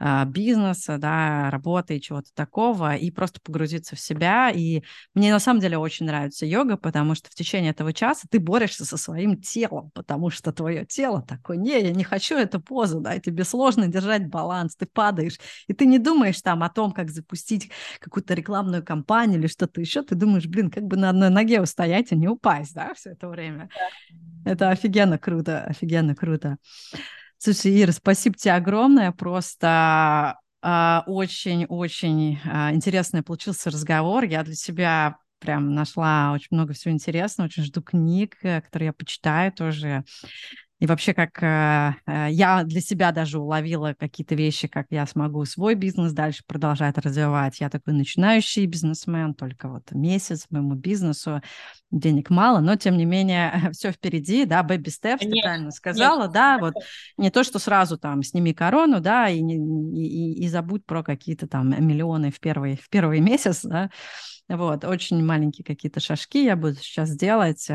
э, 0.00 0.24
бизнеса, 0.26 0.98
да, 0.98 1.50
работы 1.50 1.96
и 1.96 2.00
чего-то 2.00 2.30
такого, 2.34 2.96
и 2.96 3.12
просто 3.12 3.40
погрузиться 3.40 3.94
в 3.94 4.00
себя. 4.00 4.50
И 4.50 4.82
мне 5.14 5.32
на 5.32 5.38
самом 5.38 5.60
деле 5.60 5.78
очень 5.78 6.06
нравится 6.06 6.46
йога, 6.46 6.76
потому 6.76 7.14
что 7.14 7.30
в 7.30 7.34
течение 7.34 7.70
этого 7.70 7.92
часа 7.92 8.26
ты 8.28 8.40
борешься 8.40 8.84
со 8.84 8.96
своим 8.96 9.40
телом, 9.40 9.92
потому 9.94 10.30
что 10.30 10.52
твое 10.52 10.84
тело 10.84 11.22
такое, 11.22 11.56
не, 11.56 11.80
я 11.80 11.92
не 11.92 12.02
хочу 12.02 12.36
это 12.36 12.58
позу, 12.72 13.00
да, 13.00 13.14
и 13.14 13.20
тебе 13.20 13.44
сложно 13.44 13.86
держать 13.86 14.28
баланс, 14.28 14.76
ты 14.76 14.86
падаешь, 14.86 15.38
и 15.68 15.74
ты 15.74 15.84
не 15.84 15.98
думаешь 15.98 16.40
там 16.40 16.62
о 16.62 16.70
том, 16.70 16.92
как 16.92 17.10
запустить 17.10 17.70
какую-то 18.00 18.32
рекламную 18.32 18.82
кампанию 18.82 19.38
или 19.38 19.46
что-то 19.46 19.82
еще, 19.82 20.02
ты 20.02 20.14
думаешь, 20.14 20.46
блин, 20.46 20.70
как 20.70 20.84
бы 20.84 20.96
на 20.96 21.10
одной 21.10 21.28
ноге 21.28 21.60
устоять 21.60 22.12
и 22.12 22.16
не 22.16 22.28
упасть, 22.28 22.74
да, 22.74 22.94
все 22.94 23.10
это 23.10 23.28
время. 23.28 23.68
Это 24.46 24.70
офигенно 24.70 25.18
круто, 25.18 25.64
офигенно 25.64 26.14
круто. 26.14 26.56
Слушай, 27.36 27.82
Ира, 27.82 27.92
спасибо 27.92 28.36
тебе 28.36 28.54
огромное, 28.54 29.12
просто 29.12 30.38
очень-очень 30.62 32.38
а, 32.44 32.68
а, 32.68 32.72
интересный 32.72 33.22
получился 33.22 33.68
разговор. 33.68 34.24
Я 34.24 34.44
для 34.44 34.54
себя 34.54 35.16
прям 35.42 35.74
нашла 35.74 36.32
очень 36.32 36.48
много 36.52 36.72
всего 36.72 36.94
интересного, 36.94 37.46
очень 37.48 37.64
жду 37.64 37.82
книг, 37.82 38.36
э, 38.42 38.60
которые 38.60 38.86
я 38.86 38.92
почитаю 38.92 39.52
тоже. 39.52 40.04
И 40.82 40.86
вообще, 40.86 41.14
как 41.14 41.40
э, 41.44 41.94
э, 42.08 42.26
я 42.32 42.64
для 42.64 42.80
себя 42.80 43.12
даже 43.12 43.38
уловила 43.38 43.94
какие-то 43.96 44.34
вещи, 44.34 44.66
как 44.66 44.86
я 44.90 45.06
смогу 45.06 45.44
свой 45.44 45.76
бизнес 45.76 46.12
дальше 46.12 46.42
продолжать 46.44 46.98
развивать. 46.98 47.60
Я 47.60 47.70
такой 47.70 47.94
начинающий 47.94 48.66
бизнесмен, 48.66 49.32
только 49.34 49.68
вот 49.68 49.92
месяц 49.92 50.46
моему 50.50 50.74
бизнесу, 50.74 51.40
денег 51.92 52.30
мало, 52.30 52.58
но 52.58 52.74
тем 52.74 52.96
не 52.96 53.04
менее 53.04 53.52
все 53.72 53.92
впереди, 53.92 54.44
да, 54.44 54.66
baby 54.68 54.86
steps, 54.86 55.18
ты 55.20 55.40
правильно 55.40 55.70
сказала, 55.70 56.24
нет. 56.24 56.32
да, 56.32 56.58
вот 56.58 56.74
не 57.16 57.30
то, 57.30 57.44
что 57.44 57.60
сразу 57.60 57.96
там 57.96 58.24
сними 58.24 58.52
корону, 58.52 58.98
да, 58.98 59.28
и, 59.28 59.38
и, 59.38 60.44
и 60.44 60.48
забудь 60.48 60.84
про 60.84 61.04
какие-то 61.04 61.46
там 61.46 61.70
миллионы 61.86 62.32
в 62.32 62.40
первый, 62.40 62.74
в 62.74 62.88
первый 62.90 63.20
месяц, 63.20 63.60
да, 63.62 63.88
вот, 64.48 64.84
очень 64.84 65.24
маленькие 65.24 65.64
какие-то 65.64 66.00
шажки 66.00 66.42
я 66.42 66.56
буду 66.56 66.74
сейчас 66.74 67.14
делать, 67.14 67.70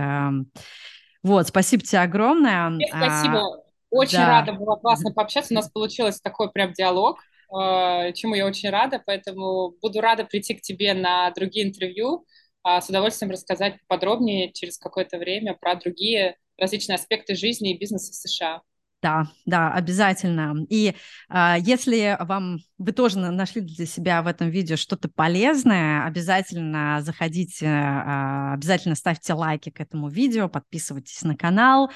вот, 1.27 1.47
спасибо 1.47 1.83
тебе 1.83 1.99
огромное. 1.99 2.79
Спасибо. 2.87 3.39
А, 3.39 3.63
очень 3.89 4.17
да. 4.17 4.27
рада 4.27 4.53
была 4.53 4.77
классно 4.77 5.11
пообщаться. 5.11 5.53
У 5.53 5.55
нас 5.55 5.69
получилось 5.69 6.21
такой 6.21 6.49
прям 6.51 6.71
диалог, 6.71 7.19
э, 7.49 8.13
чему 8.13 8.35
я 8.35 8.45
очень 8.45 8.69
рада. 8.69 9.01
Поэтому 9.05 9.73
буду 9.81 9.99
рада 9.99 10.23
прийти 10.23 10.53
к 10.53 10.61
тебе 10.61 10.93
на 10.93 11.29
другие 11.31 11.67
интервью, 11.67 12.25
а, 12.63 12.81
с 12.81 12.89
удовольствием 12.89 13.31
рассказать 13.31 13.75
подробнее 13.87 14.51
через 14.53 14.77
какое-то 14.77 15.17
время 15.17 15.53
про 15.53 15.75
другие 15.75 16.37
различные 16.57 16.95
аспекты 16.95 17.35
жизни 17.35 17.71
и 17.71 17.77
бизнеса 17.77 18.11
в 18.13 18.15
США. 18.15 18.61
Да, 19.01 19.27
да, 19.45 19.71
обязательно. 19.71 20.65
И 20.69 20.95
э, 21.29 21.55
если 21.59 22.17
вам 22.19 22.57
вы 22.79 22.91
тоже 22.91 23.19
нашли 23.19 23.61
для 23.61 23.85
себя 23.85 24.23
в 24.23 24.27
этом 24.27 24.49
видео 24.49 24.75
что-то 24.75 25.07
полезное, 25.07 26.03
обязательно 26.03 27.01
заходите, 27.01 27.67
э, 27.67 28.53
обязательно 28.53 28.95
ставьте 28.95 29.33
лайки 29.33 29.69
к 29.69 29.79
этому 29.79 30.09
видео, 30.09 30.49
подписывайтесь 30.49 31.21
на 31.21 31.35
канал, 31.35 31.91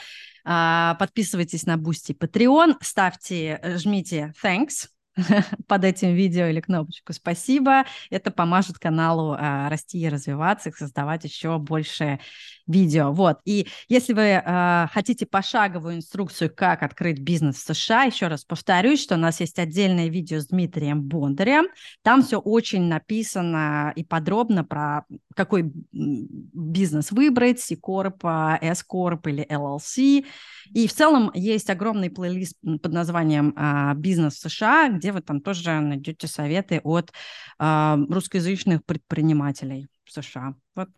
э, 0.46 0.94
подписывайтесь 1.00 1.66
на 1.66 1.76
Boosty 1.76 2.16
Patreon, 2.16 2.76
ставьте, 2.82 3.60
жмите 3.78 4.34
thanks 4.44 4.88
под 5.68 5.84
этим 5.84 6.14
видео 6.14 6.46
или 6.46 6.62
кнопочку 6.62 7.14
«Спасибо». 7.14 7.84
Это 8.10 8.32
поможет 8.32 8.80
каналу 8.80 9.36
а, 9.38 9.70
расти 9.70 10.00
и 10.00 10.10
развиваться, 10.10 10.70
и 10.70 10.74
создавать 10.74 11.24
еще 11.26 11.58
больше 11.58 12.20
видео. 12.68 13.12
Вот. 13.12 13.40
И 13.46 13.68
если 13.90 14.14
вы 14.14 14.42
а, 14.44 14.90
хотите 14.94 15.26
пошаговую 15.26 15.96
инструкцию, 15.96 16.54
как 16.56 16.84
открыть 16.84 17.20
бизнес 17.20 17.58
в 17.58 17.74
США, 17.74 18.04
еще 18.04 18.28
раз 18.28 18.46
повторюсь, 18.46 19.02
что 19.02 19.16
у 19.16 19.18
нас 19.18 19.40
есть 19.42 19.60
отдельное 19.60 20.08
видео 20.08 20.40
с 20.40 20.48
Дмитрием 20.48 21.02
Бондарем. 21.02 21.66
Там 22.04 22.24
все 22.24 22.40
очень 22.40 22.84
написано 22.84 23.92
и 23.96 24.04
подробно 24.04 24.64
про 24.64 25.06
какой 25.36 25.72
бизнес 25.92 27.12
выбрать, 27.12 27.60
C-Corp, 27.60 28.24
S-Corp 28.62 29.30
или 29.30 29.46
LLC. 29.46 30.26
И 30.74 30.88
в 30.88 30.94
целом 30.94 31.32
есть 31.34 31.70
огромный 31.70 32.10
плейлист 32.10 32.56
под 32.62 32.94
названием 32.94 33.54
а, 33.58 33.94
«Бизнес 33.94 34.36
в 34.36 34.50
США», 34.50 35.01
где 35.02 35.12
вы 35.12 35.22
там 35.22 35.42
тоже 35.42 35.72
найдете 35.80 36.28
советы 36.28 36.80
от 36.84 37.12
а, 37.58 37.98
русскоязычных 38.08 38.86
предпринимателей 38.86 39.88
в 40.06 40.12
США. 40.12 40.54
Вот. 40.76 40.90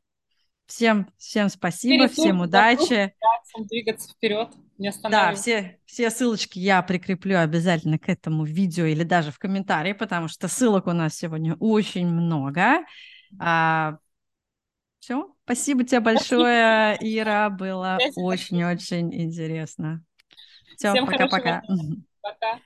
Всем, 0.66 1.10
всем 1.18 1.48
спасибо, 1.48 2.06
Перед 2.06 2.12
всем 2.12 2.42
удачи. 2.42 3.16
Двигаться 3.58 4.10
вперед, 4.10 4.50
не 4.78 4.92
Да, 5.04 5.34
все, 5.36 5.80
все 5.86 6.10
ссылочки 6.10 6.60
я 6.60 6.82
прикреплю 6.82 7.38
обязательно 7.38 7.98
к 7.98 8.10
этому 8.10 8.44
видео 8.44 8.86
или 8.86 9.04
даже 9.04 9.32
в 9.32 9.40
комментарии, 9.40 9.94
потому 9.94 10.28
что 10.28 10.48
ссылок 10.48 10.88
у 10.88 10.92
нас 10.92 11.16
сегодня 11.16 11.56
очень 11.56 12.08
много. 12.08 12.80
А, 13.40 13.98
все, 15.00 15.34
спасибо 15.46 15.84
тебе 15.86 16.02
большое, 16.02 16.98
Ира, 17.00 17.50
было 17.50 18.00
очень-очень 18.16 19.14
интересно. 19.14 20.04
Все, 20.76 20.94
пока-пока. 21.06 21.62
Пока. 22.22 22.60